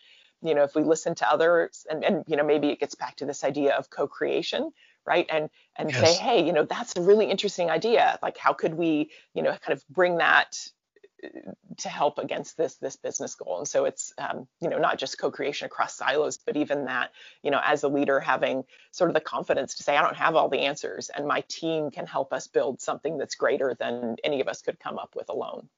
you 0.43 0.57
know 0.57 0.64
if 0.64 0.74
we 0.74 0.82
listen 0.82 1.14
to 1.14 1.30
others 1.30 1.87
and, 1.89 2.05
and 2.05 2.24
you 2.26 2.37
know 2.37 2.45
maybe 2.45 2.70
it 2.70 2.80
gets 2.80 2.97
back 2.97 3.14
to 3.16 3.24
this 3.24 3.45
idea 3.45 3.76
of 3.76 3.89
co-creation 3.89 4.72
right? 5.07 5.26
And 5.30 5.50
and 5.76 5.90
yes. 5.90 6.00
say 6.00 6.22
hey 6.22 6.44
you 6.44 6.52
know 6.52 6.64
that's 6.64 6.96
a 6.96 7.02
really 7.02 7.26
interesting 7.30 7.70
idea. 7.70 8.18
Like 8.22 8.38
how 8.38 8.52
could 8.52 8.74
we 8.74 9.11
you 9.34 9.42
know 9.42 9.50
kind 9.50 9.76
of 9.76 9.86
bring 9.88 10.18
that 10.18 10.57
to 11.78 11.88
help 11.88 12.18
against 12.18 12.57
this 12.57 12.76
this 12.76 12.96
business 12.96 13.34
goal? 13.34 13.59
And 13.59 13.68
so 13.68 13.84
it's 13.84 14.12
um, 14.18 14.46
you 14.61 14.68
know 14.68 14.78
not 14.78 14.98
just 14.98 15.18
co-creation 15.18 15.66
across 15.66 15.96
silos 15.96 16.38
but 16.38 16.57
even 16.57 16.86
that 16.86 17.12
you 17.42 17.50
know 17.50 17.61
as 17.62 17.82
a 17.82 17.88
leader 17.88 18.20
having 18.20 18.64
sort 18.92 19.11
of 19.11 19.14
the 19.14 19.20
confidence 19.20 19.76
to 19.76 19.82
say 19.82 19.96
i 19.96 20.02
don't 20.02 20.16
have 20.16 20.36
all 20.36 20.48
the 20.48 20.61
answers 20.61 21.11
and 21.14 21.26
my 21.26 21.42
team 21.48 21.90
can 21.90 22.07
help 22.07 22.32
us 22.32 22.46
build 22.46 22.80
something 22.80 23.18
that's 23.18 23.34
greater 23.34 23.74
than 23.78 24.16
any 24.22 24.40
of 24.40 24.48
us 24.48 24.62
could 24.62 24.78
come 24.78 24.98
up 24.98 25.14
with 25.16 25.28
alone. 25.28 25.68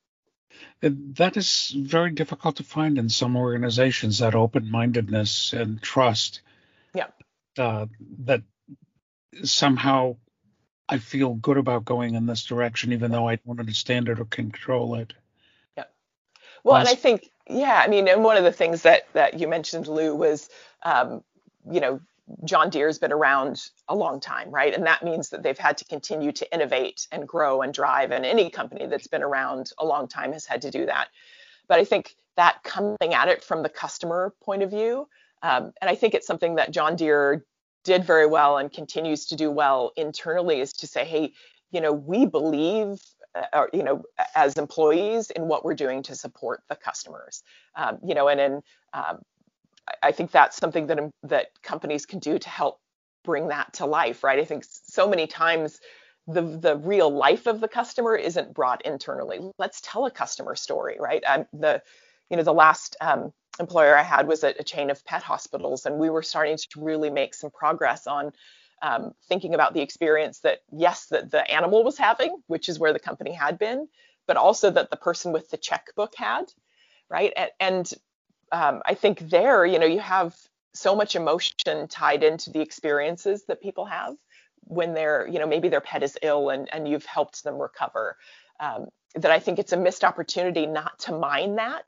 That 0.81 1.37
is 1.37 1.75
very 1.77 2.11
difficult 2.11 2.57
to 2.57 2.65
find 2.65 2.99
in 2.99 3.09
some 3.09 3.37
organizations 3.37 4.19
that 4.19 4.35
open-mindedness 4.35 5.53
and 5.53 5.81
trust. 5.83 6.41
Yeah. 6.95 7.09
Uh, 7.57 7.87
that 8.21 8.43
somehow 9.43 10.17
I 10.89 10.99
feel 10.99 11.35
good 11.35 11.59
about 11.59 11.85
going 11.85 12.15
in 12.15 12.27
this 12.27 12.45
direction, 12.45 12.93
even 12.93 13.11
though 13.11 13.29
I 13.29 13.37
don't 13.37 13.61
understand 13.61 14.09
it 14.09 14.21
or 14.21 14.25
control 14.25 14.95
it. 14.95 15.13
Yeah. 15.77 15.85
Well, 16.65 16.77
and 16.77 16.89
I 16.89 16.95
think, 16.95 17.31
yeah, 17.49 17.83
I 17.85 17.89
mean, 17.89 18.09
and 18.09 18.25
one 18.25 18.37
of 18.37 18.45
the 18.45 18.53
things 18.53 18.83
that 18.83 19.07
that 19.13 19.39
you 19.39 19.49
mentioned, 19.49 19.87
Lou, 19.87 20.15
was, 20.15 20.49
um, 20.83 21.23
you 21.71 21.81
know, 21.81 22.01
John 22.45 22.71
Deere's 22.71 22.99
been 22.99 23.13
around 23.13 23.71
a 23.89 23.95
long 23.95 24.21
time, 24.21 24.51
right? 24.51 24.75
And 24.75 24.87
that 24.87 25.03
means 25.03 25.31
that 25.31 25.43
they've 25.43 25.59
had 25.59 25.79
to 25.79 25.85
continue 25.85 26.33
to 26.33 26.55
innovate 26.55 27.07
and 27.11 27.27
grow 27.27 27.63
and 27.63 27.73
drive. 27.73 28.11
And 28.11 28.25
any 28.25 28.51
company 28.51 28.87
that's 28.87 29.07
been 29.07 29.23
around 29.23 29.73
a 29.79 29.85
long 29.85 30.09
time 30.09 30.33
has 30.33 30.47
had 30.47 30.63
to 30.63 30.71
do 30.71 30.87
that. 30.87 31.09
But 31.69 31.79
I 31.79 31.85
think 31.85 32.17
that 32.37 32.63
coming 32.63 33.15
at 33.15 33.29
it 33.29 33.45
from 33.45 33.63
the 33.63 33.69
customer 33.69 34.35
point 34.43 34.63
of 34.63 34.71
view, 34.71 35.09
um, 35.43 35.73
and 35.81 35.89
I 35.89 35.95
think 35.95 36.15
it's 36.15 36.27
something 36.27 36.57
that 36.57 36.71
John 36.71 36.97
Deere 36.97 37.45
did 37.85 38.05
very 38.05 38.27
well 38.27 38.59
and 38.59 38.73
continues 38.73 39.27
to 39.27 39.37
do 39.37 39.51
well 39.51 39.93
internally, 39.97 40.61
is 40.61 40.73
to 40.75 40.87
say, 40.87 41.05
hey, 41.05 41.33
you 41.71 41.81
know, 41.81 41.93
we 41.93 42.27
believe 42.27 43.01
uh, 43.53 43.67
you 43.73 43.83
know, 43.83 44.03
as 44.35 44.55
employees 44.55 45.31
in 45.31 45.43
what 45.43 45.65
we're 45.65 45.75
doing 45.75 46.03
to 46.03 46.15
support 46.15 46.63
the 46.69 46.77
customers. 46.77 47.43
Um, 47.75 47.99
you 48.05 48.15
know, 48.15 48.29
and 48.29 48.41
then 48.41 48.63
um, 48.93 49.19
I 50.03 50.13
think 50.13 50.31
that's 50.31 50.57
something 50.57 50.87
that 50.89 50.99
um, 50.99 51.11
that 51.25 51.49
companies 51.63 52.07
can 52.07 52.19
do 52.19 52.39
to 52.39 52.49
help 52.49 52.81
bring 53.25 53.49
that 53.49 53.75
to 53.75 53.87
life, 53.87 54.25
right? 54.25 54.39
I 54.39 54.45
think 54.45 54.65
so 54.67 55.09
many 55.09 55.27
times 55.27 55.81
the 56.27 56.43
the 56.43 56.77
real 56.77 57.11
life 57.11 57.47
of 57.47 57.61
the 57.61 57.69
customer 57.69 58.17
isn't 58.17 58.55
brought 58.55 58.85
internally. 58.85 59.41
Let's 59.59 59.81
tell 59.81 60.07
a 60.07 60.11
customer 60.11 60.57
story, 60.57 60.97
right? 60.99 61.23
Um, 61.27 61.47
the 61.53 61.83
you 62.31 62.37
know 62.37 62.43
the 62.43 62.53
last 62.53 62.97
um, 63.01 63.33
employer 63.61 63.97
I 63.97 64.03
had 64.03 64.27
was 64.29 64.45
a, 64.45 64.55
a 64.59 64.65
chain 64.65 64.91
of 64.91 65.05
pet 65.05 65.23
hospitals, 65.23 65.87
and 65.87 65.99
we 65.99 66.11
were 66.11 66.23
starting 66.23 66.57
to 66.57 66.81
really 66.81 67.11
make 67.11 67.35
some 67.35 67.51
progress 67.51 68.07
on 68.07 68.33
um, 68.83 69.13
thinking 69.29 69.55
about 69.55 69.75
the 69.75 69.81
experience 69.81 70.41
that 70.41 70.61
yes 70.73 71.07
that 71.07 71.31
the 71.31 71.49
animal 71.51 71.85
was 71.85 71.99
having 71.99 72.37
which 72.47 72.69
is 72.69 72.79
where 72.79 72.93
the 72.93 73.01
company 73.01 73.33
had 73.33 73.59
been 73.59 73.89
but 74.27 74.37
also 74.37 74.71
that 74.71 74.91
the 74.91 74.97
person 74.97 75.33
with 75.33 75.51
the 75.51 75.57
checkbook 75.57 76.15
had 76.15 76.45
right? 77.11 77.33
And, 77.37 77.51
and 77.61 77.93
um, 78.53 78.83
i 78.87 78.95
think 78.95 79.19
there 79.31 79.67
you 79.67 79.79
know 79.79 79.87
you 79.87 80.01
have 80.01 80.37
so 80.75 80.95
much 80.95 81.17
emotion 81.17 81.89
tied 81.89 82.23
into 82.23 82.51
the 82.51 82.61
experiences 82.61 83.45
that 83.47 83.61
people 83.61 83.85
have 83.87 84.15
when 84.61 84.95
they're 84.95 85.27
you 85.27 85.39
know 85.39 85.47
maybe 85.47 85.69
their 85.69 85.81
pet 85.81 86.03
is 86.03 86.17
ill 86.23 86.51
and 86.51 86.73
and 86.73 86.89
you've 86.89 87.07
helped 87.07 87.43
them 87.45 87.61
recover 87.61 88.17
um, 88.61 88.87
that 89.15 89.31
i 89.31 89.39
think 89.39 89.59
it's 89.59 89.73
a 89.73 89.77
missed 89.77 90.05
opportunity 90.05 90.67
not 90.67 90.99
to 90.99 91.13
mine 91.13 91.57
that 91.57 91.85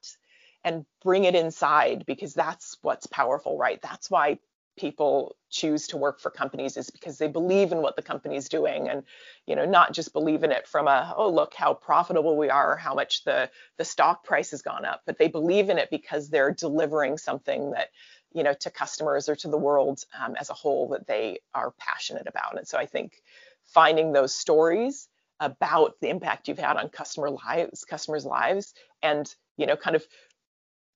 and 0.65 0.85
bring 1.03 1.25
it 1.25 1.35
inside 1.35 2.05
because 2.07 2.35
that's 2.35 2.77
what's 2.83 3.07
powerful 3.07 3.57
right? 3.59 3.81
That's 3.83 4.11
why 4.11 4.39
people 4.79 5.37
choose 5.51 5.89
to 5.89 5.97
work 5.97 6.21
for 6.21 6.31
companies 6.31 6.77
is 6.77 6.91
because 6.91 7.19
they 7.19 7.29
believe 7.29 7.73
in 7.73 7.83
what 7.83 7.97
the 7.97 8.03
company 8.03 8.37
is 8.37 8.49
doing 8.49 8.89
and 8.89 9.03
you 9.47 9.55
know 9.55 9.67
not 9.67 9.93
just 9.93 10.13
believe 10.13 10.43
in 10.43 10.53
it 10.53 10.67
from 10.67 10.89
a 10.89 11.13
oh 11.17 11.29
look 11.29 11.55
how 11.55 11.75
profitable 11.75 12.37
we 12.37 12.49
are 12.49 12.73
or 12.73 12.77
how 12.77 12.95
much 12.95 13.25
the 13.25 13.51
the 13.77 13.85
stock 13.85 14.25
price 14.25 14.53
has 14.53 14.63
gone 14.63 14.85
up 14.85 15.03
but 15.07 15.19
they 15.19 15.29
believe 15.29 15.69
in 15.69 15.77
it 15.77 15.91
because 15.91 16.31
they're 16.31 16.53
delivering 16.53 17.19
something 17.19 17.73
that 17.73 17.89
you 18.33 18.43
know 18.43 18.55
to 18.55 18.71
customers 18.71 19.29
or 19.29 19.37
to 19.37 19.49
the 19.49 19.59
world 19.59 20.05
um, 20.19 20.35
as 20.39 20.51
a 20.51 20.55
whole 20.55 20.89
that 20.89 21.07
they 21.07 21.41
are 21.55 21.73
passionate 21.79 22.27
about. 22.27 22.57
And 22.57 22.67
so 22.67 22.79
i 22.79 22.87
think 22.87 23.21
finding 23.67 24.13
those 24.13 24.35
stories 24.35 25.09
about 25.41 25.95
the 26.01 26.09
impact 26.09 26.49
you've 26.49 26.59
had 26.59 26.77
on 26.77 26.89
customer 26.89 27.31
lives 27.31 27.85
customers 27.85 28.25
lives 28.25 28.73
and 29.03 29.35
you 29.57 29.67
know 29.67 29.77
kind 29.77 29.97
of 29.97 30.07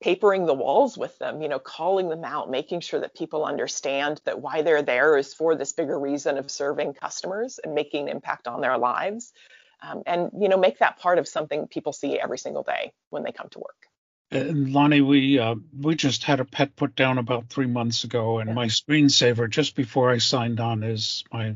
papering 0.04 0.44
the 0.44 0.52
walls 0.52 0.98
with 0.98 1.18
them, 1.18 1.40
you 1.40 1.48
know, 1.48 1.58
calling 1.58 2.10
them 2.10 2.24
out, 2.24 2.50
making 2.50 2.78
sure 2.80 3.00
that 3.00 3.14
people 3.14 3.42
understand 3.46 4.20
that 4.26 4.38
why 4.38 4.60
they're 4.60 4.82
there 4.82 5.16
is 5.16 5.32
for 5.32 5.54
this 5.54 5.72
bigger 5.72 5.98
reason 5.98 6.36
of 6.36 6.50
serving 6.50 6.92
customers 6.92 7.58
and 7.64 7.74
making 7.74 8.02
an 8.02 8.16
impact 8.16 8.46
on 8.46 8.60
their 8.60 8.76
lives. 8.76 9.32
Um, 9.80 10.02
and, 10.06 10.30
you 10.38 10.50
know, 10.50 10.58
make 10.58 10.80
that 10.80 10.98
part 10.98 11.16
of 11.16 11.26
something 11.26 11.68
people 11.68 11.94
see 11.94 12.20
every 12.20 12.36
single 12.36 12.62
day 12.62 12.92
when 13.08 13.22
they 13.22 13.32
come 13.32 13.48
to 13.52 13.58
work. 13.58 13.88
And 14.30 14.74
Lonnie, 14.74 15.00
we 15.00 15.38
uh, 15.38 15.54
we 15.80 15.94
just 15.94 16.24
had 16.24 16.40
a 16.40 16.44
pet 16.44 16.76
put 16.76 16.94
down 16.94 17.16
about 17.16 17.48
three 17.48 17.66
months 17.66 18.04
ago, 18.04 18.40
and 18.40 18.48
yeah. 18.48 18.54
my 18.54 18.66
screensaver 18.66 19.48
just 19.48 19.74
before 19.74 20.10
I 20.10 20.18
signed 20.18 20.60
on 20.60 20.82
is 20.82 21.24
my 21.32 21.54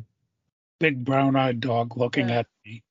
big 0.79 1.05
brown-eyed 1.05 1.61
dog 1.61 1.97
looking 1.97 2.29
yeah. 2.29 2.41
at 2.41 2.47
me 2.65 2.83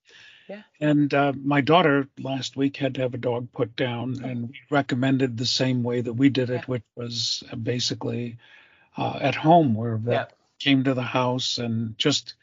yeah. 0.48 0.62
And 0.80 1.14
uh, 1.14 1.34
my 1.36 1.62
daughter 1.62 2.08
last 2.20 2.56
week 2.56 2.78
had 2.78 2.96
to 2.96 3.02
have 3.02 3.14
a 3.14 3.18
dog 3.18 3.52
put 3.52 3.76
down, 3.76 4.24
and 4.24 4.50
we 4.50 4.60
recommended 4.70 5.38
the 5.38 5.46
same 5.46 5.84
way 5.84 6.02
that 6.02 6.14
we 6.14 6.30
did 6.30 6.50
it, 6.50 6.62
yeah. 6.62 6.66
which 6.66 6.84
was 6.96 7.44
basically 7.62 8.38
uh, 8.96 9.20
at 9.22 9.36
home, 9.36 9.74
where 9.74 9.98
they 9.98 10.14
yeah. 10.14 10.26
came 10.60 10.86
to 10.86 10.94
the 10.94 11.02
house 11.02 11.58
and 11.58 11.98
just 11.98 12.36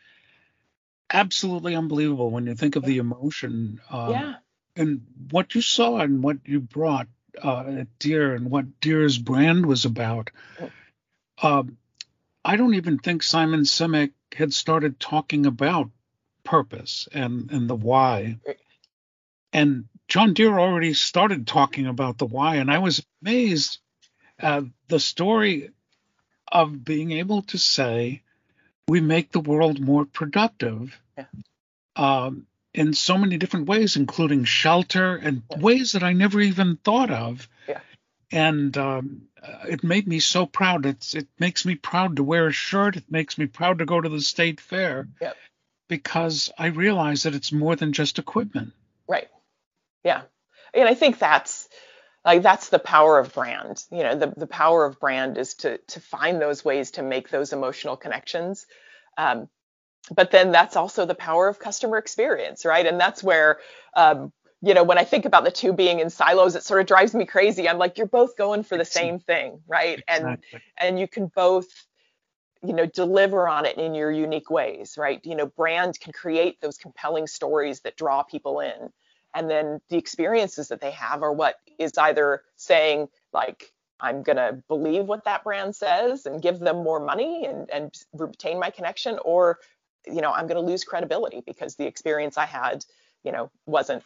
absolutely 1.11 1.75
unbelievable 1.75 2.31
when 2.31 2.47
you 2.47 2.55
think 2.55 2.77
of 2.77 2.85
the 2.85 2.99
emotion. 2.99 3.81
Um, 3.91 4.11
yeah. 4.11 4.35
And 4.77 5.07
what 5.31 5.55
you 5.55 5.61
saw 5.63 5.99
and 5.99 6.23
what 6.23 6.39
you 6.45 6.61
brought 6.61 7.07
uh, 7.43 7.65
at 7.79 7.99
Deere 7.99 8.35
and 8.35 8.51
what 8.51 8.81
Deere's 8.81 9.19
brand 9.19 9.67
was 9.67 9.85
about. 9.85 10.31
Oh. 10.61 10.71
Um, 11.43 11.79
I 12.45 12.57
don't 12.57 12.75
even 12.75 12.99
think 12.99 13.23
Simon 13.23 13.61
Sinek 13.61 14.13
had 14.35 14.53
started 14.53 15.01
talking 15.01 15.47
about 15.47 15.91
purpose 16.45 17.09
and 17.13 17.51
and 17.51 17.69
the 17.69 17.75
why. 17.75 18.39
And 19.53 19.87
John 20.09 20.35
Deere 20.35 20.59
already 20.59 20.95
started 20.95 21.47
talking 21.47 21.87
about 21.87 22.19
the 22.19 22.27
why, 22.27 22.57
and 22.57 22.71
I 22.71 22.79
was 22.79 23.05
amazed 23.23 23.79
at 24.39 24.65
the 24.89 25.01
story 25.01 25.71
of 26.51 26.85
being 26.85 27.13
able 27.13 27.43
to 27.43 27.59
say 27.59 28.23
we 28.89 29.01
make 29.01 29.33
the 29.33 29.41
world 29.41 29.81
more 29.81 30.05
productive 30.05 31.01
yeah. 31.17 31.25
um, 31.97 32.47
in 32.73 32.93
so 32.93 33.17
many 33.17 33.39
different 33.39 33.67
ways, 33.67 33.97
including 33.97 34.45
shelter 34.45 35.17
and 35.17 35.43
yeah. 35.51 35.59
ways 35.59 35.93
that 35.93 36.03
I 36.03 36.13
never 36.13 36.41
even 36.41 36.77
thought 36.77 37.11
of. 37.11 37.49
Yeah. 37.69 37.81
And 38.31 38.77
um, 38.77 39.23
it 39.69 39.85
made 39.85 40.07
me 40.07 40.21
so 40.21 40.47
proud. 40.47 40.87
It's 40.87 41.15
it 41.15 41.29
makes 41.39 41.65
me 41.65 41.75
proud 41.77 42.17
to 42.17 42.25
wear 42.25 42.49
a 42.49 42.53
shirt. 42.53 42.97
It 42.97 43.11
makes 43.11 43.39
me 43.39 43.47
proud 43.47 43.79
to 43.79 43.85
go 43.85 44.01
to 44.01 44.09
the 44.09 44.21
state 44.21 44.61
fair. 44.61 45.09
Because 45.89 46.51
I 46.59 46.67
realize 46.67 47.25
that 47.25 47.35
it's 47.35 47.53
more 47.53 47.77
than 47.77 47.93
just 47.93 48.19
equipment. 48.19 48.73
Right. 49.07 49.29
Yeah. 50.03 50.23
And 50.73 50.89
I 50.89 50.95
think 50.95 51.19
that's 51.19 51.69
like 52.25 52.43
that's 52.43 52.71
the 52.71 52.79
power 52.79 53.19
of 53.19 53.35
brand. 53.35 53.85
You 53.91 54.03
know, 54.03 54.17
the, 54.17 54.33
the 54.37 54.47
power 54.47 54.85
of 54.85 54.99
brand 54.99 55.37
is 55.39 55.55
to 55.57 55.79
to 55.79 56.01
find 56.01 56.41
those 56.41 56.65
ways 56.65 56.93
to 56.93 57.03
make 57.03 57.29
those 57.29 57.53
emotional 57.53 57.97
connections. 57.97 58.67
Um, 59.19 59.49
but 60.15 60.31
then 60.31 60.53
that's 60.53 60.77
also 60.77 61.07
the 61.07 61.15
power 61.15 61.49
of 61.49 61.59
customer 61.59 61.99
experience, 61.99 62.65
right? 62.65 62.87
And 62.87 62.99
that's 62.99 63.23
where 63.23 63.59
um, 63.95 64.33
you 64.65 64.73
know, 64.73 64.83
when 64.83 64.97
I 64.97 65.05
think 65.05 65.27
about 65.27 65.45
the 65.45 65.51
two 65.51 65.75
being 65.75 66.01
in 66.01 66.09
silos, 66.09 66.55
it 66.57 66.65
sort 66.65 66.81
of 66.81 66.87
drives 66.87 67.15
me 67.15 67.27
crazy. 67.27 67.69
I'm 67.69 67.77
like, 67.77 67.99
you're 67.99 68.07
both 68.07 68.37
going 68.37 68.63
for 68.63 68.79
the 68.79 68.85
same 68.85 69.19
thing, 69.19 69.61
right? 69.67 70.03
Exactly. 70.09 70.61
And 70.79 70.89
and 70.89 70.99
you 70.99 71.07
can 71.07 71.31
both 71.35 71.67
you 72.65 72.73
know 72.75 72.87
deliver 72.87 73.49
on 73.49 73.67
it 73.67 73.79
in 73.79 73.95
your 73.95 74.11
unique 74.11 74.51
ways 74.51 74.97
right 74.99 75.21
you 75.25 75.37
know 75.37 75.47
brand 75.47 75.99
can 76.01 76.13
create 76.13 76.61
those 76.61 76.79
compelling 76.79 77.27
stories 77.27 77.81
that 77.81 77.97
draw 77.97 78.23
people 78.23 78.61
in 78.61 78.91
and 79.35 79.51
then 79.51 79.81
the 79.91 79.99
experiences 79.99 80.69
that 80.69 80.81
they 80.81 80.93
have 80.93 81.23
are 81.23 81.33
what 81.33 81.57
is 81.79 81.93
either 81.99 82.43
saying 82.57 83.09
like 83.33 83.73
i'm 84.01 84.23
going 84.23 84.37
to 84.37 84.63
believe 84.69 85.05
what 85.05 85.25
that 85.25 85.45
brand 85.45 85.77
says 85.77 86.27
and 86.27 86.43
give 86.43 86.59
them 86.61 86.79
more 86.85 87.01
money 87.01 87.47
and, 87.47 87.71
and 87.71 87.95
retain 88.15 88.59
my 88.61 88.71
connection 88.71 89.19
or 89.25 89.59
you 90.07 90.23
know 90.23 90.33
i'm 90.33 90.47
going 90.47 90.63
to 90.63 90.69
lose 90.71 90.85
credibility 90.85 91.43
because 91.47 91.77
the 91.77 91.87
experience 91.87 92.39
i 92.39 92.47
had 92.47 92.85
you 93.25 93.33
know 93.33 93.51
wasn't 93.67 94.03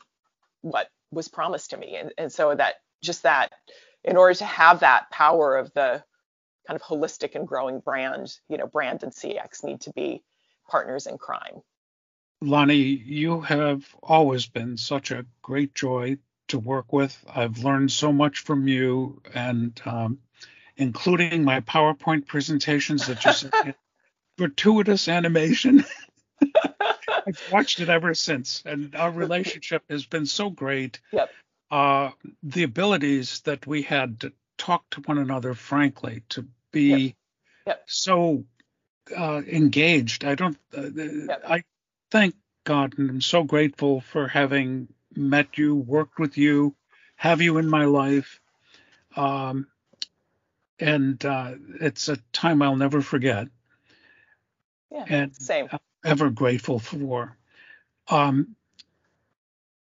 what 0.62 0.88
was 1.11 1.28
promised 1.28 1.70
to 1.70 1.76
me. 1.76 1.96
And, 1.96 2.12
and 2.18 2.32
so 2.32 2.54
that 2.54 2.76
just 3.02 3.22
that, 3.22 3.52
in 4.04 4.16
order 4.16 4.34
to 4.34 4.44
have 4.44 4.80
that 4.80 5.11
power 5.11 5.56
of 5.56 5.72
the 5.74 6.02
kind 6.69 6.79
of 6.79 6.87
holistic 6.87 7.35
and 7.35 7.49
growing 7.49 7.81
brand, 7.81 8.39
you 8.49 8.59
know, 8.59 8.66
brand 8.66 9.03
and 9.03 9.11
CX 9.11 9.64
need 9.64 9.81
to 9.81 9.91
be 9.91 10.23
partners 10.69 11.07
in 11.07 11.16
crime. 11.16 11.62
Lonnie, 12.43 12.77
you 12.77 13.41
have 13.41 13.83
always 14.03 14.47
been 14.47 14.77
such 14.77 15.11
a 15.11 15.25
great 15.43 15.75
joy 15.75 16.19
to 16.49 16.59
work 16.59 16.93
with. 16.93 17.19
I've 17.29 17.64
learned 17.64 17.91
so 17.91 18.12
much 18.12 18.41
from 18.41 18.69
you, 18.69 19.23
and 19.35 19.81
um, 19.87 20.19
including 20.77 21.43
my 21.43 21.61
PowerPoint 21.62 22.27
presentations 22.27 23.07
that 23.07 23.19
just 23.19 23.47
gratuitous 24.39 25.09
animation. 25.09 25.85
I've 27.27 27.43
watched 27.51 27.81
it 27.81 27.89
ever 27.89 28.12
since, 28.14 28.62
and 28.64 28.95
our 28.95 29.11
relationship 29.11 29.85
has 29.89 30.05
been 30.05 30.27
so 30.27 30.51
great. 30.51 31.01
Yep. 31.12 31.31
Uh, 31.71 32.11
the 32.43 32.62
abilities 32.62 33.41
that 33.41 33.66
we 33.66 33.83
had 33.83 34.21
to 34.21 34.33
talk 34.59 34.85
to 34.91 35.01
one 35.03 35.19
another 35.19 35.55
frankly, 35.55 36.23
to 36.29 36.47
be 36.73 36.83
yep. 36.99 37.14
Yep. 37.66 37.85
so 37.87 38.45
uh, 39.16 39.43
engaged. 39.47 40.25
I 40.25 40.35
don't. 40.35 40.57
Uh, 40.77 40.91
yep. 40.95 41.43
I 41.47 41.62
thank 42.11 42.35
God 42.64 42.99
and 42.99 43.09
I'm 43.09 43.21
so 43.21 43.45
grateful 43.45 44.01
for 44.01 44.29
having 44.29 44.89
met 45.16 45.57
you, 45.57 45.75
worked 45.75 46.19
with 46.19 46.37
you, 46.37 46.75
have 47.16 47.41
you 47.41 47.59
in 47.59 47.69
my 47.69 47.87
life. 47.87 48.41
Um, 49.16 49.66
and 50.79 51.25
uh, 51.25 51.55
it's 51.81 52.09
a 52.09 52.19
time 52.33 52.62
I'll 52.62 52.77
never 52.77 53.01
forget. 53.01 53.49
Yeah, 54.91 55.05
and 55.09 55.37
same. 55.37 55.69
Ever 56.05 56.31
grateful 56.31 56.79
for. 56.79 57.37
Um, 58.09 58.55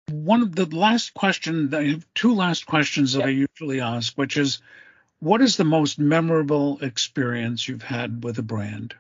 one 0.10 0.42
of 0.42 0.56
the 0.56 0.66
last 0.66 1.14
question, 1.14 1.74
I 1.74 1.90
have 1.90 2.08
two 2.16 2.34
last 2.34 2.66
questions 2.66 3.14
that 3.14 3.20
yep. 3.20 3.28
I 3.28 3.32
usually 3.32 3.82
ask, 3.82 4.14
which 4.16 4.38
is, 4.38 4.62
what 5.20 5.42
is 5.42 5.58
the 5.58 5.64
most 5.64 6.00
memorable 6.00 6.80
experience 6.82 7.68
you've 7.68 7.84
had 7.84 8.24
with 8.24 8.38
a 8.38 8.44
brand? 8.44 8.96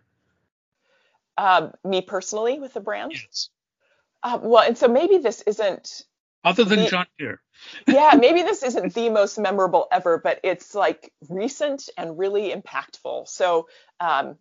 Um, 1.37 1.73
me 1.83 2.01
personally 2.01 2.59
with 2.59 2.75
a 2.75 2.79
brand? 2.79 3.13
Yes. 3.13 3.49
Uh, 4.23 4.39
well, 4.41 4.63
and 4.63 4.77
so 4.77 4.87
maybe 4.87 5.19
this 5.19 5.41
isn't 5.41 6.03
other 6.43 6.63
than 6.63 6.79
the, 6.79 6.87
John 6.87 7.05
Deere. 7.19 7.41
yeah, 7.87 8.15
maybe 8.17 8.41
this 8.41 8.63
isn't 8.63 8.93
the 8.93 9.09
most 9.09 9.37
memorable 9.37 9.87
ever, 9.91 10.17
but 10.17 10.39
it's 10.43 10.73
like 10.73 11.11
recent 11.29 11.89
and 11.97 12.17
really 12.17 12.51
impactful. 12.51 13.27
So 13.27 13.67
um, 13.99 14.37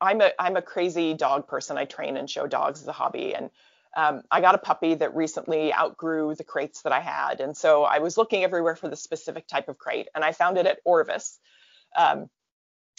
I'm 0.00 0.20
a 0.20 0.30
I'm 0.38 0.56
a 0.56 0.62
crazy 0.62 1.14
dog 1.14 1.46
person. 1.46 1.76
I 1.76 1.84
train 1.84 2.16
and 2.16 2.28
show 2.28 2.46
dogs 2.46 2.80
as 2.80 2.88
a 2.88 2.92
hobby, 2.92 3.34
and 3.34 3.50
um, 3.94 4.22
I 4.30 4.40
got 4.40 4.54
a 4.54 4.58
puppy 4.58 4.94
that 4.94 5.14
recently 5.14 5.72
outgrew 5.72 6.34
the 6.34 6.44
crates 6.44 6.82
that 6.82 6.92
I 6.92 7.00
had, 7.00 7.40
and 7.40 7.56
so 7.56 7.84
I 7.84 7.98
was 7.98 8.16
looking 8.16 8.44
everywhere 8.44 8.76
for 8.76 8.88
the 8.88 8.96
specific 8.96 9.46
type 9.46 9.68
of 9.68 9.78
crate, 9.78 10.08
and 10.14 10.24
I 10.24 10.32
found 10.32 10.58
it 10.58 10.66
at 10.66 10.78
Orvis. 10.84 11.38
Um, 11.96 12.28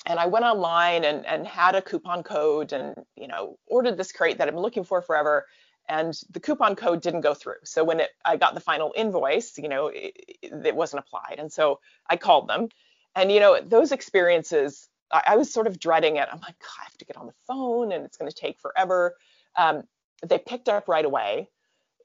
and 0.05 0.19
I 0.19 0.27
went 0.27 0.43
online 0.43 1.05
and, 1.05 1.25
and 1.25 1.47
had 1.47 1.75
a 1.75 1.81
coupon 1.81 2.23
code 2.23 2.73
and 2.73 2.95
you 3.15 3.27
know 3.27 3.57
ordered 3.67 3.97
this 3.97 4.11
crate 4.11 4.37
that 4.37 4.47
I've 4.47 4.53
been 4.53 4.63
looking 4.63 4.83
for 4.83 5.01
forever 5.01 5.45
and 5.89 6.17
the 6.31 6.39
coupon 6.39 6.75
code 6.75 7.01
didn't 7.01 7.21
go 7.21 7.33
through. 7.33 7.63
So 7.63 7.83
when 7.83 7.99
it, 7.99 8.09
I 8.25 8.37
got 8.37 8.53
the 8.53 8.61
final 8.61 8.93
invoice, 8.95 9.57
you 9.57 9.67
know, 9.67 9.87
it, 9.87 10.13
it, 10.41 10.75
wasn't 10.75 11.03
applied. 11.05 11.39
And 11.39 11.51
so 11.51 11.79
I 12.09 12.15
called 12.15 12.47
them, 12.47 12.69
and 13.15 13.31
you 13.31 13.39
know, 13.39 13.59
those 13.61 13.91
experiences, 13.91 14.87
I, 15.11 15.23
I 15.27 15.35
was 15.35 15.51
sort 15.51 15.67
of 15.67 15.79
dreading 15.79 16.15
it. 16.17 16.27
I'm 16.31 16.39
like, 16.39 16.55
I 16.61 16.83
have 16.83 16.97
to 16.97 17.05
get 17.05 17.17
on 17.17 17.27
the 17.27 17.33
phone, 17.47 17.91
and 17.91 18.05
it's 18.05 18.17
going 18.17 18.31
to 18.31 18.35
take 18.35 18.59
forever. 18.59 19.15
Um, 19.57 19.83
they 20.23 20.39
picked 20.39 20.69
up 20.69 20.87
right 20.87 21.05
away. 21.05 21.49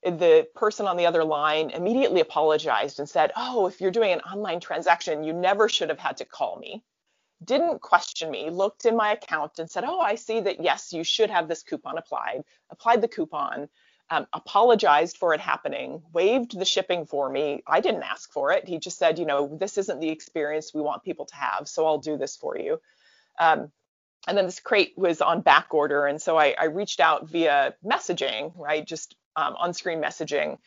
The 0.05 0.49
person 0.55 0.87
on 0.87 0.97
the 0.97 1.07
other 1.07 1.25
line 1.25 1.71
immediately 1.71 2.21
apologized 2.21 2.99
and 3.01 3.09
said, 3.09 3.33
"Oh, 3.37 3.67
if 3.67 3.81
you're 3.81 3.91
doing 3.91 4.13
an 4.13 4.21
online 4.21 4.61
transaction, 4.61 5.25
you 5.25 5.33
never 5.33 5.69
should 5.69 5.89
have 5.89 5.99
had 5.99 6.19
to 6.19 6.25
call 6.25 6.59
me." 6.59 6.85
didn't 7.45 7.81
question 7.81 8.31
me, 8.31 8.51
looked 8.51 8.85
in 8.85 8.97
my 8.97 9.13
account 9.13 9.59
and 9.59 9.71
said, 9.71 9.85
Oh, 9.85 10.01
I 10.01 10.17
see 10.17 10.41
that 10.41 10.63
yes, 10.63 10.93
you 10.93 11.05
should 11.05 11.31
have 11.31 11.49
this 11.49 11.63
coupon 11.63 11.99
applied, 11.99 12.43
applied 12.71 13.01
the 13.01 13.09
coupon, 13.09 13.69
um, 14.11 14.27
apologized 14.33 15.19
for 15.19 15.35
it 15.35 15.41
happening, 15.41 16.03
waived 16.13 16.59
the 16.59 16.65
shipping 16.65 17.07
for 17.07 17.29
me. 17.29 17.63
I 17.67 17.81
didn't 17.81 18.03
ask 18.03 18.33
for 18.33 18.53
it. 18.53 18.67
He 18.67 18.79
just 18.79 18.99
said, 18.99 19.19
You 19.19 19.27
know, 19.27 19.57
this 19.61 19.79
isn't 19.79 20.01
the 20.01 20.09
experience 20.09 20.75
we 20.75 20.81
want 20.81 21.05
people 21.05 21.27
to 21.27 21.37
have, 21.37 21.69
so 21.69 21.87
I'll 21.87 21.99
do 21.99 22.17
this 22.17 22.37
for 22.37 22.59
you. 22.59 22.81
Um, 23.39 23.71
and 24.27 24.37
then 24.37 24.47
this 24.47 24.61
crate 24.61 24.95
was 24.97 25.21
on 25.21 25.41
back 25.41 25.69
order. 25.73 26.07
And 26.07 26.21
so 26.21 26.39
I, 26.39 26.55
I 26.59 26.65
reached 26.67 27.01
out 27.01 27.29
via 27.29 27.75
messaging, 27.85 28.53
right? 28.57 28.87
Just 28.87 29.17
um, 29.37 29.55
on 29.57 29.73
screen 29.73 30.03
messaging 30.03 30.59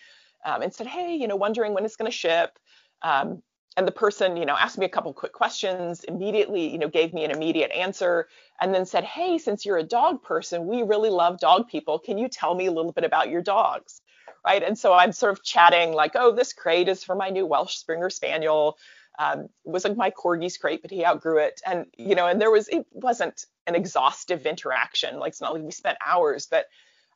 um, 0.45 0.61
and 0.61 0.73
said, 0.73 0.87
Hey, 0.87 1.15
you 1.15 1.27
know, 1.27 1.35
wondering 1.35 1.73
when 1.73 1.85
it's 1.85 1.95
going 1.95 2.09
to 2.09 2.15
ship. 2.17 2.57
Um, 3.01 3.41
and 3.77 3.87
the 3.87 3.91
person 3.91 4.37
you 4.37 4.45
know 4.45 4.55
asked 4.55 4.77
me 4.77 4.85
a 4.85 4.89
couple 4.89 5.13
quick 5.13 5.33
questions 5.33 6.03
immediately 6.03 6.69
you 6.71 6.77
know 6.77 6.89
gave 6.89 7.13
me 7.13 7.23
an 7.23 7.31
immediate 7.31 7.71
answer 7.71 8.27
and 8.59 8.73
then 8.73 8.85
said 8.85 9.03
hey 9.03 9.37
since 9.37 9.65
you're 9.65 9.77
a 9.77 9.83
dog 9.83 10.21
person 10.21 10.67
we 10.67 10.83
really 10.83 11.09
love 11.09 11.39
dog 11.39 11.67
people 11.67 11.97
can 11.99 12.17
you 12.17 12.27
tell 12.27 12.53
me 12.53 12.65
a 12.65 12.71
little 12.71 12.91
bit 12.91 13.03
about 13.03 13.29
your 13.29 13.41
dogs 13.41 14.01
right 14.45 14.63
and 14.63 14.77
so 14.77 14.93
i'm 14.93 15.11
sort 15.11 15.31
of 15.31 15.43
chatting 15.43 15.93
like 15.93 16.11
oh 16.15 16.35
this 16.35 16.53
crate 16.53 16.89
is 16.89 17.03
for 17.03 17.15
my 17.15 17.29
new 17.29 17.45
welsh 17.45 17.75
springer 17.75 18.09
spaniel 18.09 18.77
um, 19.19 19.49
was 19.63 19.83
like 19.83 19.97
my 19.97 20.09
corgi's 20.09 20.57
crate 20.57 20.81
but 20.81 20.91
he 20.91 21.05
outgrew 21.05 21.39
it. 21.39 21.61
And 21.65 21.85
you 21.97 22.15
know 22.15 22.27
and 22.27 22.39
there 22.39 22.51
was 22.51 22.67
it 22.67 22.85
wasn't 22.91 23.45
an 23.67 23.75
exhaustive 23.75 24.45
interaction. 24.45 25.19
Like 25.19 25.29
it's 25.31 25.41
not 25.41 25.53
like 25.53 25.63
we 25.63 25.71
spent 25.71 25.97
hours 26.05 26.47
but 26.47 26.65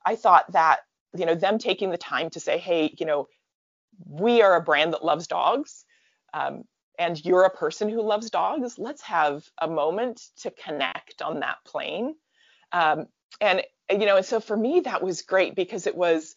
i 0.06 0.16
thought 0.16 0.52
that 0.52 0.82
you 1.18 1.26
know 1.26 1.36
them 1.36 1.58
taking 1.58 1.90
the 1.90 1.98
time 1.98 2.30
to 2.30 2.40
say 2.40 2.58
hey 2.58 2.94
you 3.00 3.06
know 3.06 3.28
we 4.08 4.42
are 4.42 4.56
a 4.56 4.62
brand 4.62 4.94
that 4.94 5.04
loves 5.04 5.28
dogs 5.28 5.86
um, 6.34 6.66
and 7.00 7.24
you're 7.24 7.44
a 7.44 7.50
person 7.50 7.90
who 7.90 8.02
loves 8.02 8.30
dogs, 8.30 8.78
let's 8.78 9.02
have 9.04 9.44
a 9.62 9.68
moment 9.68 10.22
to 10.42 10.52
connect 10.52 11.22
on 11.22 11.40
that 11.40 11.58
plane. 11.66 12.16
Um, 12.72 13.08
and 13.42 13.62
you 13.90 14.06
know, 14.06 14.18
and 14.18 14.26
so 14.26 14.40
for 14.40 14.56
me 14.56 14.82
that 14.82 15.02
was 15.02 15.22
great 15.22 15.56
because 15.56 15.88
it 15.88 15.96
was 15.96 16.36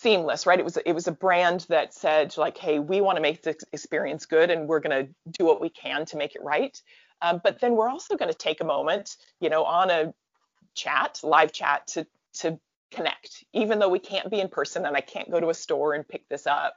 seamless, 0.00 0.46
right? 0.46 0.58
It 0.58 0.64
was 0.64 0.76
it 0.78 0.92
was 0.92 1.08
a 1.08 1.12
brand 1.12 1.66
that 1.68 1.94
said 1.94 2.36
like, 2.36 2.58
hey, 2.58 2.78
we 2.78 3.00
want 3.00 3.16
to 3.16 3.22
make 3.22 3.42
this 3.42 3.56
experience 3.72 4.26
good, 4.26 4.50
and 4.50 4.68
we're 4.68 4.80
going 4.80 5.06
to 5.06 5.12
do 5.38 5.44
what 5.44 5.60
we 5.60 5.70
can 5.70 6.04
to 6.06 6.16
make 6.16 6.34
it 6.34 6.42
right. 6.42 6.80
Um, 7.22 7.40
but 7.42 7.60
then 7.60 7.74
we're 7.74 7.88
also 7.88 8.16
going 8.16 8.30
to 8.30 8.38
take 8.38 8.60
a 8.60 8.64
moment, 8.64 9.16
you 9.40 9.50
know, 9.50 9.64
on 9.64 9.90
a 9.90 10.14
chat, 10.74 11.20
live 11.22 11.52
chat 11.52 11.86
to 11.88 12.06
to 12.40 12.58
connect, 12.90 13.44
even 13.52 13.78
though 13.78 13.88
we 13.88 13.98
can't 13.98 14.30
be 14.30 14.40
in 14.40 14.48
person 14.48 14.86
and 14.86 14.96
I 14.96 15.00
can't 15.02 15.30
go 15.30 15.40
to 15.40 15.50
a 15.50 15.54
store 15.54 15.94
and 15.94 16.08
pick 16.08 16.28
this 16.28 16.46
up 16.46 16.76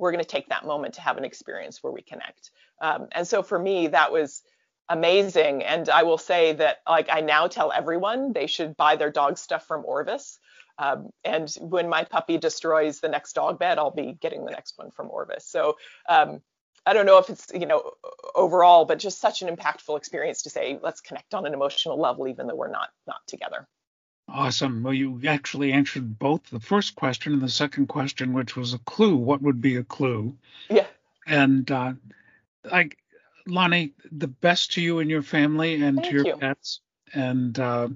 we're 0.00 0.12
going 0.12 0.24
to 0.24 0.28
take 0.28 0.48
that 0.48 0.64
moment 0.64 0.94
to 0.94 1.02
have 1.02 1.18
an 1.18 1.24
experience 1.24 1.82
where 1.82 1.92
we 1.92 2.00
connect. 2.00 2.50
Um, 2.80 3.08
and 3.12 3.28
so 3.28 3.42
for 3.42 3.58
me, 3.58 3.88
that 3.88 4.10
was 4.10 4.42
amazing. 4.88 5.62
And 5.62 5.88
I 5.88 6.02
will 6.04 6.18
say 6.18 6.54
that 6.54 6.78
like 6.88 7.08
I 7.12 7.20
now 7.20 7.46
tell 7.46 7.70
everyone 7.70 8.32
they 8.32 8.46
should 8.46 8.76
buy 8.76 8.96
their 8.96 9.10
dog 9.10 9.38
stuff 9.38 9.66
from 9.66 9.84
Orvis. 9.84 10.38
Um, 10.80 11.10
and 11.24 11.54
when 11.60 11.90
my 11.90 12.04
puppy 12.04 12.38
destroys 12.38 13.00
the 13.00 13.08
next 13.08 13.34
dog 13.34 13.58
bed, 13.58 13.78
I'll 13.78 13.90
be 13.90 14.16
getting 14.20 14.46
the 14.46 14.50
next 14.50 14.78
one 14.78 14.90
from 14.90 15.10
Orvis. 15.10 15.44
So 15.44 15.76
um, 16.08 16.40
I 16.86 16.94
don't 16.94 17.04
know 17.04 17.18
if 17.18 17.28
it's 17.28 17.48
you 17.52 17.66
know 17.66 17.92
overall, 18.34 18.86
but 18.86 18.98
just 18.98 19.20
such 19.20 19.42
an 19.42 19.54
impactful 19.54 19.96
experience 19.96 20.42
to 20.42 20.50
say 20.50 20.78
let's 20.82 21.02
connect 21.02 21.34
on 21.34 21.44
an 21.46 21.52
emotional 21.52 22.00
level, 22.00 22.28
even 22.28 22.46
though 22.46 22.54
we're 22.54 22.70
not 22.70 22.88
not 23.06 23.20
together. 23.26 23.68
Awesome. 24.26 24.82
Well, 24.82 24.94
you 24.94 25.20
actually 25.26 25.72
answered 25.72 26.18
both 26.18 26.48
the 26.50 26.60
first 26.60 26.94
question 26.94 27.32
and 27.34 27.42
the 27.42 27.48
second 27.48 27.88
question, 27.88 28.32
which 28.32 28.56
was 28.56 28.72
a 28.72 28.78
clue. 28.78 29.16
What 29.16 29.42
would 29.42 29.60
be 29.60 29.76
a 29.76 29.84
clue? 29.84 30.36
Yeah. 30.70 30.86
And 31.26 31.68
uh, 31.70 31.94
I, 32.70 32.90
Lonnie, 33.46 33.92
the 34.12 34.28
best 34.28 34.72
to 34.74 34.80
you 34.80 35.00
and 35.00 35.10
your 35.10 35.22
family 35.22 35.82
and 35.82 35.96
Thank 35.96 36.08
to 36.08 36.14
your 36.14 36.26
you. 36.26 36.36
pets. 36.36 36.80
And 37.12 37.58
uh, 37.58 37.88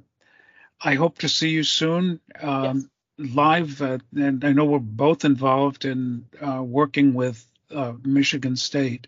I 0.80 0.94
hope 0.94 1.18
to 1.18 1.28
see 1.28 1.50
you 1.50 1.62
soon 1.62 2.20
um, 2.40 2.90
yes. 3.18 3.30
live. 3.34 3.82
Uh, 3.82 3.98
and 4.16 4.44
I 4.44 4.52
know 4.52 4.64
we're 4.66 4.78
both 4.78 5.24
involved 5.24 5.84
in 5.84 6.26
uh, 6.40 6.62
working 6.62 7.14
with 7.14 7.44
uh, 7.70 7.92
Michigan 8.04 8.56
State 8.56 9.06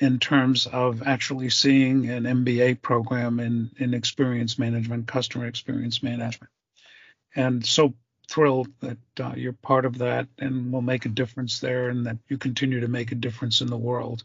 in 0.00 0.18
terms 0.18 0.66
of 0.66 1.02
actually 1.02 1.50
seeing 1.50 2.08
an 2.08 2.24
MBA 2.24 2.80
program 2.82 3.40
in, 3.40 3.70
in 3.78 3.94
experience 3.94 4.58
management, 4.58 5.08
customer 5.08 5.46
experience 5.46 6.02
management. 6.02 6.52
And 7.34 7.64
so 7.64 7.94
thrilled 8.28 8.68
that 8.80 8.98
uh, 9.20 9.32
you're 9.36 9.52
part 9.52 9.84
of 9.84 9.98
that 9.98 10.28
and 10.38 10.72
will 10.72 10.82
make 10.82 11.06
a 11.06 11.10
difference 11.10 11.60
there 11.60 11.88
and 11.88 12.06
that 12.06 12.18
you 12.28 12.38
continue 12.38 12.80
to 12.80 12.88
make 12.88 13.10
a 13.10 13.16
difference 13.16 13.60
in 13.60 13.68
the 13.68 13.76
world 13.76 14.22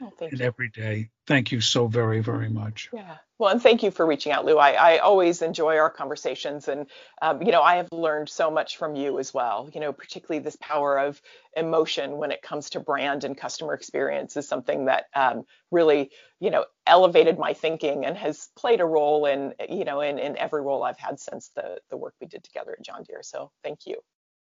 oh, 0.00 0.12
and 0.20 0.40
every 0.40 0.68
day. 0.68 1.10
Thank 1.26 1.50
you 1.52 1.60
so 1.60 1.86
very, 1.86 2.20
very 2.20 2.48
much. 2.48 2.88
Yeah. 2.92 3.16
Well, 3.38 3.50
and 3.50 3.60
thank 3.60 3.82
you 3.82 3.90
for 3.90 4.06
reaching 4.06 4.32
out, 4.32 4.44
Lou. 4.44 4.56
I, 4.56 4.72
I 4.72 4.98
always 4.98 5.42
enjoy 5.42 5.76
our 5.76 5.90
conversations, 5.90 6.68
and 6.68 6.86
um, 7.20 7.42
you 7.42 7.52
know, 7.52 7.62
I 7.62 7.76
have 7.76 7.88
learned 7.92 8.28
so 8.28 8.50
much 8.50 8.76
from 8.76 8.94
you 8.96 9.18
as 9.18 9.34
well. 9.34 9.68
You 9.74 9.80
know, 9.80 9.92
particularly 9.92 10.42
this 10.42 10.56
power 10.56 10.98
of 10.98 11.20
emotion 11.56 12.16
when 12.16 12.30
it 12.30 12.42
comes 12.42 12.70
to 12.70 12.80
brand 12.80 13.24
and 13.24 13.36
customer 13.36 13.74
experience 13.74 14.36
is 14.36 14.48
something 14.48 14.86
that 14.86 15.06
um, 15.14 15.44
really, 15.70 16.10
you 16.40 16.50
know, 16.50 16.64
elevated 16.86 17.38
my 17.38 17.52
thinking 17.52 18.06
and 18.06 18.16
has 18.16 18.48
played 18.56 18.80
a 18.80 18.86
role 18.86 19.26
in, 19.26 19.52
you 19.68 19.84
know, 19.84 20.00
in, 20.00 20.18
in 20.18 20.36
every 20.38 20.62
role 20.62 20.82
I've 20.82 20.98
had 20.98 21.20
since 21.20 21.50
the 21.56 21.78
the 21.90 21.96
work 21.96 22.14
we 22.20 22.26
did 22.26 22.44
together 22.44 22.76
at 22.78 22.84
John 22.84 23.02
Deere. 23.02 23.22
So, 23.22 23.50
thank 23.62 23.80
you. 23.86 23.96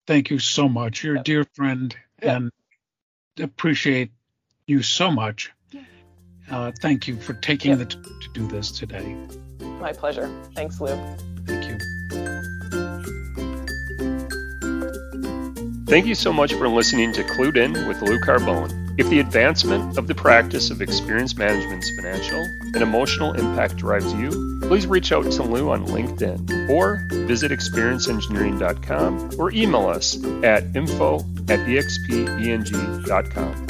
Thank 0.07 0.31
you 0.31 0.39
so 0.39 0.69
much. 0.69 1.05
You're 1.05 1.17
a 1.17 1.23
dear 1.23 1.45
friend, 1.55 1.95
yeah. 2.23 2.37
and 2.37 2.51
appreciate 3.39 4.13
you 4.71 4.83
so 4.83 5.11
much. 5.11 5.53
Uh, 6.51 6.73
thank 6.81 7.07
you 7.07 7.17
for 7.17 7.35
taking 7.35 7.77
the 7.77 7.85
time 7.85 8.03
to 8.03 8.29
do 8.33 8.47
this 8.47 8.71
today. 8.71 9.15
My 9.61 9.93
pleasure. 9.93 10.31
Thanks, 10.55 10.81
Lou. 10.81 10.97
Thank 11.47 11.69
you. 11.69 11.79
Thank 15.87 16.07
you 16.07 16.15
so 16.15 16.33
much 16.33 16.55
for 16.55 16.69
listening 16.69 17.13
to 17.15 17.25
Clued 17.25 17.57
In 17.57 17.73
with 17.89 18.01
Lou 18.03 18.21
Carbone. 18.21 18.79
If 18.99 19.09
the 19.09 19.19
advancement 19.19 19.97
of 19.97 20.09
the 20.09 20.15
practice 20.15 20.71
of 20.71 20.83
experience 20.83 21.37
management's 21.37 21.91
financial 21.97 22.39
and 22.39 22.77
emotional 22.77 23.33
impact 23.33 23.77
drives 23.77 24.13
you, 24.15 24.61
please 24.63 24.87
reach 24.87 25.11
out 25.11 25.31
to 25.33 25.43
Lou 25.43 25.71
on 25.71 25.87
LinkedIn 25.87 26.69
or 26.69 27.07
visit 27.27 27.51
experienceengineering.com 27.51 29.31
or 29.39 29.51
email 29.53 29.89
us 29.89 30.23
at 30.45 30.65
info 30.77 31.21
at 31.49 31.61
expeng.com. 31.67 33.70